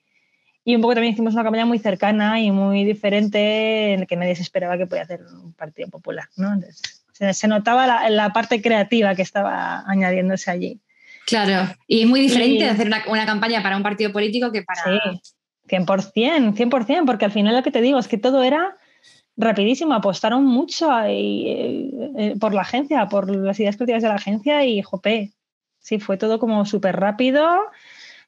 y, 0.66 0.76
un 0.76 0.82
poco 0.82 0.94
también 0.94 1.14
hicimos 1.14 1.34
una 1.34 1.44
campaña 1.44 1.66
muy 1.66 1.80
cercana 1.80 2.42
y 2.42 2.52
muy 2.52 2.84
diferente 2.84 3.94
en 3.94 4.02
la 4.02 4.06
que 4.06 4.16
nadie 4.16 4.36
se 4.36 4.42
esperaba 4.42 4.78
que 4.78 4.88
podía 4.88 5.04
hacer 5.04 5.22
un 5.22 5.54
partido 5.54 5.90
popular. 5.90 6.26
¿no? 6.36 6.60
se, 7.12 7.48
notaba 7.48 7.88
la, 7.88 8.10
la, 8.10 8.34
parte 8.34 8.62
creativa 8.62 9.16
que 9.16 9.22
estaba 9.22 9.84
añadiéndose 9.88 10.52
allí. 10.52 10.80
Claro, 11.26 11.74
y 11.88 12.06
muy 12.06 12.22
diferente 12.22 12.64
de 12.64 12.70
hacer 12.70 12.88
una, 12.88 13.04
una, 13.08 13.26
campaña 13.26 13.62
para 13.62 13.76
un 13.76 13.84
partido 13.84 14.12
político 14.12 14.52
que 14.52 14.64
para... 14.64 14.84
Sí, 14.84 15.22
100%, 15.68 16.56
100%, 16.56 17.06
porque 17.06 17.26
al 17.26 17.32
final 17.32 17.56
lo 17.56 17.64
que 17.64 17.72
te 17.72 17.82
digo 17.82 18.00
es 18.00 18.08
que 18.08 18.18
todo 18.18 18.44
era 18.44 18.78
rapidísimo, 19.38 19.94
apostaron 19.94 20.44
mucho 20.46 20.90
eh, 21.06 21.90
eh, 22.18 22.36
por 22.40 22.54
la 22.54 22.62
agencia, 22.62 23.08
por 23.08 23.30
las 23.30 23.60
ideas 23.60 23.78
creativas 23.78 24.04
de 24.04 24.10
la 24.10 24.16
agencia 24.16 24.66
y 24.66 24.82
jope, 24.82 25.32
sí, 25.80 26.00
fue 26.00 26.18
todo 26.18 26.40
como 26.40 26.66
súper 26.66 27.00
rápido, 27.00 27.48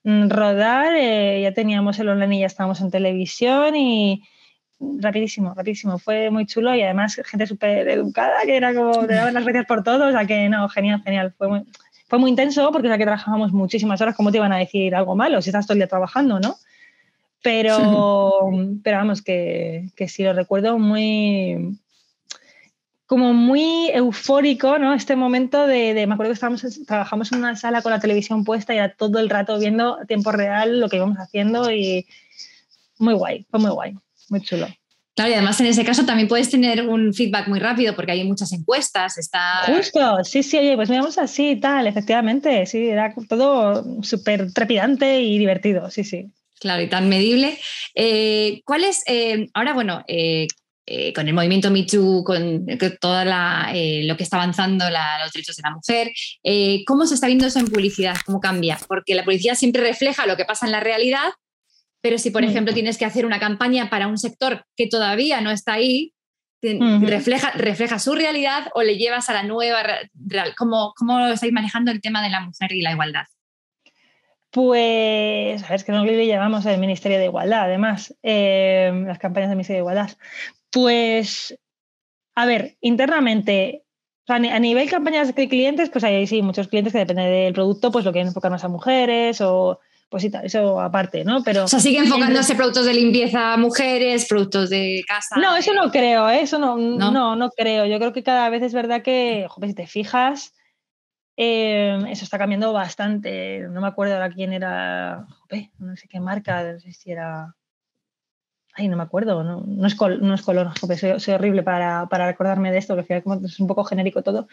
mm, 0.04 0.30
rodar, 0.30 0.94
eh, 0.96 1.42
ya 1.42 1.54
teníamos 1.54 2.00
el 2.00 2.10
online 2.10 2.38
y 2.38 2.40
ya 2.42 2.46
estábamos 2.46 2.80
en 2.82 2.92
televisión 2.92 3.76
y 3.76 4.24
rapidísimo, 4.80 5.54
rapidísimo, 5.56 5.98
fue 6.00 6.30
muy 6.30 6.46
chulo 6.46 6.74
y 6.76 6.84
además 6.84 7.20
gente 7.26 7.48
súper 7.48 7.90
educada 7.90 8.42
que 8.46 8.56
era 8.56 8.74
como, 8.74 9.06
te 9.06 9.16
daban 9.16 9.34
las 9.34 9.44
gracias 9.44 9.66
por 9.66 9.84
todo, 9.84 10.08
o 10.08 10.12
sea 10.12 10.26
que 10.26 10.48
no, 10.48 10.70
genial, 10.70 11.02
genial, 11.04 11.34
fue 11.38 11.50
muy, 11.50 11.66
fue 12.08 12.20
muy 12.20 12.30
intenso 12.30 12.72
porque 12.72 12.90
o 12.90 12.98
que 12.98 13.04
trabajábamos 13.04 13.52
muchísimas 13.52 14.00
horas, 14.00 14.16
¿cómo 14.16 14.32
te 14.32 14.38
iban 14.38 14.54
a 14.54 14.58
decir 14.58 14.96
algo 14.96 15.16
malo 15.16 15.42
si 15.42 15.50
estás 15.50 15.66
todo 15.66 15.74
el 15.74 15.80
día 15.80 15.88
trabajando, 15.88 16.40
no? 16.40 16.56
Pero, 17.42 18.50
pero 18.84 18.98
vamos, 18.98 19.22
que, 19.22 19.90
que 19.96 20.08
sí 20.08 20.24
lo 20.24 20.34
recuerdo 20.34 20.78
muy, 20.80 21.80
como 23.10 23.34
muy 23.34 23.90
eufórico, 23.90 24.78
¿no? 24.78 24.94
Este 24.94 25.16
momento 25.16 25.66
de, 25.66 26.06
me 26.06 26.14
acuerdo 26.14 26.30
que 26.30 26.36
estábamos, 26.36 26.64
trabajamos 26.86 27.32
en 27.32 27.40
una 27.40 27.56
sala 27.56 27.82
con 27.82 27.92
la 27.92 28.00
televisión 28.00 28.44
puesta 28.44 28.72
y 28.72 28.78
era 28.78 28.94
todo 28.94 29.18
el 29.18 29.32
rato 29.32 29.58
viendo 29.58 30.00
a 30.00 30.06
tiempo 30.06 30.32
real 30.32 30.80
lo 30.80 30.90
que 30.90 30.98
íbamos 30.98 31.18
haciendo 31.18 31.72
y 31.72 32.06
muy 33.00 33.16
guay, 33.16 33.48
fue 33.50 33.60
muy 33.60 33.72
guay, 33.72 33.96
muy 34.30 34.42
chulo. 34.42 34.68
Claro, 35.16 35.32
y 35.32 35.34
además 35.34 35.60
en 35.60 35.66
ese 35.66 35.84
caso 35.84 36.06
también 36.06 36.28
puedes 36.28 36.52
tener 36.52 36.88
un 36.88 37.12
feedback 37.12 37.48
muy 37.48 37.60
rápido 37.60 37.96
porque 37.96 38.12
hay 38.12 38.24
muchas 38.26 38.54
encuestas, 38.54 39.18
está... 39.18 39.64
Justo, 39.66 40.24
sí, 40.24 40.44
sí, 40.44 40.60
oye, 40.60 40.76
pues 40.76 40.92
miramos 40.92 41.18
así 41.18 41.50
y 41.50 41.60
tal, 41.60 41.88
efectivamente, 41.88 42.68
sí, 42.68 42.90
era 42.90 43.16
todo 43.28 44.04
súper 44.04 44.54
trepidante 44.54 45.20
y 45.20 45.40
divertido, 45.40 45.90
sí, 45.90 46.04
sí. 46.04 46.32
Claro, 46.60 46.84
y 46.84 46.90
tan 46.90 47.08
medible. 47.08 47.58
Eh, 47.96 48.62
¿Cuál 48.66 48.84
es, 48.84 49.04
eh, 49.08 49.48
ahora 49.54 49.74
bueno, 49.74 50.04
eh, 50.08 50.48
con 51.14 51.28
el 51.28 51.36
movimiento 51.36 51.70
Me 51.70 51.84
Too, 51.84 52.24
con 52.24 52.66
todo 53.00 53.24
lo 53.24 54.18
que 54.18 54.24
está 54.24 54.38
avanzando 54.38 54.86
los 54.90 55.32
derechos 55.32 55.56
de 55.56 55.62
la 55.62 55.70
mujer, 55.70 56.12
¿cómo 56.88 57.06
se 57.06 57.14
está 57.14 57.28
viendo 57.28 57.46
eso 57.46 57.60
en 57.60 57.68
publicidad? 57.68 58.16
¿Cómo 58.26 58.40
cambia? 58.40 58.80
Porque 58.88 59.14
la 59.14 59.24
publicidad 59.24 59.54
siempre 59.54 59.84
refleja 59.84 60.26
lo 60.26 60.36
que 60.36 60.46
pasa 60.46 60.66
en 60.66 60.72
la 60.72 60.80
realidad, 60.80 61.30
pero 62.02 62.18
si, 62.18 62.32
por 62.32 62.42
mm. 62.42 62.50
ejemplo, 62.50 62.74
tienes 62.74 62.98
que 62.98 63.06
hacer 63.06 63.28
una 63.28 63.40
campaña 63.40 63.92
para 63.92 64.08
un 64.08 64.18
sector 64.18 64.66
que 64.76 64.88
todavía 64.88 65.42
no 65.42 65.52
está 65.52 65.74
ahí, 65.74 66.16
refleja, 66.64 67.52
refleja 67.52 68.00
su 68.00 68.16
realidad 68.16 68.72
o 68.74 68.82
le 68.82 68.98
llevas 68.98 69.30
a 69.30 69.34
la 69.34 69.44
nueva 69.44 69.84
real. 70.16 70.56
¿Cómo, 70.58 70.94
¿Cómo 70.98 71.28
estáis 71.28 71.54
manejando 71.54 71.92
el 71.92 72.02
tema 72.02 72.24
de 72.24 72.32
la 72.32 72.42
mujer 72.42 72.72
y 72.72 72.82
la 72.82 72.94
igualdad? 72.94 73.26
Pues, 74.52 75.64
a 75.64 75.68
ver, 75.68 75.76
es 75.76 75.84
que 75.84 75.92
no 75.92 76.04
le 76.04 76.26
llamamos 76.26 76.66
el 76.66 76.80
Ministerio 76.80 77.20
de 77.20 77.26
Igualdad, 77.26 77.64
además, 77.64 78.16
eh, 78.24 78.92
las 79.06 79.20
campañas 79.20 79.50
del 79.50 79.58
Ministerio 79.58 79.84
de 79.84 79.92
Igualdad. 79.92 80.18
Pues, 80.72 81.58
a 82.36 82.46
ver, 82.46 82.78
internamente, 82.82 83.84
a 84.28 84.60
nivel 84.60 84.90
campañas 84.90 85.34
de 85.34 85.50
clientes, 85.50 85.90
pues 85.90 86.04
hay 86.04 86.26
sí, 86.28 86.42
muchos 86.42 86.68
clientes 86.68 86.94
que 86.94 87.00
depende 87.00 87.24
del 87.24 87.54
producto, 87.54 87.92
pues 87.92 88.06
lo 88.06 88.12
quieren 88.12 88.28
enfocar 88.28 88.52
más 88.52 88.64
a 88.64 88.68
mujeres 88.68 89.42
o 89.42 89.80
pues 90.10 90.24
sí, 90.24 90.32
tal, 90.32 90.46
eso 90.46 90.82
aparte, 90.82 91.24
¿no? 91.24 91.44
Pero, 91.44 91.66
o 91.66 91.68
sea, 91.68 91.80
sigue 91.80 92.00
enfocándose 92.00 92.56
productos 92.56 92.86
de 92.86 92.96
limpieza 92.96 93.54
a 93.54 93.58
mujeres, 93.58 94.26
productos 94.26 94.72
de 94.72 95.04
casa. 95.08 95.36
No, 95.38 95.56
eso 95.56 95.72
no 95.74 95.92
creo, 95.92 96.28
¿eh? 96.30 96.42
eso 96.42 96.58
no, 96.58 96.78
no, 96.78 97.36
no, 97.36 97.50
creo. 97.52 97.86
Yo 97.86 98.00
creo 98.00 98.12
que 98.12 98.24
cada 98.24 98.50
vez 98.50 98.64
es 98.64 98.74
verdad 98.74 99.04
que, 99.04 99.46
joder, 99.50 99.70
si 99.70 99.76
te 99.76 99.86
fijas, 99.86 100.56
eh, 101.42 101.98
eso 102.10 102.26
está 102.26 102.38
cambiando 102.38 102.74
bastante. 102.74 103.68
No 103.70 103.80
me 103.80 103.88
acuerdo 103.88 104.16
ahora 104.16 104.30
quién 104.30 104.52
era, 104.52 105.26
joder, 105.40 105.70
no 105.80 105.96
sé 105.96 106.10
qué 106.10 106.20
marca, 106.20 106.74
no 106.74 106.80
sé 106.82 106.92
si 106.92 107.12
era. 107.12 107.56
Ay, 108.74 108.90
no 108.90 108.98
me 108.98 109.04
acuerdo, 109.04 109.44
no, 109.44 109.64
no 109.66 109.88
es, 109.88 109.98
no 110.22 110.34
es 110.34 110.42
color, 110.42 110.72
joder, 110.80 111.20
soy, 111.20 111.34
horrible 111.34 111.64
para, 111.64 112.08
para, 112.08 112.28
recordarme 112.28 112.72
de 112.72 112.78
esto, 112.78 112.96
que 113.04 113.24
es 113.46 113.60
un 113.60 113.68
poco 113.68 113.84
genérico 113.84 114.22
todo 114.22 114.48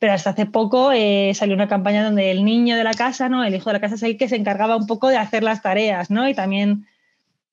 pero 0.00 0.14
hasta 0.14 0.30
hace 0.30 0.46
poco 0.46 0.92
eh, 0.92 1.32
salió 1.34 1.54
una 1.54 1.68
campaña 1.68 2.02
donde 2.02 2.30
el 2.30 2.42
niño 2.42 2.74
de 2.74 2.84
la 2.84 2.94
casa, 2.94 3.28
¿no? 3.28 3.44
el 3.44 3.54
hijo 3.54 3.68
de 3.68 3.74
la 3.74 3.80
casa 3.80 3.96
es 3.96 4.02
el 4.02 4.16
que 4.16 4.30
se 4.30 4.36
encargaba 4.36 4.76
un 4.76 4.86
poco 4.86 5.08
de 5.08 5.18
hacer 5.18 5.42
las 5.42 5.60
tareas, 5.60 6.10
¿no? 6.10 6.26
Y 6.26 6.32
también, 6.32 6.86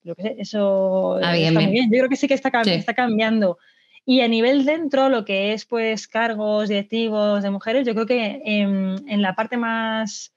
yo 0.02 0.14
sé, 0.16 0.38
eso 0.40 1.20
ah, 1.22 1.36
está 1.36 1.60
muy 1.60 1.72
bien. 1.72 1.92
Yo 1.92 1.98
creo 1.98 2.10
que 2.10 2.16
sí 2.16 2.26
que 2.30 2.36
está, 2.36 2.50
está 2.62 2.94
cambiando. 2.94 3.58
Y 4.10 4.22
a 4.22 4.30
nivel 4.30 4.64
dentro, 4.64 5.10
lo 5.10 5.26
que 5.26 5.51
es 5.51 5.66
pues 5.66 6.08
cargos 6.08 6.70
directivos 6.70 7.43
de 7.43 7.49
mujeres, 7.49 7.86
yo 7.86 7.93
creo 7.93 8.05
que 8.05 8.41
en, 8.45 9.22
la 9.22 9.36
parte 9.36 9.58
más, 9.58 10.34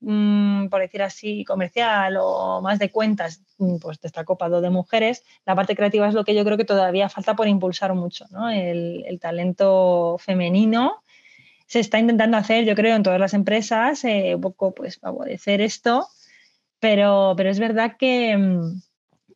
mm, 0.00 0.66
por 0.66 0.80
decir 0.80 1.02
así, 1.02 1.44
comercial 1.44 2.16
o 2.20 2.60
más 2.60 2.80
de 2.80 2.90
cuentas, 2.90 3.40
mm, 3.58 3.76
pues 3.76 4.00
está 4.02 4.24
copado 4.24 4.60
de 4.60 4.70
mujeres, 4.70 5.22
la 5.46 5.54
parte 5.54 5.76
creativa 5.76 6.08
es 6.08 6.14
lo 6.14 6.24
que 6.24 6.34
yo 6.34 6.44
creo 6.44 6.56
que 6.56 6.64
todavía 6.64 7.08
falta 7.08 7.36
por 7.36 7.46
impulsar 7.46 7.94
mucho, 7.94 8.24
¿no? 8.32 8.50
El, 8.50 9.20
talento 9.20 10.16
femenino 10.18 11.04
se 11.68 11.78
está 11.78 12.00
intentando 12.00 12.36
hacer, 12.36 12.64
yo 12.64 12.74
creo, 12.74 12.96
en 12.96 13.04
todas 13.04 13.20
las 13.20 13.32
empresas, 13.32 14.02
eh, 14.04 14.34
un 14.34 14.40
poco 14.40 14.74
pues 14.74 14.98
favorecer 14.98 15.60
esto, 15.60 16.08
pero, 16.80 17.34
pero 17.36 17.48
es 17.48 17.60
verdad 17.60 17.96
que, 17.96 18.36
mm, 18.36 18.82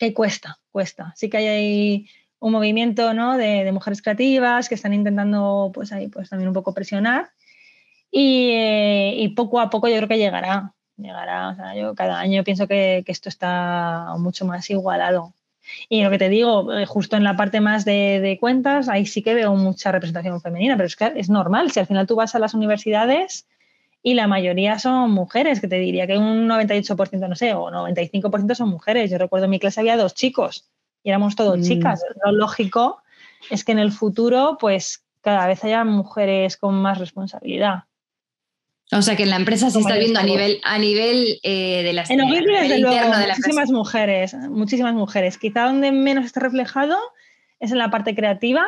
que 0.00 0.12
cuesta, 0.14 0.58
cuesta. 0.72 1.12
Sí 1.14 1.30
que 1.30 1.36
hay 1.36 2.08
un 2.42 2.52
movimiento 2.52 3.14
¿no? 3.14 3.36
de, 3.36 3.70
mujeres 3.72 4.02
creativas 4.02 4.68
que 4.68 4.74
están 4.74 4.92
intentando 4.92 5.70
pues 5.72 5.92
ahí 5.92 6.08
pues 6.08 6.28
también 6.28 6.48
un 6.48 6.54
poco 6.54 6.74
presionar 6.74 7.30
y, 8.10 8.50
eh, 8.50 9.14
y 9.16 9.28
poco 9.28 9.60
a 9.60 9.70
poco 9.70 9.88
yo 9.88 9.96
creo 9.96 10.08
que 10.08 10.18
llegará, 10.18 10.74
llegará. 10.96 11.50
O 11.50 11.54
sea, 11.54 11.74
yo 11.76 11.94
cada 11.94 12.18
año 12.18 12.42
pienso 12.44 12.66
que, 12.66 13.04
que 13.06 13.12
esto 13.12 13.28
está 13.28 14.14
mucho 14.18 14.44
más 14.44 14.68
igualado. 14.70 15.32
Y 15.88 16.02
lo 16.02 16.10
que 16.10 16.18
te 16.18 16.28
digo, 16.28 16.76
eh, 16.76 16.84
justo 16.84 17.16
en 17.16 17.24
la 17.24 17.36
parte 17.36 17.60
más 17.60 17.84
de, 17.84 18.36
cuentas, 18.40 18.88
ahí 18.88 19.06
sí 19.06 19.22
que 19.22 19.34
veo 19.34 19.54
mucha 19.54 19.92
representación 19.92 20.40
femenina, 20.40 20.76
pero 20.76 20.88
es 20.88 20.96
que 20.96 21.12
es 21.16 21.30
normal, 21.30 21.70
si 21.70 21.78
al 21.80 21.86
final 21.86 22.06
tú 22.08 22.16
vas 22.16 22.34
a 22.34 22.40
las 22.40 22.54
universidades 22.54 23.46
y 24.02 24.14
la 24.14 24.26
mayoría 24.26 24.80
son 24.80 25.12
mujeres, 25.12 25.60
que 25.60 25.68
te 25.68 25.78
diría 25.78 26.08
que 26.08 26.18
un 26.18 26.48
98%, 26.48 27.28
no 27.28 27.36
sé, 27.36 27.54
o 27.54 27.70
95% 27.70 28.54
son 28.56 28.68
mujeres. 28.68 29.10
Yo 29.10 29.18
recuerdo 29.18 29.44
en 29.44 29.52
mi 29.52 29.60
clase 29.60 29.80
había 29.80 29.96
dos 29.96 30.14
chicos 30.14 30.68
y 31.02 31.10
éramos 31.10 31.36
todos 31.36 31.58
mm. 31.58 31.62
chicas. 31.62 32.02
Lo 32.24 32.32
lógico 32.32 33.02
es 33.50 33.64
que 33.64 33.72
en 33.72 33.78
el 33.78 33.92
futuro, 33.92 34.56
pues 34.60 35.04
cada 35.20 35.46
vez 35.46 35.64
haya 35.64 35.84
mujeres 35.84 36.56
con 36.56 36.74
más 36.74 36.98
responsabilidad. 36.98 37.84
O 38.90 39.00
sea 39.00 39.16
que 39.16 39.22
en 39.22 39.30
la 39.30 39.36
empresa 39.36 39.70
se 39.70 39.78
está 39.78 39.96
viendo 39.96 40.20
a 40.20 40.22
nivel, 40.22 40.60
a 40.64 40.78
nivel 40.78 41.40
eh, 41.42 41.82
de 41.82 41.92
las 41.94 42.10
En 42.10 42.20
Ogilvy, 42.20 42.52
desde 42.52 42.78
luego, 42.78 43.08
muchísimas 43.08 43.70
mujeres, 43.70 44.34
muchísimas 44.34 44.94
mujeres. 44.94 45.38
Quizá 45.38 45.64
donde 45.64 45.92
menos 45.92 46.26
está 46.26 46.40
reflejado 46.40 46.98
es 47.58 47.72
en 47.72 47.78
la 47.78 47.90
parte 47.90 48.14
creativa, 48.14 48.66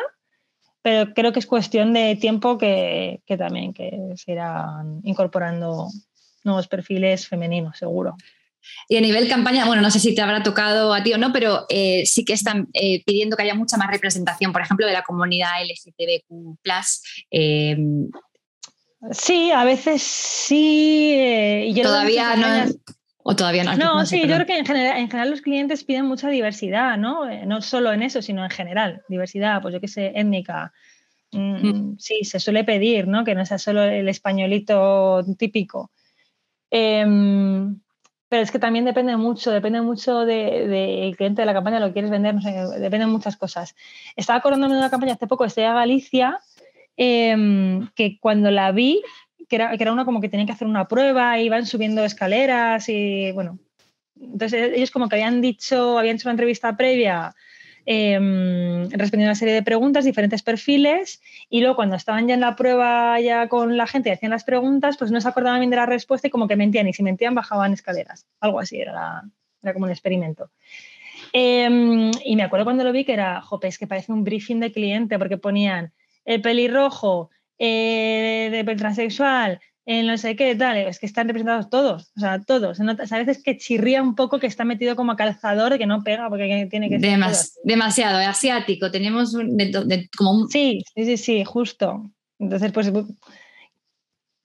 pero 0.81 1.13
creo 1.13 1.31
que 1.31 1.39
es 1.39 1.45
cuestión 1.45 1.93
de 1.93 2.15
tiempo 2.15 2.57
que, 2.57 3.21
también 3.37 3.73
que 3.73 4.13
se 4.15 4.31
irán 4.31 5.01
incorporando 5.03 5.89
nuevos 6.43 6.67
perfiles 6.67 7.27
femeninos, 7.27 7.77
seguro. 7.77 8.15
Y 8.87 8.97
a 8.97 9.01
nivel 9.01 9.27
campaña, 9.27 9.65
bueno, 9.65 9.81
no 9.81 9.91
sé 9.91 9.99
si 9.99 10.13
te 10.13 10.21
habrá 10.21 10.43
tocado 10.43 10.93
a 10.93 11.03
ti 11.03 11.13
o 11.13 11.17
no, 11.17 11.33
pero 11.33 11.65
eh, 11.69 12.05
sí 12.05 12.23
que 12.23 12.33
están 12.33 12.67
eh, 12.73 13.03
pidiendo 13.05 13.35
que 13.35 13.43
haya 13.43 13.55
mucha 13.55 13.77
más 13.77 13.89
representación, 13.89 14.51
por 14.51 14.61
ejemplo, 14.61 14.85
de 14.85 14.93
la 14.93 15.03
comunidad 15.03 15.61
LGTBQ. 15.63 16.59
Sí, 19.11 19.51
a 19.51 19.63
veces 19.63 20.01
sí. 20.01 21.13
Eh, 21.15 21.67
y 21.67 21.81
todavía 21.81 22.35
no. 22.35 22.71
O 23.27 23.35
todavía 23.35 23.63
no. 23.63 23.75
No, 23.75 24.05
sí, 24.05 24.21
yo 24.27 24.35
creo 24.35 24.45
que 24.45 24.57
en 24.57 24.65
general, 24.65 24.97
en 24.99 25.09
general, 25.09 25.31
los 25.31 25.41
clientes 25.41 25.83
piden 25.83 26.05
mucha 26.05 26.29
diversidad, 26.29 26.97
¿no? 26.97 27.27
Eh, 27.27 27.45
no 27.45 27.61
solo 27.61 27.91
en 27.91 28.03
eso, 28.03 28.21
sino 28.21 28.43
en 28.43 28.51
general. 28.51 29.01
Diversidad, 29.09 29.61
pues 29.61 29.73
yo 29.73 29.81
qué 29.81 29.87
sé, 29.87 30.11
étnica. 30.15 30.71
Mm, 31.31 31.67
mm. 31.67 31.95
Sí, 31.97 32.23
se 32.23 32.39
suele 32.39 32.63
pedir, 32.63 33.07
¿no? 33.07 33.23
Que 33.23 33.33
no 33.33 33.45
sea 33.45 33.57
solo 33.57 33.83
el 33.83 34.07
españolito 34.09 35.25
típico. 35.37 35.91
Em, 36.69 37.79
pero 38.29 38.41
es 38.41 38.51
que 38.51 38.59
también 38.59 38.85
depende 38.85 39.15
mucho, 39.17 39.51
depende 39.51 39.81
mucho 39.81 40.25
del 40.25 40.69
de, 40.69 41.13
cliente 41.17 41.41
de 41.41 41.45
la 41.45 41.53
campaña, 41.53 41.79
lo 41.79 41.87
que 41.87 41.93
quieres 41.93 42.11
vender, 42.11 42.35
no 42.35 42.41
sé, 42.41 42.51
depende 42.51 43.05
de 43.05 43.11
muchas 43.11 43.37
cosas. 43.37 43.75
Estaba 44.15 44.39
acordándome 44.39 44.73
de 44.73 44.79
una 44.79 44.89
campaña 44.89 45.13
hace 45.13 45.27
poco, 45.27 45.45
estoy 45.45 45.63
a 45.63 45.73
Galicia, 45.73 46.41
Em, 46.97 47.89
que 47.95 48.19
cuando 48.19 48.51
la 48.51 48.71
vi, 48.71 49.03
que 49.49 49.57
era, 49.57 49.91
una 49.91 50.05
como 50.05 50.21
que 50.21 50.29
tenía 50.29 50.45
que 50.45 50.53
hacer 50.53 50.67
una 50.67 50.87
prueba, 50.87 51.39
iban 51.39 51.65
subiendo 51.65 52.03
escaleras 52.03 52.87
y 52.89 53.31
bueno. 53.33 53.59
Entonces 54.19 54.71
ellos 54.75 54.91
como 54.91 55.09
que 55.09 55.15
habían 55.15 55.41
dicho, 55.41 55.99
habían 55.99 56.15
hecho 56.15 56.29
una 56.29 56.33
entrevista 56.33 56.77
previa 56.77 57.35
eh, 57.85 58.17
respondiendo 58.89 59.25
a 59.25 59.31
una 59.31 59.35
serie 59.35 59.53
de 59.53 59.63
preguntas, 59.63 60.05
diferentes 60.05 60.41
perfiles, 60.41 61.21
y 61.49 61.61
luego 61.61 61.75
cuando 61.75 61.95
estaban 61.95 62.27
ya 62.27 62.33
en 62.33 62.41
la 62.41 62.55
prueba 62.55 63.19
ya 63.19 63.47
con 63.47 63.77
la 63.77 63.87
gente 63.87 64.09
y 64.09 64.13
hacían 64.13 64.31
las 64.31 64.43
preguntas, 64.43 64.97
pues 64.97 65.11
no 65.11 65.21
se 65.21 65.27
acordaban 65.27 65.59
bien 65.59 65.69
de 65.69 65.77
la 65.77 65.85
respuesta 65.85 66.27
y 66.27 66.31
como 66.31 66.47
que 66.47 66.55
mentían, 66.55 66.87
y 66.87 66.93
si 66.93 67.03
mentían 67.03 67.35
bajaban 67.35 67.73
escaleras. 67.73 68.25
Algo 68.39 68.59
así, 68.59 68.79
era, 68.79 69.23
era 69.61 69.73
como 69.73 69.85
un 69.85 69.91
experimento. 69.91 70.49
Em, 71.33 72.11
y 72.23 72.35
me 72.35 72.43
acuerdo 72.43 72.65
cuando 72.65 72.83
lo 72.83 72.91
vi 72.91 73.05
que 73.05 73.13
era, 73.13 73.41
jope, 73.41 73.67
es 73.67 73.77
que 73.77 73.87
parece 73.87 74.11
un 74.11 74.23
briefing 74.23 74.59
de 74.59 74.71
cliente, 74.71 75.17
porque 75.19 75.37
ponían 75.37 75.91
el 76.23 76.41
pelirrojo, 76.41 77.29
eh, 77.57 78.49
de 78.51 78.75
transexual, 78.75 79.59
en 79.85 80.07
no 80.07 80.17
sé 80.17 80.35
qué, 80.35 80.55
tal, 80.55 80.77
es 80.77 80.99
que 80.99 81.05
están 81.05 81.27
representados 81.27 81.69
todos, 81.69 82.11
o 82.17 82.19
sea, 82.19 82.41
todos. 82.41 82.79
a 82.79 83.17
veces 83.17 83.43
que 83.43 83.57
chirría 83.57 84.01
un 84.01 84.15
poco 84.15 84.39
que 84.39 84.47
está 84.47 84.65
metido 84.65 84.95
como 84.95 85.15
calzador, 85.15 85.77
que 85.77 85.85
no 85.85 86.03
pega 86.03 86.27
porque 86.29 86.67
tiene 86.69 86.89
que 86.89 86.99
ser. 86.99 87.19
demasiado, 87.63 88.17
asiático, 88.17 88.89
tenemos 88.89 89.33
un, 89.33 89.57
como 90.17 90.31
un... 90.31 90.49
Sí, 90.49 90.83
sí, 90.95 91.05
sí, 91.05 91.17
sí, 91.17 91.43
justo. 91.45 92.09
Entonces, 92.39 92.71
pues 92.71 92.91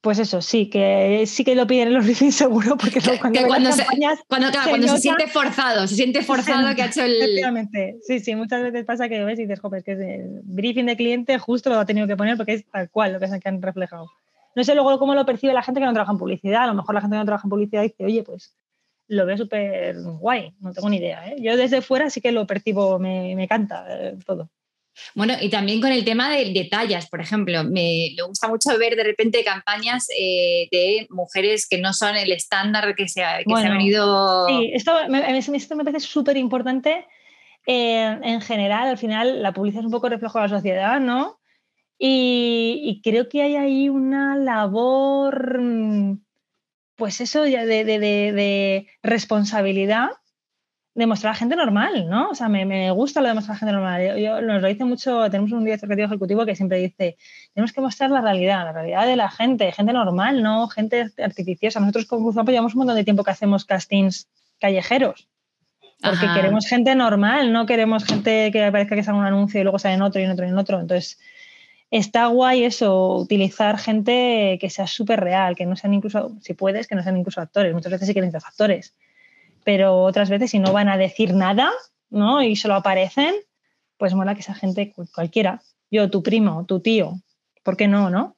pues 0.01 0.19
eso, 0.19 0.41
sí, 0.41 0.71
que 0.71 1.25
sí 1.27 1.45
que 1.45 1.55
lo 1.55 1.67
piden 1.67 1.89
en 1.89 1.95
los 1.95 2.05
briefings 2.05 2.35
seguro, 2.37 2.77
porque 2.77 3.01
cuando, 3.01 3.47
cuando, 3.47 3.73
se, 3.73 3.85
cuando, 4.29 4.49
cuando 4.51 4.89
se 4.89 4.99
siente 4.99 5.27
forzado, 5.27 5.87
se 5.87 5.95
siente 5.95 6.23
forzado 6.23 6.75
que 6.75 6.83
ha 6.83 6.87
hecho 6.87 7.03
el... 7.03 7.17
Efectivamente, 7.17 7.97
sí, 8.07 8.21
sí, 8.21 8.35
muchas 8.35 8.63
veces 8.63 8.85
pasa 8.85 9.09
que 9.09 9.23
ves 9.25 9.39
y 9.39 9.43
dices, 9.43 9.61
joder, 9.61 9.79
es 9.79 9.85
que 9.85 9.93
el 9.93 10.41
briefing 10.45 10.87
de 10.87 10.97
cliente 10.97 11.39
justo 11.39 11.71
lo 11.71 11.79
ha 11.79 11.87
tenido 11.87 12.07
que 12.07 12.17
poner 12.17 12.37
porque 12.37 12.55
es 12.55 12.65
tal 12.71 12.89
cual 12.91 13.13
lo 13.15 13.21
que, 13.21 13.27
que 13.27 13.49
han 13.49 13.61
reflejado. 13.61 14.11
No 14.55 14.65
sé 14.65 14.75
luego 14.75 14.99
cómo 14.99 15.15
lo 15.15 15.25
percibe 15.25 15.53
la 15.53 15.63
gente 15.63 15.81
que 15.81 15.87
no 15.87 15.93
trabaja 15.93 16.13
en 16.13 16.19
publicidad, 16.19 16.65
a 16.65 16.67
lo 16.67 16.75
mejor 16.75 16.95
la 16.95 17.01
gente 17.01 17.15
que 17.15 17.19
no 17.19 17.25
trabaja 17.25 17.47
en 17.47 17.51
publicidad 17.51 17.83
dice, 17.83 18.05
oye, 18.05 18.23
pues 18.23 18.57
lo 19.09 19.27
veo 19.27 19.37
súper 19.37 19.97
guay, 20.03 20.55
no 20.61 20.73
tengo 20.73 20.89
ni 20.89 20.99
idea. 20.99 21.29
¿eh? 21.29 21.37
Yo 21.41 21.57
desde 21.57 21.83
fuera 21.83 22.11
sí 22.11 22.21
que 22.21 22.33
lo 22.33 22.47
percibo, 22.47 22.99
me, 22.99 23.35
me 23.35 23.45
encanta 23.45 23.87
eh, 23.89 24.17
todo. 24.25 24.51
Bueno, 25.15 25.35
y 25.41 25.49
también 25.49 25.81
con 25.81 25.93
el 25.93 26.05
tema 26.05 26.31
de 26.31 26.53
detalles, 26.53 27.09
por 27.09 27.21
ejemplo, 27.21 27.65
me, 27.65 28.15
gusta 28.27 28.49
mucho 28.49 28.77
ver 28.79 28.97
de 28.97 29.05
repente 29.05 29.45
campañas 29.45 30.07
eh, 30.19 30.69
de 30.71 31.07
mujeres 31.11 31.67
que 31.69 31.79
no 31.79 31.93
son 31.93 32.17
el 32.17 32.33
estándar 32.33 32.95
que 32.95 33.09
se 33.09 33.23
ha, 33.25 33.39
venido. 33.47 34.47
Sí, 34.49 34.71
esto 34.75 34.93
me, 35.09 35.23
me 35.23 35.85
parece 35.85 36.01
súper 36.01 36.37
importante. 36.37 37.07
Eh, 37.67 38.19
en 38.23 38.41
general, 38.41 38.89
al 38.89 38.99
final, 38.99 39.43
la 39.43 39.53
publicidad 39.53 39.83
es 39.83 39.87
un 39.87 39.93
poco 39.93 40.09
reflejo 40.09 40.39
de 40.39 40.49
la 40.49 40.57
sociedad, 40.57 41.01
¿no? 41.01 41.40
Y, 42.03 43.03
creo 43.05 43.29
que 43.29 43.43
hay 43.43 43.57
ahí 43.57 43.89
una 43.91 44.35
labor, 44.35 45.61
pues 46.97 47.21
eso, 47.21 47.43
de, 47.43 47.67
de, 47.67 47.85
de 47.85 48.87
responsabilidad 49.03 50.09
demostrar 50.95 51.33
a 51.33 51.37
gente 51.37 51.57
normal, 51.57 52.09
¿no? 52.09 52.31
O 52.31 52.35
sea, 52.35 52.49
me, 52.49 52.91
gusta 52.91 53.21
lo 53.21 53.29
de 53.29 53.35
mostrar 53.35 53.57
a 53.57 53.59
gente 53.59 53.73
normal. 53.73 54.19
Yo, 54.19 54.41
nos 54.41 54.61
lo 54.61 54.69
dice 54.69 54.85
mucho, 54.85 55.31
tenemos 55.31 55.53
un 55.53 55.65
director 55.65 55.89
creativo 55.89 56.07
ejecutivo 56.07 56.47
que 56.47 56.57
siempre 56.57 56.79
dice, 56.79 57.17
tenemos 57.55 57.73
que 57.73 57.81
mostrar 57.81 58.11
la 58.11 58.21
realidad, 58.21 58.65
la 58.65 58.73
realidad 58.73 59.07
de 59.07 59.17
la 59.17 59.31
gente, 59.31 59.71
gente 59.73 59.93
normal, 59.93 60.43
no 60.43 60.69
gente 60.69 61.11
artificiosa. 61.23 61.81
Nosotros 61.81 62.07
con 62.07 62.23
Cruzampo 62.23 62.51
llevamos 62.51 62.75
un 62.75 62.81
montón 62.81 62.97
de 62.97 63.05
tiempo 63.05 63.25
que 63.25 63.31
hacemos 63.31 63.65
castings 63.65 64.29
callejeros, 64.59 65.29
porque 66.03 66.27
queremos 66.35 66.67
gente 66.67 66.95
normal, 66.95 67.53
no 67.53 67.67
queremos 67.67 68.05
gente 68.05 68.51
que 68.53 68.71
parezca 68.73 68.97
que 68.97 69.03
sale 69.03 69.19
un 69.19 69.25
anuncio 69.25 69.61
y 69.61 69.65
luego 69.65 69.79
sale 69.79 69.95
en 69.95 70.03
otro 70.03 70.21
y 70.21 70.25
en 70.25 70.31
otro 70.31 70.45
y 70.45 70.49
en 70.49 70.59
otro. 70.59 70.81
Entonces, 70.81 71.19
está 71.91 72.27
guay 72.27 72.65
eso, 72.65 73.17
utilizar 73.17 73.79
gente 73.79 74.59
que 74.61 74.71
sea 74.71 74.87
súper 74.87 75.21
real, 75.21 75.57
que 75.57 75.67
no 75.67 75.77
sean 75.77 75.95
incluso, 75.95 76.33
si 76.41 76.55
puedes, 76.55 76.87
que 76.87 76.95
no 76.95 77.03
sean 77.03 77.17
incluso 77.17 77.41
actores. 77.41 77.75
Muchas 77.75 77.93
veces 77.93 78.09
sí 78.09 78.15
que 78.15 78.21
necesitas 78.21 78.47
actores, 78.47 78.95
pero 79.65 80.03
otras 80.03 80.31
veces 80.31 80.51
si 80.51 80.59
no 80.59 80.73
van 80.73 80.89
a 80.89 80.97
decir 80.97 81.35
nada, 81.35 81.71
¿no? 82.09 82.43
Y 82.43 82.57
solo 82.57 82.75
aparecen, 82.75 83.35
pues 83.97 84.15
mola 84.15 84.35
que 84.35 84.41
esa 84.41 84.55
gente 84.55 84.93
cualquiera, 85.15 85.63
yo, 85.91 86.11
tu 86.11 86.23
primo, 86.23 86.65
tu 86.67 86.81
tío, 86.81 87.21
¿por 87.63 87.77
qué 87.77 87.89
no, 87.89 88.11
no? 88.11 88.37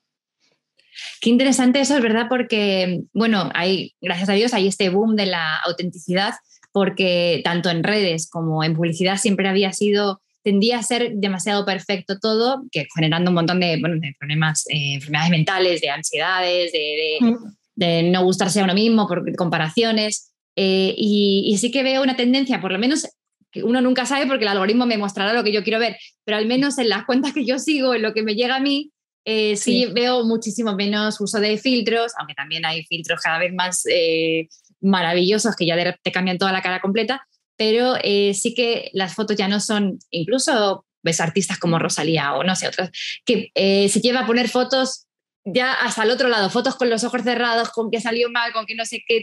Qué 1.20 1.30
interesante 1.30 1.80
eso, 1.80 1.96
es 1.96 2.02
verdad, 2.02 2.26
porque, 2.28 3.02
bueno, 3.12 3.50
hay, 3.54 3.94
gracias 4.00 4.28
a 4.28 4.34
Dios, 4.34 4.54
hay 4.54 4.66
este 4.66 4.88
boom 4.88 5.16
de 5.16 5.26
la 5.26 5.56
autenticidad, 5.58 6.34
porque 6.72 7.40
tanto 7.44 7.70
en 7.70 7.82
redes 7.82 8.28
como 8.28 8.64
en 8.64 8.74
publicidad 8.74 9.16
siempre 9.16 9.48
había 9.48 9.72
sido, 9.72 10.20
tendía 10.42 10.78
a 10.78 10.82
ser 10.82 11.12
demasiado 11.14 11.64
perfecto 11.64 12.18
todo, 12.18 12.62
que 12.70 12.86
generando 12.94 13.30
un 13.30 13.36
montón 13.36 13.60
de, 13.60 13.80
problemas, 14.18 14.64
eh, 14.68 14.94
enfermedades 14.94 15.30
mentales, 15.30 15.80
de 15.80 15.90
ansiedades, 15.90 16.72
de, 16.72 17.36
de, 17.74 18.02
no 18.04 18.24
gustarse 18.24 18.60
a 18.60 18.64
uno 18.64 18.74
mismo 18.74 19.06
por 19.06 19.34
comparaciones. 19.36 20.32
Eh, 20.56 20.94
y, 20.96 21.44
y 21.46 21.58
sí 21.58 21.70
que 21.70 21.82
veo 21.82 22.02
una 22.02 22.16
tendencia, 22.16 22.60
por 22.60 22.72
lo 22.72 22.78
menos 22.78 23.06
que 23.50 23.62
uno 23.62 23.80
nunca 23.80 24.06
sabe 24.06 24.26
porque 24.26 24.44
el 24.44 24.50
algoritmo 24.50 24.86
me 24.86 24.98
mostrará 24.98 25.32
lo 25.32 25.44
que 25.44 25.52
yo 25.52 25.62
quiero 25.62 25.78
ver, 25.78 25.96
pero 26.24 26.38
al 26.38 26.46
menos 26.46 26.78
en 26.78 26.88
las 26.88 27.04
cuentas 27.04 27.32
que 27.32 27.44
yo 27.44 27.58
sigo, 27.58 27.94
en 27.94 28.02
lo 28.02 28.14
que 28.14 28.22
me 28.22 28.34
llega 28.34 28.56
a 28.56 28.60
mí, 28.60 28.90
eh, 29.24 29.56
sí, 29.56 29.86
veo 29.92 30.24
muchísimo 30.24 30.74
menos 30.74 31.20
uso 31.20 31.38
de 31.38 31.56
filtros, 31.56 32.12
aunque 32.18 32.34
también 32.34 32.64
hay 32.64 32.84
filtros 32.84 33.20
cada 33.20 33.38
vez 33.38 33.52
más 33.54 33.84
eh, 33.86 34.48
maravillosos 34.80 35.54
que 35.54 35.66
ya 35.66 35.96
te 36.02 36.12
cambian 36.12 36.38
toda 36.38 36.50
la 36.50 36.62
cara 36.62 36.80
completa, 36.80 37.26
pero 37.62 37.94
eh, 38.02 38.34
sí 38.34 38.54
que 38.54 38.90
las 38.92 39.14
fotos 39.14 39.36
ya 39.36 39.46
no 39.46 39.60
son, 39.60 40.00
incluso 40.10 40.84
ves 41.04 41.20
artistas 41.20 41.58
como 41.60 41.78
Rosalía 41.78 42.34
o 42.34 42.42
no 42.42 42.56
sé, 42.56 42.66
otros, 42.66 42.90
que 43.24 43.52
se 43.54 44.00
lleva 44.00 44.20
a 44.20 44.26
poner 44.26 44.48
fotos 44.48 45.06
ya 45.44 45.72
hasta 45.74 46.02
el 46.02 46.10
otro 46.10 46.28
lado, 46.28 46.50
fotos 46.50 46.74
con 46.74 46.90
los 46.90 47.04
ojos 47.04 47.22
cerrados, 47.22 47.70
con 47.70 47.88
que 47.88 48.00
salió 48.00 48.28
mal, 48.30 48.52
con 48.52 48.66
que 48.66 48.74
no 48.74 48.84
sé 48.84 49.04
qué, 49.06 49.22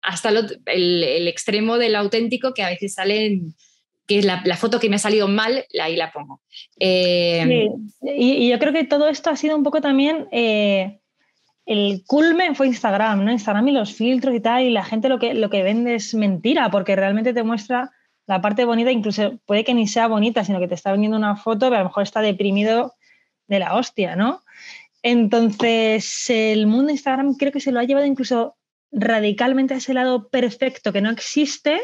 hasta 0.00 0.30
el, 0.30 1.28
extremo 1.28 1.76
del 1.76 1.96
auténtico 1.96 2.54
que 2.54 2.62
a 2.62 2.70
veces 2.70 2.94
salen 2.94 3.54
que 4.06 4.20
es 4.20 4.24
la, 4.24 4.40
foto 4.56 4.80
que 4.80 4.88
me 4.88 4.96
ha 4.96 5.00
salido 5.00 5.28
mal, 5.28 5.66
ahí 5.82 5.96
la 5.96 6.12
pongo. 6.12 6.40
Eh, 6.80 7.68
y, 8.16 8.48
yo 8.48 8.58
creo 8.58 8.72
que 8.72 8.84
todo 8.84 9.08
esto 9.08 9.28
ha 9.28 9.36
sido 9.36 9.54
un 9.54 9.64
poco 9.64 9.82
también, 9.82 10.28
eh, 10.32 11.00
el 11.66 12.04
culmen 12.06 12.54
fue 12.54 12.68
Instagram, 12.68 13.24
¿no? 13.24 13.32
Instagram 13.32 13.68
y 13.68 13.72
los 13.72 13.92
filtros 13.92 14.34
y 14.34 14.40
tal, 14.40 14.62
y 14.62 14.70
la 14.70 14.84
gente 14.84 15.08
lo 15.08 15.18
que, 15.18 15.34
lo 15.34 15.50
que 15.50 15.64
vende 15.64 15.96
es 15.96 16.14
mentira, 16.14 16.70
porque 16.70 16.94
realmente 16.94 17.34
te 17.34 17.42
muestra 17.42 17.90
la 18.26 18.40
parte 18.40 18.64
bonita, 18.64 18.90
incluso 18.92 19.38
puede 19.46 19.64
que 19.64 19.74
ni 19.74 19.88
sea 19.88 20.06
bonita, 20.06 20.44
sino 20.44 20.60
que 20.60 20.68
te 20.68 20.74
está 20.74 20.92
vendiendo 20.92 21.16
una 21.16 21.36
foto, 21.36 21.66
pero 21.66 21.76
a 21.76 21.78
lo 21.80 21.86
mejor 21.86 22.04
está 22.04 22.20
deprimido 22.20 22.94
de 23.48 23.58
la 23.58 23.74
hostia, 23.74 24.16
¿no? 24.16 24.42
Entonces, 25.02 26.30
el 26.30 26.66
mundo 26.66 26.86
de 26.86 26.92
Instagram 26.94 27.34
creo 27.34 27.52
que 27.52 27.60
se 27.60 27.72
lo 27.72 27.80
ha 27.80 27.84
llevado 27.84 28.06
incluso 28.06 28.56
radicalmente 28.92 29.74
a 29.74 29.78
ese 29.78 29.94
lado 29.94 30.28
perfecto 30.28 30.92
que 30.92 31.00
no 31.00 31.10
existe. 31.10 31.80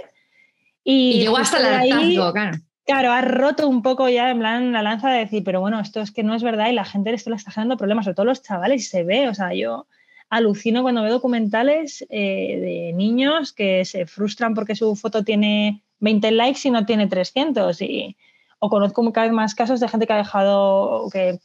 Y, 0.85 1.21
llegó 1.21 1.39
hasta 1.39 1.59
el 1.59 1.93
hartazgo, 1.93 2.33
claro. 2.33 2.59
Claro, 2.85 3.13
ha 3.13 3.21
roto 3.21 3.69
un 3.69 3.83
poco 3.83 4.09
ya 4.09 4.31
en 4.31 4.41
plan 4.41 4.73
la 4.73 4.83
lanza 4.83 5.11
de 5.11 5.21
decir, 5.21 5.45
pero 5.45 5.61
bueno, 5.61 5.79
esto 5.81 6.01
es 6.01 6.11
que 6.11 6.25
no 6.25 6.35
es 6.35 6.43
verdad 6.43 6.69
y 6.69 6.73
la 6.73 6.85
gente 6.85 7.13
esto 7.13 7.31
le 7.31 7.37
está 7.37 7.53
generando 7.53 7.77
problemas, 7.77 8.05
sobre 8.05 8.17
todo 8.17 8.27
los 8.27 8.43
chavales, 8.43 8.83
y 8.83 8.85
se 8.85 9.05
ve, 9.05 9.29
o 9.29 9.35
sea, 9.35 9.55
yo 9.55 9.87
alucino 10.33 10.83
cuando 10.83 11.03
veo 11.03 11.13
documentales 11.13 12.05
eh, 12.09 12.59
de 12.59 12.93
niños 12.95 13.53
que 13.53 13.85
se 13.85 14.07
frustran 14.07 14.55
porque 14.55 14.75
su 14.75 14.97
foto 14.97 15.23
tiene 15.23 15.83
20 16.01 16.31
likes 16.33 16.61
y 16.65 16.71
no 16.71 16.87
tiene 16.87 17.07
300. 17.07 17.83
Y, 17.83 18.17
o 18.59 18.71
conozco 18.71 19.13
cada 19.13 19.27
vez 19.27 19.35
más 19.35 19.55
casos 19.55 19.79
de 19.79 19.89
gente 19.89 20.07
que 20.07 20.13
ha 20.15 20.17
dejado, 20.17 21.09
que, 21.13 21.39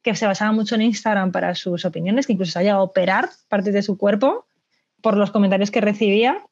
que 0.00 0.14
se 0.16 0.26
basaba 0.26 0.50
mucho 0.52 0.76
en 0.76 0.82
Instagram 0.82 1.30
para 1.30 1.54
sus 1.54 1.84
opiniones, 1.84 2.26
que 2.26 2.32
incluso 2.32 2.52
se 2.52 2.58
ha 2.58 2.62
llegado 2.62 2.80
a 2.80 2.84
operar 2.84 3.28
partes 3.48 3.74
de 3.74 3.82
su 3.82 3.98
cuerpo 3.98 4.46
por 5.02 5.16
los 5.16 5.30
comentarios 5.30 5.70
que 5.70 5.82
recibía. 5.82 6.42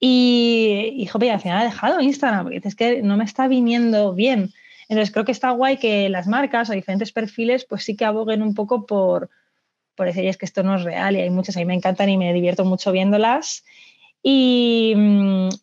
Y, 0.00 0.94
y 0.96 1.28
al 1.28 1.40
final 1.40 1.58
ha 1.58 1.64
dejado 1.64 2.00
Instagram, 2.00 2.44
porque 2.44 2.58
dices 2.58 2.76
que 2.76 3.02
no 3.02 3.16
me 3.16 3.24
está 3.24 3.48
viniendo 3.48 4.14
bien. 4.14 4.52
Entonces 4.88 5.12
creo 5.12 5.24
que 5.24 5.32
está 5.32 5.50
guay 5.50 5.76
que 5.76 6.08
las 6.08 6.26
marcas 6.26 6.70
o 6.70 6.72
diferentes 6.72 7.12
perfiles 7.12 7.64
pues 7.64 7.84
sí 7.84 7.96
que 7.96 8.04
aboguen 8.04 8.42
un 8.42 8.54
poco 8.54 8.86
por, 8.86 9.28
por 9.94 10.06
decir, 10.06 10.24
es 10.26 10.36
que 10.36 10.46
esto 10.46 10.62
no 10.62 10.76
es 10.76 10.84
real 10.84 11.16
y 11.16 11.20
hay 11.20 11.30
muchas, 11.30 11.56
a 11.56 11.60
mí 11.60 11.66
me 11.66 11.74
encantan 11.74 12.08
y 12.08 12.16
me 12.16 12.32
divierto 12.32 12.64
mucho 12.64 12.92
viéndolas. 12.92 13.64
Y, 14.22 14.94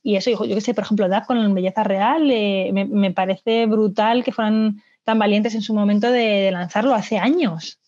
eso, 0.03 0.45
yo 0.45 0.55
que 0.55 0.61
sé, 0.61 0.73
por 0.73 0.83
ejemplo, 0.83 1.09
DAP 1.09 1.25
con 1.25 1.53
Belleza 1.53 1.83
Real, 1.83 2.29
eh, 2.31 2.69
me, 2.73 2.85
me, 2.85 3.11
parece 3.11 3.65
brutal 3.65 4.23
que 4.23 4.31
fueran 4.31 4.81
tan 5.03 5.19
valientes 5.19 5.55
en 5.55 5.61
su 5.61 5.73
momento 5.73 6.09
de 6.11 6.51
lanzarlo 6.51 6.93
hace 6.93 7.17
años 7.17 7.79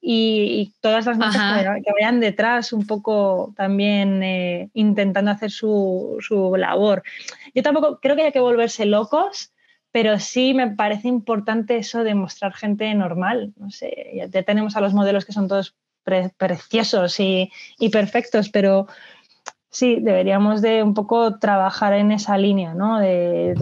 y, 0.00 0.74
todas 0.80 1.06
las 1.06 1.18
marcas 1.18 1.82
que, 1.84 1.92
vayan 1.92 2.20
detrás 2.20 2.72
un 2.72 2.86
poco 2.86 3.52
también 3.56 4.22
eh, 4.22 4.70
intentando 4.74 5.30
hacer 5.30 5.50
su, 5.50 6.18
su, 6.20 6.56
labor. 6.56 7.02
Yo 7.54 7.62
tampoco 7.62 7.98
creo 8.00 8.16
que 8.16 8.22
haya 8.22 8.32
que 8.32 8.40
volverse 8.40 8.86
locos, 8.86 9.52
pero 9.90 10.18
sí 10.18 10.54
me 10.54 10.70
parece 10.70 11.08
importante 11.08 11.76
eso 11.76 12.04
de 12.04 12.14
mostrar 12.14 12.54
gente 12.54 12.92
normal. 12.94 13.52
No 13.56 13.70
sé, 13.70 14.12
ya 14.14 14.42
tenemos 14.42 14.76
a 14.76 14.80
los 14.80 14.94
modelos 14.94 15.24
que 15.24 15.32
son 15.32 15.48
todos 15.48 15.74
preciosos 16.36 17.20
y, 17.20 17.50
y, 17.78 17.90
perfectos, 17.90 18.48
pero 18.48 18.86
sí, 19.70 19.98
deberíamos 20.00 20.62
de 20.62 20.82
un 20.82 20.94
poco 20.94 21.38
trabajar 21.38 21.92
en 21.92 22.12
esa 22.12 22.38
línea, 22.38 22.74
¿no? 22.74 22.98
De, 22.98 23.54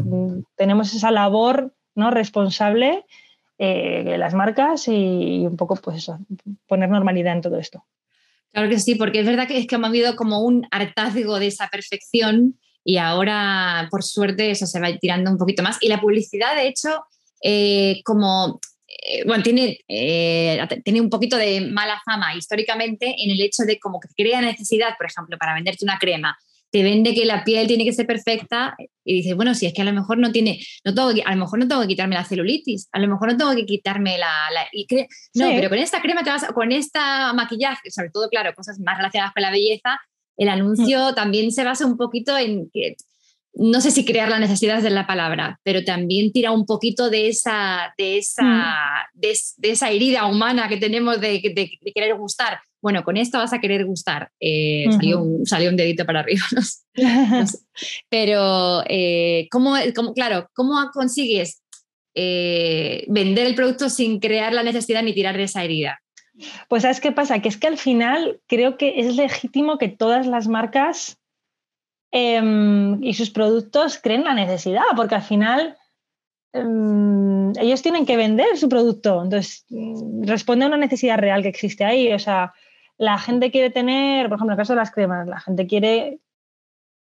tenemos 0.57 0.95
esa 0.95 1.11
labor 1.11 1.72
¿no? 1.95 2.11
responsable 2.11 3.05
eh, 3.59 4.16
las 4.18 4.34
marcas 4.34 4.88
y 4.88 5.46
un 5.46 5.57
poco 5.57 5.76
pues 5.76 6.11
poner 6.66 6.88
normalidad 6.88 7.34
en 7.34 7.42
todo 7.42 7.59
esto. 7.59 7.84
Claro 8.52 8.68
que 8.68 8.78
sí, 8.78 8.94
porque 8.94 9.20
es 9.20 9.26
verdad 9.26 9.46
que 9.46 9.59
es 9.59 9.66
que 9.66 9.74
hemos 9.74 9.88
habido 9.88 10.16
como 10.16 10.40
un 10.40 10.66
hartazgo 10.70 11.38
de 11.38 11.48
esa 11.48 11.68
perfección 11.68 12.59
y 12.84 12.98
ahora 12.98 13.88
por 13.90 14.02
suerte 14.02 14.50
eso 14.50 14.66
se 14.66 14.80
va 14.80 14.96
tirando 14.98 15.30
un 15.30 15.38
poquito 15.38 15.62
más. 15.62 15.78
Y 15.80 15.88
la 15.88 16.00
publicidad, 16.00 16.54
de 16.54 16.68
hecho, 16.68 17.04
eh, 17.42 18.00
como 18.04 18.61
eh, 18.88 19.24
bueno, 19.26 19.42
tiene, 19.42 19.78
tiene 20.84 21.00
un 21.00 21.11
poquito 21.11 21.36
de 21.36 21.61
mala 21.61 22.00
fama 22.04 22.34
históricamente 22.34 23.14
en 23.18 23.30
el 23.30 23.40
hecho 23.40 23.64
de 23.64 23.78
como 23.78 24.00
que 24.00 24.09
crea 24.16 24.40
necesidad, 24.40 24.96
por 24.96 25.07
ejemplo, 25.07 25.36
para 25.38 25.54
venderte 25.54 25.84
una 25.84 25.98
crema 25.98 26.38
te 26.70 26.82
vende 26.82 27.14
que 27.14 27.24
la 27.24 27.44
piel 27.44 27.66
tiene 27.66 27.84
que 27.84 27.92
ser 27.92 28.06
perfecta 28.06 28.74
y 29.04 29.14
dices, 29.14 29.36
bueno, 29.36 29.54
si 29.54 29.66
es 29.66 29.72
que 29.72 29.82
a 29.82 29.84
lo 29.84 29.92
mejor 29.92 30.18
no 30.18 30.32
tiene, 30.32 30.58
no 30.84 30.94
tengo 30.94 31.08
a 31.24 31.34
lo 31.34 31.40
mejor 31.40 31.58
no 31.58 31.68
tengo 31.68 31.82
que 31.82 31.88
quitarme 31.88 32.16
la 32.16 32.24
celulitis, 32.24 32.88
a 32.92 32.98
lo 32.98 33.08
mejor 33.08 33.32
no 33.32 33.36
tengo 33.36 33.54
que 33.54 33.64
quitarme 33.64 34.18
la... 34.18 34.32
no, 35.34 35.48
pero 35.50 35.68
con 35.68 35.78
esta 35.78 36.02
crema 36.02 36.22
te 36.22 36.30
vas, 36.30 36.44
con 36.54 36.72
esta 36.72 37.32
maquillaje, 37.32 37.90
sobre 37.90 38.10
todo, 38.10 38.28
claro, 38.28 38.52
cosas 38.54 38.80
más 38.80 38.96
relacionadas 38.96 39.32
con 39.32 39.42
la 39.42 39.50
belleza, 39.50 40.00
el 40.36 40.48
anuncio 40.48 41.12
mm. 41.12 41.14
también 41.14 41.52
se 41.52 41.64
basa 41.64 41.86
un 41.86 41.96
poquito 41.96 42.36
en 42.36 42.68
que, 42.70 42.96
no 43.54 43.80
sé 43.80 43.90
si 43.90 44.04
crear 44.04 44.28
la 44.28 44.38
necesidad 44.38 44.82
de 44.82 44.90
la 44.90 45.06
palabra, 45.06 45.60
pero 45.62 45.82
también 45.84 46.32
tira 46.32 46.50
un 46.50 46.66
poquito 46.66 47.08
de 47.08 47.28
esa, 47.28 47.94
de 47.96 48.18
esa, 48.18 48.42
mm. 48.42 49.20
de, 49.20 49.70
esa 49.70 49.90
herida 49.90 50.26
humana 50.26 50.68
que 50.68 50.76
tenemos 50.76 51.20
de, 51.20 51.40
de 51.54 51.92
querer 51.94 52.16
gustar 52.16 52.58
bueno, 52.87 53.03
con 53.03 53.16
esto 53.16 53.39
vas 53.39 53.53
a 53.53 53.59
querer 53.59 53.84
gustar. 53.84 54.30
Eh, 54.39 54.84
salió, 55.45 55.70
un, 55.70 55.76
dedito 55.76 56.07
para 56.07 56.20
arriba. 56.20 56.45
Pero, 58.09 58.84
eh, 58.89 59.49
¿cómo, 59.51 59.74
claro, 60.14 60.49
¿cómo 60.55 60.76
consigues 60.93 61.64
eh, 62.14 63.05
vender 63.09 63.49
el 63.49 63.57
producto 63.57 63.91
sin 63.91 64.20
crear 64.20 64.53
la 64.53 64.62
necesidad 64.62 65.03
ni 65.03 65.14
tirar 65.14 65.37
de 65.37 65.43
esa 65.43 65.64
herida? 65.64 66.01
Pues 66.68 66.82
¿sabes 66.82 67.01
qué 67.01 67.11
pasa? 67.11 67.43
Que 67.43 67.49
es 67.49 67.57
que 67.57 67.66
al 67.66 67.76
final 67.76 68.39
creo 68.47 68.78
que 68.78 69.01
es 69.01 69.16
legítimo 69.16 69.78
que 69.78 69.89
todas 69.89 70.28
las 70.28 70.47
marcas 70.47 71.18
em, 72.12 73.03
y 73.03 73.14
sus 73.14 73.30
productos 73.30 73.99
creen 73.99 74.22
la 74.22 74.34
necesidad, 74.34 74.84
porque 74.95 75.16
al 75.16 75.22
final 75.22 75.76
em, 76.53 77.51
ellos 77.59 77.82
tienen 77.82 78.07
que 78.07 78.16
vender 78.16 78.57
su 78.57 78.68
producto. 78.68 79.24
Entonces, 79.24 79.64
mm, 79.70 80.22
responde 80.22 80.66
a 80.66 80.68
una 80.68 80.76
necesidad 80.76 81.18
real 81.18 81.43
que 81.43 81.49
existe 81.49 81.82
ahí. 81.82 82.12
O 82.12 82.18
sea, 82.20 82.53
la 82.99 83.18
gente 83.18 83.51
quiere 83.51 83.70
tener, 83.70 84.28
por 84.28 84.36
ejemplo, 84.36 84.53
en 84.53 84.59
el 84.59 84.62
caso 84.62 84.72
de 84.72 84.78
las 84.78 84.90
cremas, 84.90 85.26
la 85.26 85.40
gente 85.40 85.66
quiere 85.66 86.20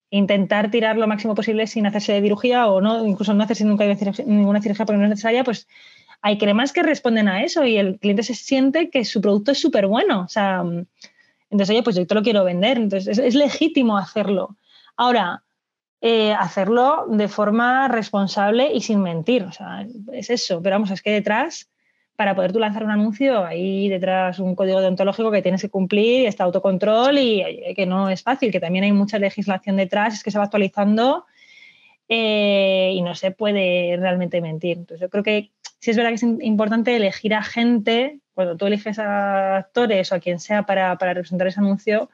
intentar 0.09 0.69
tirar 0.69 0.97
lo 0.97 1.07
máximo 1.07 1.35
posible 1.35 1.65
sin 1.67 1.85
hacerse 1.85 2.13
de 2.13 2.21
cirugía 2.21 2.67
o 2.67 2.81
no, 2.81 3.05
incluso 3.05 3.33
no 3.33 3.43
hacerse 3.43 3.65
nunca 3.65 3.85
ninguna 4.25 4.61
cirugía 4.61 4.85
porque 4.85 4.97
no 4.97 5.05
es 5.05 5.09
necesaria, 5.09 5.43
pues 5.43 5.67
hay 6.21 6.37
cremas 6.37 6.71
que 6.71 6.83
responden 6.83 7.27
a 7.27 7.43
eso 7.43 7.65
y 7.65 7.77
el 7.77 7.99
cliente 7.99 8.23
se 8.23 8.33
siente 8.33 8.89
que 8.89 9.03
su 9.03 9.19
producto 9.21 9.51
es 9.51 9.59
súper 9.59 9.87
bueno. 9.87 10.21
O 10.21 10.29
sea, 10.29 10.63
entonces, 11.49 11.69
oye, 11.69 11.83
pues 11.83 11.97
yo 11.97 12.07
te 12.07 12.15
lo 12.15 12.23
quiero 12.23 12.45
vender. 12.45 12.77
Entonces, 12.77 13.17
es, 13.17 13.35
legítimo 13.35 13.97
hacerlo. 13.97 14.55
Ahora, 14.95 15.43
eh, 15.99 16.31
hacerlo 16.31 17.07
de 17.09 17.27
forma 17.27 17.89
responsable 17.89 18.73
y 18.73 18.79
sin 18.79 19.01
mentir. 19.01 19.43
O 19.43 19.51
sea, 19.51 19.85
es 20.13 20.29
eso. 20.29 20.61
Pero 20.61 20.75
vamos, 20.77 20.91
es 20.91 21.01
que 21.01 21.11
detrás 21.11 21.69
para 22.15 22.35
poder 22.35 22.53
tú 22.53 22.59
lanzar 22.59 22.83
un 22.83 22.91
anuncio, 22.91 23.43
hay 23.43 23.89
detrás 23.89 24.39
un 24.39 24.55
código 24.55 24.81
deontológico 24.81 25.31
que 25.31 25.41
tienes 25.41 25.61
que 25.61 25.69
cumplir 25.69 26.27
está 26.27 26.43
autocontrol 26.43 27.17
y 27.17 27.73
que 27.75 27.85
no 27.85 28.09
es 28.09 28.21
fácil, 28.21 28.51
que 28.51 28.59
también 28.59 28.85
hay 28.85 28.91
mucha 28.91 29.17
legislación 29.17 29.77
detrás, 29.77 30.13
es 30.13 30.23
que 30.23 30.29
se 30.31 30.37
va 30.37 30.45
actualizando 30.45 31.25
eh, 32.07 32.91
y 32.93 33.01
no 33.01 33.15
se 33.15 33.31
puede 33.31 33.97
realmente 33.97 34.41
mentir. 34.41 34.77
Entonces 34.77 35.01
yo 35.01 35.09
creo 35.09 35.23
que 35.23 35.51
sí 35.79 35.91
es 35.91 35.97
verdad 35.97 36.11
que 36.11 36.15
es 36.15 36.23
importante 36.23 36.95
elegir 36.95 37.33
a 37.33 37.43
gente, 37.43 38.19
cuando 38.33 38.57
tú 38.57 38.67
eliges 38.67 38.99
a 38.99 39.57
actores 39.57 40.11
o 40.11 40.15
a 40.15 40.19
quien 40.19 40.39
sea 40.39 40.63
para, 40.63 40.97
para 40.97 41.13
representar 41.15 41.47
ese 41.47 41.59
anuncio, 41.59 42.09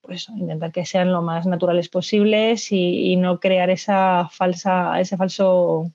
pues 0.00 0.28
intentar 0.30 0.72
que 0.72 0.86
sean 0.86 1.12
lo 1.12 1.20
más 1.20 1.46
naturales 1.46 1.90
posibles 1.90 2.72
y, 2.72 3.12
y, 3.12 3.16
no 3.16 3.40
crear 3.40 3.68
esa 3.68 4.28
falsa, 4.30 4.98
ese 5.00 5.18
falso, 5.18 5.92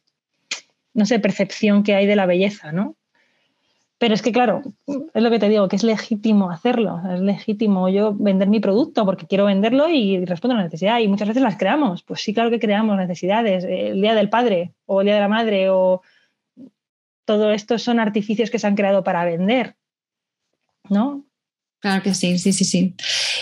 no 0.93 1.05
sé, 1.05 1.19
percepción 1.19 1.83
que 1.83 1.95
hay 1.95 2.05
de 2.05 2.15
la 2.15 2.27
belleza, 2.27 2.71
¿no? 2.71 2.95
Pero 4.03 4.15
es 4.15 4.21
que, 4.21 4.33
claro, 4.33 4.63
es 4.85 5.23
lo 5.23 5.31
que 5.31 5.39
te 5.39 5.47
digo, 5.47 5.69
que 5.69 5.77
es 5.77 5.83
legítimo 5.83 6.51
hacerlo, 6.51 7.01
es 7.09 7.21
legítimo 7.21 7.87
yo 7.87 8.13
vender 8.13 8.49
mi 8.49 8.59
producto 8.59 9.05
porque 9.05 9.27
quiero 9.27 9.45
venderlo 9.45 9.87
y 9.87 10.25
respondo 10.25 10.55
a 10.55 10.57
la 10.57 10.65
necesidad. 10.65 10.99
Y 10.99 11.07
muchas 11.07 11.29
veces 11.29 11.41
las 11.41 11.55
creamos. 11.55 12.03
Pues 12.03 12.19
sí, 12.19 12.33
claro 12.33 12.49
que 12.49 12.59
creamos 12.59 12.97
necesidades. 12.97 13.63
El 13.63 14.01
día 14.01 14.13
del 14.13 14.27
padre 14.27 14.73
o 14.87 14.99
el 14.99 15.05
día 15.05 15.13
de 15.13 15.21
la 15.21 15.29
madre 15.29 15.69
o 15.69 16.01
todo 17.23 17.53
esto 17.53 17.79
son 17.79 17.97
artificios 18.01 18.49
que 18.49 18.59
se 18.59 18.67
han 18.67 18.75
creado 18.75 19.05
para 19.05 19.23
vender, 19.23 19.77
¿no? 20.89 21.23
Claro 21.79 22.03
que 22.03 22.13
sí, 22.13 22.37
sí, 22.39 22.51
sí, 22.51 22.65
sí. 22.65 22.95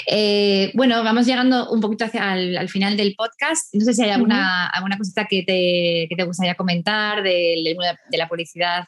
Eh, 0.05 0.71
bueno, 0.75 1.03
vamos 1.03 1.25
llegando 1.25 1.71
un 1.71 1.81
poquito 1.81 2.05
hacia 2.05 2.33
al, 2.33 2.69
final 2.69 2.95
del 2.97 3.15
podcast. 3.15 3.73
No 3.73 3.83
sé 3.83 3.95
si 3.95 4.03
hay 4.03 4.11
alguna, 4.11 4.67
alguna 4.67 4.99
cosita 4.99 5.25
que 5.25 5.41
te, 5.41 6.05
que 6.07 6.15
te 6.15 6.23
gustaría 6.23 6.53
comentar 6.53 7.23
de, 7.23 7.75
de 8.11 8.17
la 8.19 8.27
publicidad 8.27 8.85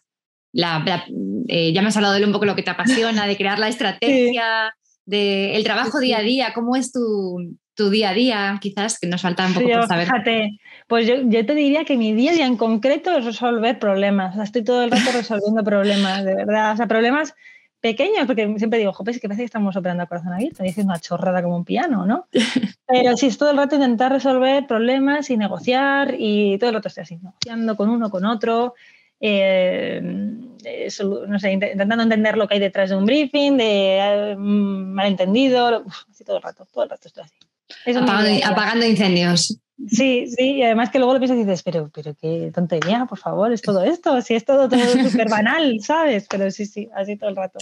la, 0.53 1.05
eh, 1.47 1.73
ya 1.73 1.81
me 1.81 1.89
has 1.89 1.97
hablado 1.97 2.13
de 2.13 2.25
un 2.25 2.31
poco 2.31 2.45
lo 2.45 2.55
que 2.55 2.63
te 2.63 2.69
apasiona, 2.69 3.27
de 3.27 3.35
crear 3.35 3.59
la 3.59 3.67
estrategia, 3.69 4.73
del 5.05 5.55
el 5.55 5.63
trabajo 5.63 5.99
día 5.99 6.19
a 6.19 6.21
día, 6.21 6.51
¿cómo 6.53 6.75
es 6.75 6.91
tu, 6.93 7.57
tu, 7.73 7.89
día 7.89 8.11
a 8.11 8.13
día? 8.13 8.57
Quizás 8.61 8.99
que 8.99 9.07
nos 9.07 9.21
falta 9.21 9.45
un 9.45 9.53
poco 9.53 9.67
por 9.67 9.87
saber. 9.87 10.05
Fíjate, 10.05 10.59
pues 10.87 11.07
yo, 11.07 11.15
yo, 11.23 11.45
te 11.45 11.55
diría 11.55 11.83
que 11.83 11.97
mi 11.97 12.13
día 12.13 12.31
a 12.31 12.35
día 12.35 12.45
en 12.45 12.55
concreto 12.55 13.17
es 13.17 13.25
resolver 13.25 13.79
problemas. 13.79 14.37
estoy 14.37 14.63
todo 14.63 14.83
el 14.83 14.91
rato 14.91 15.11
resolviendo 15.13 15.63
problemas, 15.63 16.23
de 16.23 16.35
verdad. 16.35 16.73
O 16.73 16.77
sea, 16.77 16.87
problemas 16.87 17.33
pequeños, 17.83 18.25
porque 18.27 18.43
siempre 18.57 18.79
digo, 18.79 18.93
joder, 18.93 19.13
es 19.13 19.19
que 19.19 19.27
parece 19.27 19.41
que 19.41 19.47
estamos 19.47 19.75
operando 19.75 20.03
a 20.03 20.05
corazón 20.05 20.31
abierto, 20.31 20.63
diciendo 20.63 20.93
una 20.93 21.01
chorrada 21.01 21.43
como 21.43 21.57
un 21.57 21.65
piano, 21.65 22.05
¿no? 22.05 22.27
Pero 22.87 23.17
sí, 23.17 23.25
es 23.27 23.37
todo 23.37 23.51
el 23.51 23.57
rato 23.57 23.75
intentar 23.75 24.09
resolver 24.09 24.65
problemas 24.65 25.29
y 25.29 25.35
negociar 25.35 26.15
y 26.17 26.57
todo 26.59 26.69
el 26.69 26.75
rato 26.75 26.87
estoy 26.87 27.01
así, 27.01 27.17
negociando 27.17 27.75
con 27.75 27.89
uno, 27.89 28.09
con 28.09 28.23
otro, 28.23 28.75
eh, 29.25 30.01
no 30.03 31.39
sé, 31.39 31.53
intentando 31.53 32.03
entender 32.03 32.35
lo 32.37 32.45
que 32.45 32.55
hay 32.55 32.59
detrás 32.59 32.89
de 32.89 32.97
un 32.97 33.05
briefing, 33.05 33.55
de 33.55 33.97
eh, 33.99 34.35
malentendido, 34.37 35.85
así 36.11 36.25
todo 36.25 36.37
el 36.37 36.43
rato, 36.43 36.67
todo 36.73 36.83
el 36.83 36.89
rato 36.89 37.07
estoy 37.07 37.23
así. 37.23 38.43
apagando, 38.43 38.85
incendios. 38.85 39.57
Sí, 39.87 40.27
sí, 40.27 40.55
y 40.55 40.63
además 40.63 40.89
que 40.89 40.99
luego 40.99 41.13
lo 41.13 41.19
piensas 41.19 41.37
y 41.37 41.43
dices, 41.43 41.63
pero, 41.63 41.89
pero 41.93 42.13
qué 42.15 42.51
tontería, 42.53 43.05
por 43.05 43.17
favor, 43.17 43.53
es 43.53 43.61
todo 43.61 43.83
esto, 43.83 44.21
si 44.21 44.35
es 44.35 44.43
todo, 44.43 44.67
todo 44.67 44.79
súper 45.09 45.29
banal, 45.29 45.79
¿sabes? 45.79 46.27
Pero 46.29 46.51
sí, 46.51 46.65
sí, 46.65 46.89
así 46.93 47.15
todo 47.15 47.29
el 47.29 47.37
rato. 47.37 47.59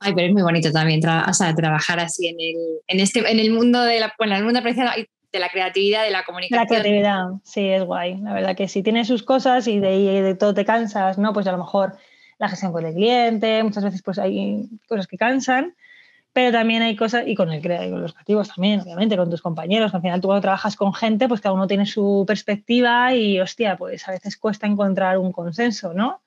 Ay, 0.00 0.12
pero 0.14 0.26
es 0.26 0.32
muy 0.32 0.42
bonito 0.42 0.72
también 0.72 1.00
o 1.06 1.32
sea, 1.34 1.54
trabajar 1.54 2.00
así 2.00 2.26
en 2.26 2.36
el, 2.40 2.56
en 2.88 3.00
este, 3.00 3.20
en 3.20 3.38
el 3.38 3.52
mundo 3.52 3.80
de 3.82 4.00
la, 4.00 4.12
bueno, 4.18 4.32
en 4.32 4.38
el 4.38 4.44
mundo 4.44 4.60
de 5.32 5.38
la 5.38 5.48
creatividad, 5.48 6.04
de 6.04 6.10
la 6.10 6.24
comunicación. 6.24 6.60
La 6.60 6.66
creatividad, 6.66 7.26
sí, 7.44 7.68
es 7.68 7.84
guay. 7.84 8.16
La 8.18 8.34
verdad 8.34 8.56
que 8.56 8.68
si 8.68 8.82
tienes 8.82 9.06
sus 9.06 9.22
cosas 9.22 9.66
y 9.68 9.78
de, 9.78 10.22
de 10.22 10.34
todo 10.34 10.54
te 10.54 10.64
cansas, 10.64 11.18
¿no? 11.18 11.32
Pues 11.32 11.46
a 11.46 11.52
lo 11.52 11.58
mejor 11.58 11.96
la 12.38 12.48
gestión 12.48 12.72
con 12.72 12.84
el 12.84 12.94
cliente, 12.94 13.62
muchas 13.62 13.84
veces 13.84 14.02
pues 14.02 14.18
hay 14.18 14.68
cosas 14.88 15.06
que 15.06 15.18
cansan, 15.18 15.74
pero 16.32 16.52
también 16.52 16.82
hay 16.82 16.96
cosas, 16.96 17.24
y 17.26 17.34
con, 17.34 17.52
el, 17.52 17.60
con 17.62 18.00
los 18.00 18.12
creativos 18.14 18.48
también, 18.48 18.80
obviamente, 18.80 19.16
con 19.16 19.28
tus 19.30 19.42
compañeros, 19.42 19.94
al 19.94 20.00
final 20.00 20.20
tú 20.20 20.28
cuando 20.28 20.40
trabajas 20.40 20.74
con 20.74 20.94
gente, 20.94 21.28
pues 21.28 21.40
cada 21.40 21.54
uno 21.54 21.66
tiene 21.66 21.86
su 21.86 22.24
perspectiva 22.26 23.14
y, 23.14 23.40
hostia, 23.40 23.76
pues 23.76 24.08
a 24.08 24.12
veces 24.12 24.36
cuesta 24.36 24.66
encontrar 24.66 25.18
un 25.18 25.32
consenso, 25.32 25.92
¿no? 25.92 26.22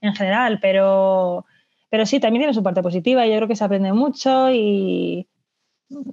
En 0.00 0.14
general, 0.14 0.58
pero, 0.60 1.46
pero 1.88 2.04
sí, 2.04 2.20
también 2.20 2.42
tiene 2.42 2.54
su 2.54 2.62
parte 2.62 2.82
positiva 2.82 3.26
y 3.26 3.30
yo 3.30 3.36
creo 3.36 3.48
que 3.48 3.56
se 3.56 3.64
aprende 3.64 3.92
mucho 3.92 4.50
y, 4.50 5.26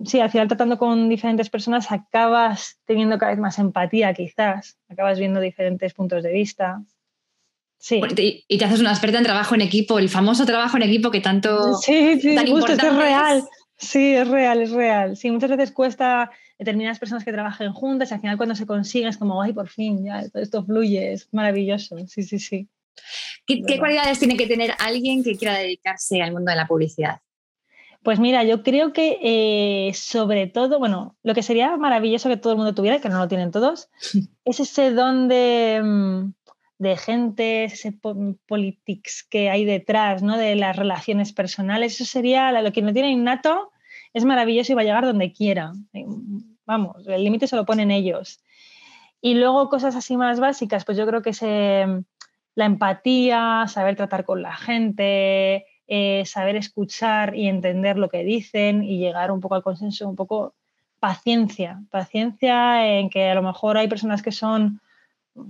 sí, 0.06 0.20
al 0.20 0.30
final 0.30 0.48
tratando 0.48 0.78
con 0.78 1.10
diferentes 1.10 1.50
personas 1.50 1.92
acabas 1.92 2.80
teniendo 2.86 3.18
cada 3.18 3.32
vez 3.32 3.40
más 3.40 3.60
empatía, 3.60 4.14
quizás, 4.14 4.78
acabas 4.90 5.20
viendo 5.20 5.40
diferentes 5.40 5.94
puntos 5.94 6.24
de 6.24 6.32
vista. 6.32 6.82
Sí. 7.78 8.00
Y 8.48 8.58
te 8.58 8.66
haces 8.66 8.80
una 8.80 8.92
experta 8.92 9.18
en 9.18 9.24
trabajo 9.24 9.56
en 9.56 9.62
equipo, 9.62 9.98
el 9.98 10.10
famoso 10.10 10.46
trabajo 10.46 10.78
en 10.78 10.84
equipo 10.84 11.10
que 11.10 11.20
tanto. 11.20 11.74
Sí, 11.76 12.22
sí, 12.22 12.38
justo, 12.48 12.74
es 12.74 12.96
real. 12.96 13.44
Sí, 13.78 14.14
es 14.14 14.28
real, 14.28 14.62
es 14.62 14.72
real. 14.72 15.18
Sí, 15.18 15.32
muchas 15.32 15.50
veces 15.50 15.72
cuesta 15.72 16.30
determinadas 16.60 17.00
personas 17.00 17.26
que 17.26 17.32
trabajen 17.32 17.74
juntas 17.74 18.12
y 18.12 18.14
al 18.14 18.22
final 18.22 18.38
cuando 18.38 18.54
se 18.54 18.68
consigue 18.68 19.08
es 19.08 19.18
como, 19.18 19.42
ay, 19.42 19.54
por 19.54 19.68
fin, 19.68 20.06
ya, 20.06 20.30
todo 20.30 20.44
esto 20.44 20.64
fluye, 20.64 21.14
es 21.14 21.28
maravilloso. 21.32 21.98
Sí, 22.08 22.22
sí, 22.22 22.38
sí. 22.38 22.68
¿Qué 23.48 23.80
cualidades 23.80 24.20
tiene 24.20 24.38
que 24.38 24.46
tener 24.46 24.76
alguien 24.78 25.24
que 25.24 25.36
quiera 25.36 25.58
dedicarse 25.58 26.22
al 26.22 26.32
mundo 26.32 26.52
de 26.52 26.58
la 26.58 26.68
publicidad? 26.68 27.20
Pues 28.04 28.20
mira, 28.20 28.44
yo 28.44 28.64
creo 28.64 28.94
que 28.94 29.20
eh, 29.22 29.94
sobre 29.94 30.48
todo, 30.48 30.80
bueno, 30.80 31.16
lo 31.22 31.36
que 31.36 31.44
sería 31.44 31.78
maravilloso 31.78 32.30
que 32.30 32.38
todo 32.38 32.54
el 32.54 32.58
mundo 32.58 32.74
tuviera, 32.74 33.00
que 33.00 33.10
no 33.10 33.20
lo 33.20 33.28
tienen 33.28 33.52
todos, 33.52 33.90
es 34.46 34.60
ese 34.60 34.92
don 34.92 35.28
de, 35.28 35.82
mm, 35.84 36.34
de 36.80 36.98
gente, 36.98 37.66
ese 37.66 37.94
politics 38.48 39.24
que 39.30 39.52
hay 39.52 39.66
detrás, 39.66 40.24
¿no? 40.24 40.38
De 40.38 40.56
las 40.56 40.76
relaciones 40.76 41.32
personales. 41.32 41.94
Eso 41.94 42.06
sería 42.06 42.52
lo 42.62 42.72
que 42.72 42.82
no 42.82 42.92
tiene 42.92 43.12
innato, 43.12 43.72
es 44.14 44.26
maravilloso 44.26 44.72
y 44.72 44.76
va 44.76 44.82
a 44.82 44.86
llegar 44.86 45.06
donde 45.06 45.32
quiera. 45.32 45.72
Eh, 45.94 46.06
vamos, 46.66 47.08
el 47.08 47.24
límite 47.24 47.46
se 47.46 47.56
lo 47.56 47.66
ponen 47.66 47.92
ellos. 47.92 48.44
Y 49.22 49.36
luego 49.36 49.70
cosas 49.70 49.96
así 49.96 50.18
más 50.18 50.40
básicas, 50.40 50.86
pues 50.86 50.98
yo 50.98 51.06
creo 51.06 51.22
que 51.22 51.30
es 51.30 51.42
la 51.44 52.66
empatía, 52.66 53.66
saber 53.68 53.96
tratar 53.96 54.26
con 54.26 54.42
la 54.42 54.56
gente, 54.56 55.68
eh, 55.94 56.24
saber 56.26 56.56
escuchar 56.56 57.36
y 57.36 57.50
entender 57.50 57.98
lo 57.98 58.08
que 58.08 58.24
dicen 58.24 58.82
y 58.82 58.98
llegar 58.98 59.30
un 59.30 59.42
poco 59.42 59.56
al 59.56 59.62
consenso, 59.62 60.08
un 60.08 60.16
poco 60.16 60.54
paciencia, 61.02 61.82
paciencia 61.90 62.98
en 62.98 63.10
que 63.10 63.30
a 63.30 63.36
lo 63.36 63.44
mejor 63.44 63.76
hay 63.76 63.90
personas 63.90 64.22
que 64.22 64.32
son 64.32 64.80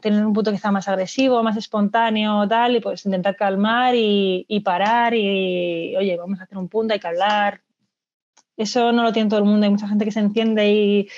tienen 0.02 0.26
un 0.26 0.34
punto 0.34 0.52
quizá 0.52 0.72
más 0.72 0.88
agresivo, 0.88 1.44
más 1.44 1.58
espontáneo, 1.58 2.48
tal, 2.48 2.76
y 2.76 2.80
pues 2.80 3.06
intentar 3.06 3.36
calmar 3.36 3.94
y, 3.94 4.44
y, 4.48 4.62
parar 4.62 5.14
y, 5.14 5.96
oye, 5.96 6.18
vamos 6.18 6.40
a 6.40 6.46
hacer 6.46 6.58
un 6.58 6.68
punto, 6.68 6.94
hay 6.96 7.00
que 7.00 7.08
hablar. 7.08 7.62
Eso 8.58 8.92
no 8.92 9.04
lo 9.04 9.14
tiene 9.14 9.30
todo 9.30 9.40
el 9.40 9.46
mundo, 9.46 9.66
hay 9.66 9.72
mucha 9.72 9.88
gente 9.88 10.06
que 10.06 10.12
se 10.12 10.22
enciende 10.22 10.72
y, 10.72 11.10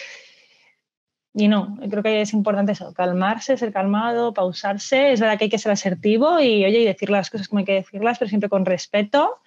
y 1.35 1.47
no, 1.47 1.77
creo 1.89 2.03
que 2.03 2.21
es 2.21 2.33
importante 2.33 2.73
eso, 2.73 2.93
calmarse, 2.93 3.57
ser 3.57 3.73
calmado, 3.73 4.33
pausarse. 4.33 5.13
Es 5.13 5.19
verdad 5.19 5.37
que 5.37 5.45
hay 5.45 5.49
que 5.49 5.57
ser 5.57 5.71
asertivo 5.71 6.39
y, 6.39 6.63
oye, 6.63 6.81
y 6.81 6.85
decir 6.85 7.09
las 7.09 7.31
cosas 7.31 7.47
como 7.47 7.59
hay 7.59 7.65
que 7.65 7.73
decirlas, 7.73 8.19
pero 8.19 8.29
siempre 8.29 8.49
con 8.49 8.65
respeto. 8.65 9.39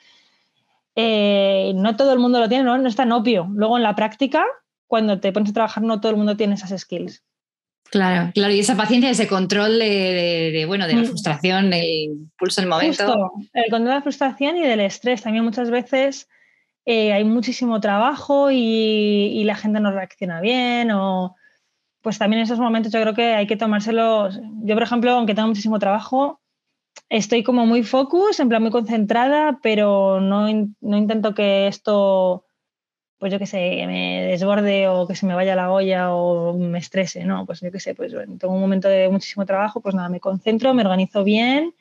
Eh, 0.96 1.72
no 1.76 1.94
todo 1.94 2.12
el 2.12 2.18
mundo 2.18 2.40
lo 2.40 2.48
tiene, 2.48 2.64
¿no? 2.64 2.76
no 2.76 2.88
es 2.88 2.96
tan 2.96 3.12
obvio. 3.12 3.48
Luego 3.52 3.76
en 3.76 3.84
la 3.84 3.94
práctica, 3.94 4.44
cuando 4.88 5.20
te 5.20 5.30
pones 5.30 5.50
a 5.50 5.54
trabajar, 5.54 5.84
no 5.84 6.00
todo 6.00 6.10
el 6.10 6.16
mundo 6.16 6.36
tiene 6.36 6.54
esas 6.54 6.78
skills. 6.80 7.22
Claro, 7.88 8.32
claro, 8.34 8.52
y 8.52 8.58
esa 8.58 8.76
paciencia, 8.76 9.08
ese 9.08 9.28
control 9.28 9.78
de, 9.78 10.64
bueno, 10.66 10.88
de 10.88 10.94
la 10.94 11.02
mm. 11.02 11.06
frustración, 11.06 11.72
el 11.72 12.30
pulso 12.36 12.60
del 12.60 12.68
momento. 12.68 13.04
Justo, 13.04 13.32
el 13.52 13.70
control 13.70 13.84
de 13.84 13.94
la 13.94 14.02
frustración 14.02 14.56
y 14.56 14.62
del 14.62 14.80
estrés. 14.80 15.22
También 15.22 15.44
muchas 15.44 15.70
veces 15.70 16.28
eh, 16.84 17.12
hay 17.12 17.22
muchísimo 17.22 17.80
trabajo 17.80 18.50
y, 18.50 18.56
y, 18.56 19.44
la 19.44 19.54
gente 19.54 19.78
no 19.78 19.92
reacciona 19.92 20.40
bien 20.40 20.90
o 20.90 21.35
pues 22.06 22.18
también 22.18 22.38
en 22.38 22.44
esos 22.44 22.60
momentos 22.60 22.92
yo 22.92 23.00
creo 23.00 23.14
que 23.14 23.34
hay 23.34 23.48
que 23.48 23.56
tomárselos. 23.56 24.38
Yo, 24.62 24.76
por 24.76 24.84
ejemplo, 24.84 25.10
aunque 25.10 25.34
tengo 25.34 25.48
muchísimo 25.48 25.80
trabajo, 25.80 26.40
estoy 27.08 27.42
como 27.42 27.66
muy 27.66 27.82
focus, 27.82 28.38
en 28.38 28.48
plan 28.48 28.62
muy 28.62 28.70
concentrada, 28.70 29.58
pero 29.60 30.20
no, 30.20 30.46
no 30.80 30.96
intento 30.96 31.34
que 31.34 31.66
esto, 31.66 32.44
pues 33.18 33.32
yo 33.32 33.40
qué 33.40 33.46
sé, 33.46 33.58
me 33.88 34.22
desborde 34.22 34.86
o 34.86 35.08
que 35.08 35.16
se 35.16 35.26
me 35.26 35.34
vaya 35.34 35.56
la 35.56 35.72
olla 35.72 36.14
o 36.14 36.56
me 36.56 36.78
estrese, 36.78 37.24
¿no? 37.24 37.44
Pues 37.44 37.60
yo 37.60 37.72
qué 37.72 37.80
sé, 37.80 37.96
pues 37.96 38.12
tengo 38.38 38.54
un 38.54 38.60
momento 38.60 38.86
de 38.86 39.08
muchísimo 39.08 39.44
trabajo, 39.44 39.80
pues 39.80 39.96
nada, 39.96 40.08
me 40.08 40.20
concentro, 40.20 40.74
me 40.74 40.82
organizo 40.82 41.24
bien 41.24 41.74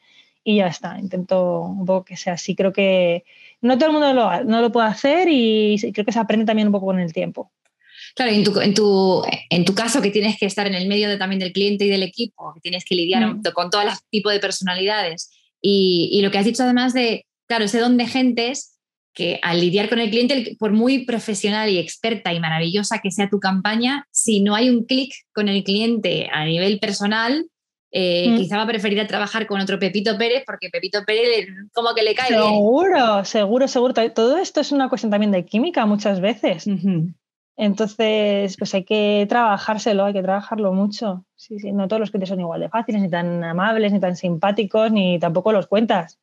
y 0.44 0.56
ya 0.56 0.66
está. 0.66 0.98
Intento 0.98 1.62
un 1.62 1.86
poco 1.86 2.06
que 2.06 2.18
sea 2.18 2.34
así. 2.34 2.56
Creo 2.56 2.74
que 2.74 3.26
no 3.62 3.78
todo 3.78 3.90
el 3.90 3.94
mundo 3.94 4.12
lo, 4.12 4.44
no 4.44 4.62
lo 4.62 4.72
puede 4.72 4.88
hacer 4.88 5.28
y 5.30 5.78
creo 5.94 6.04
que 6.04 6.12
se 6.12 6.20
aprende 6.20 6.48
también 6.48 6.70
un 6.70 6.72
poco 6.72 6.88
con 6.88 7.00
el 7.00 7.14
tiempo. 7.14 7.52
Claro, 8.16 8.32
en 8.32 8.44
tu, 8.46 8.60
en, 8.62 8.74
tu, 8.74 9.24
en 9.50 9.66
tu 9.66 9.76
caso 9.76 10.02
que 10.02 10.10
tienes 10.10 10.38
que 10.40 10.46
estar 10.46 10.66
en 10.68 10.74
el 10.74 10.88
medio 10.88 11.10
de, 11.10 11.18
también 11.18 11.40
del 11.40 11.52
cliente 11.52 11.86
y 11.86 11.90
del 11.90 12.02
equipo, 12.02 12.54
que 12.54 12.62
tienes 12.62 12.86
que 12.86 12.96
lidiar 12.96 13.28
mm. 13.28 13.42
con 13.54 13.70
todos 13.70 13.84
los 13.84 14.00
tipos 14.10 14.32
de 14.32 14.40
personalidades 14.40 15.30
y, 15.62 16.10
y, 16.14 16.22
lo 16.22 16.32
que 16.32 16.38
has 16.38 16.46
dicho 16.46 16.64
además 16.64 16.94
de, 16.94 17.26
claro, 17.48 17.66
ese 17.66 17.80
don 17.80 17.98
de 17.98 18.08
gentes 18.08 18.76
que 19.14 19.40
al 19.42 19.60
lidiar 19.60 19.90
con 19.90 20.00
el 20.00 20.10
cliente, 20.10 20.56
por 20.60 20.72
muy 20.72 21.06
profesional 21.06 21.70
y 21.70 21.78
experta 21.78 22.34
y 22.34 22.40
maravillosa 22.40 23.00
que 23.00 23.12
sea 23.12 23.30
tu 23.30 23.40
campaña, 23.40 24.06
si 24.12 24.42
no 24.42 24.56
hay 24.56 24.70
un 24.70 24.86
clic 24.86 25.14
con 25.34 25.48
el 25.48 25.64
cliente 25.64 26.30
a 26.32 26.46
nivel 26.46 26.80
personal, 26.80 27.48
eh, 27.92 28.30
mm. 28.30 28.38
quizá 28.38 28.58
va 28.58 28.64
a 28.64 28.68
preferir 28.68 29.08
trabajar 29.08 29.48
con 29.48 29.62
otro 29.62 29.80
Pepito 29.80 30.18
Pérez 30.18 30.44
porque 30.46 30.70
Pepito 30.70 31.04
Pérez 31.06 31.48
como 31.74 31.94
que 31.96 32.04
le 32.04 32.14
cae 32.14 32.28
seguro, 32.28 33.24
Seguro, 33.24 33.68
seguro, 33.70 33.94
Todo 34.14 34.38
esto 34.38 34.60
es 34.60 34.74
una 34.74 34.90
cuestión 34.90 35.12
también 35.12 35.32
de 35.32 35.46
química 35.46 35.86
muchas 35.86 36.20
veces. 36.20 36.68
Entonces, 37.58 38.58
pues 38.58 38.74
hay 38.74 38.84
que 38.84 39.26
trabajárselo, 39.30 40.06
hay 40.06 40.14
que 40.14 40.22
trabajarlo 40.22 40.74
mucho. 40.74 41.26
Sí, 41.36 41.60
sí, 41.60 41.72
no 41.72 41.88
todos 41.88 42.02
los 42.02 42.12
clientes 42.12 42.30
son 42.30 42.42
igual 42.42 42.60
de 42.60 42.70
fáciles, 42.70 43.02
ni 43.02 43.10
tan 43.10 43.44
amables, 43.44 43.94
ni 43.94 44.00
tan 44.00 44.16
simpáticos, 44.16 44.92
ni 44.92 45.20
tampoco 45.20 45.54
los 45.54 45.68
cuentas. 45.68 46.20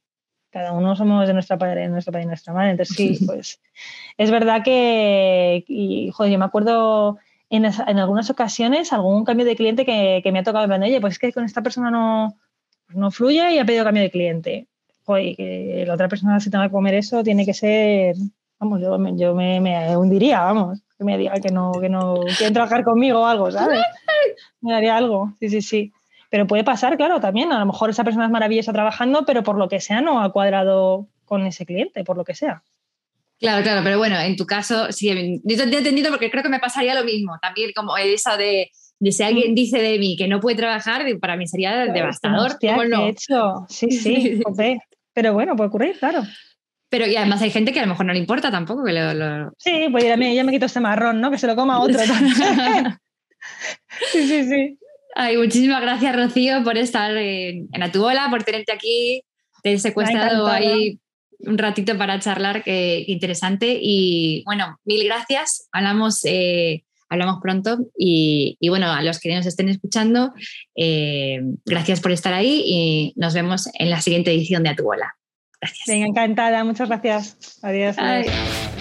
Cada 0.51 0.73
uno 0.73 0.95
somos 0.95 1.27
de 1.27 1.33
nuestra 1.33 1.57
padre, 1.57 1.83
de 1.83 1.89
nuestro 1.89 2.13
padre 2.13 2.25
y 2.25 2.29
nuestra 2.29 2.53
madre. 2.53 2.73
Entonces, 2.73 2.97
sí, 2.97 3.19
pues 3.27 3.61
es 4.19 4.31
verdad 4.31 4.63
que, 4.63 5.65
y, 5.67 6.11
joder, 6.11 6.33
yo 6.33 6.39
me 6.39 6.45
acuerdo 6.45 7.19
en, 7.49 7.65
en, 7.65 7.99
algunas 7.99 8.29
ocasiones 8.29 8.93
algún 8.93 9.25
cambio 9.25 9.47
de 9.47 9.57
cliente 9.57 9.87
que, 9.87 10.21
que 10.23 10.33
me 10.33 10.41
ha 10.41 10.43
tocado, 10.43 10.73
oye, 10.75 11.01
pues 11.01 11.15
es 11.15 11.19
que 11.19 11.33
con 11.33 11.45
esta 11.45 11.63
persona 11.63 11.91
no, 11.91 12.37
pues 12.87 12.99
no 12.99 13.11
fluye 13.11 13.55
y 13.55 13.59
ha 13.59 13.65
pedido 13.65 13.85
cambio 13.85 14.03
de 14.03 14.11
cliente. 14.11 14.67
Joder, 15.05 15.35
que 15.35 15.85
la 15.87 15.95
otra 15.95 16.09
persona 16.09 16.39
se 16.41 16.51
tenga 16.51 16.67
que 16.67 16.73
comer 16.73 16.95
eso 16.95 17.25
tiene 17.25 17.47
que 17.47 17.55
ser, 17.55 18.17
vamos, 18.61 18.81
yo, 18.83 18.99
yo 19.17 19.35
me, 19.35 19.61
me 19.61 19.97
hundiría, 19.97 20.43
vamos 20.43 20.83
que 21.03 21.13
me 21.13 21.19
diga 21.19 21.35
que 21.35 21.51
no, 21.51 21.73
que 21.81 21.89
no 21.89 22.21
quieren 22.37 22.55
trabajar 22.55 22.85
conmigo 22.85 23.21
o 23.21 23.27
algo, 23.27 23.51
¿sabes? 23.51 23.81
Me 24.61 24.73
daría 24.73 24.97
algo, 24.97 25.35
sí, 25.41 25.49
sí, 25.49 25.63
sí. 25.63 25.93
Pero 26.31 26.47
puede 26.47 26.65
pasar, 26.65 26.97
claro, 26.97 27.21
también. 27.21 27.53
A 27.53 27.59
lo 27.59 27.67
mejor 27.67 27.91
esa 27.91 28.05
persona 28.05 28.25
es 28.25 28.31
maravillosa 28.31 28.73
trabajando, 28.73 29.25
pero 29.27 29.43
por 29.43 29.59
lo 29.59 29.69
que 29.69 29.81
sea 29.81 30.01
no 30.01 30.23
ha 30.23 30.33
cuadrado 30.33 31.07
con 31.27 31.47
ese 31.47 31.67
cliente, 31.67 32.05
por 32.05 32.17
lo 32.17 32.25
que 32.25 32.35
sea. 32.35 32.63
Claro, 33.39 33.63
claro, 33.63 33.81
pero 33.83 33.99
bueno, 33.99 34.19
en 34.19 34.37
tu 34.37 34.47
caso, 34.47 34.91
sí, 34.93 35.41
yo 35.45 35.57
te 35.57 35.75
he 35.75 35.79
entendido 35.79 36.11
porque 36.11 36.31
creo 36.31 36.43
que 36.43 36.49
me 36.49 36.61
pasaría 36.61 36.95
lo 36.95 37.05
mismo. 37.05 37.39
También 37.43 37.73
como 37.75 37.97
esa 37.99 38.37
de, 38.37 38.71
de 39.01 39.13
si 39.13 39.23
alguien 39.25 39.55
dice 39.55 39.83
de 39.83 39.99
mí 39.99 40.17
que 40.17 40.29
no 40.29 40.39
puede 40.39 40.57
trabajar, 40.57 41.05
para 41.21 41.37
mí 41.37 41.47
sería 41.49 41.87
devastador. 41.87 42.53
Hostia, 42.53 42.77
no? 42.77 43.09
hecho? 43.09 43.67
Sí, 43.69 43.91
sí, 43.91 44.41
pero 45.13 45.33
bueno, 45.33 45.57
puede 45.57 45.69
ocurrir, 45.69 45.99
claro. 45.99 46.23
Pero 46.93 47.07
y 47.07 47.17
además 47.17 47.41
hay 47.41 47.51
gente 47.51 47.73
que 47.73 47.81
a 47.81 47.85
lo 47.85 47.89
mejor 47.89 48.05
no 48.05 48.13
le 48.13 48.19
importa 48.19 48.51
tampoco 48.51 48.85
que 48.85 48.93
lo... 48.93 49.51
Sí, 49.57 49.87
pues 49.91 50.05
ya 50.05 50.19
me, 50.19 50.35
ya 50.35 50.45
me 50.45 50.53
quito 50.53 50.67
este 50.67 50.79
marrón, 50.79 51.23
¿no? 51.23 51.31
Que 51.31 51.39
se 51.39 51.47
lo 51.47 51.57
coma 51.57 51.81
otro 51.81 51.99
sí, 54.13 54.29
sí, 54.29 54.45
sí. 54.45 54.79
Ay, 55.15 55.39
muchísimas 55.39 55.81
gracias, 55.81 56.15
Rocío, 56.15 56.63
por 56.63 56.77
estar 56.77 57.17
en, 57.17 57.67
en 57.73 57.83
Atuola, 57.83 58.29
por 58.29 58.43
tenerte 58.43 58.73
aquí. 58.73 59.23
Te 59.63 59.73
he 59.73 59.79
secuestrado 59.79 60.47
ahí 60.47 61.01
un 61.39 61.57
ratito 61.57 61.97
para 61.97 62.21
charlar, 62.21 62.63
qué, 62.63 63.07
interesante. 63.09 63.79
Y 63.81 64.43
bueno, 64.45 64.79
mil 64.85 65.03
gracias. 65.07 65.71
Hablamos, 65.73 66.23
eh, 66.27 66.85
hablamos 67.09 67.39
pronto. 67.41 67.79
Y, 67.97 68.59
y, 68.61 68.69
bueno, 68.69 68.93
a 68.93 69.01
los 69.01 69.19
que 69.19 69.35
nos 69.35 69.47
estén 69.47 69.71
escuchando, 69.71 70.35
eh, 70.77 71.41
gracias 71.65 72.03
por 72.03 72.13
estar 72.13 72.35
ahí 72.35 72.63
y 72.67 73.15
nos 73.17 73.33
vemos 73.33 73.71
en 73.79 73.89
la 73.89 74.03
siguiente 74.03 74.31
edición 74.31 74.63
de 74.63 74.69
Atuola. 74.69 75.17
Gracias. 75.63 75.87
Venga, 75.87 76.07
encantada. 76.07 76.65
Muchas 76.65 76.89
gracias. 76.89 77.59
Adiós. 77.63 77.97
adiós. 77.97 78.72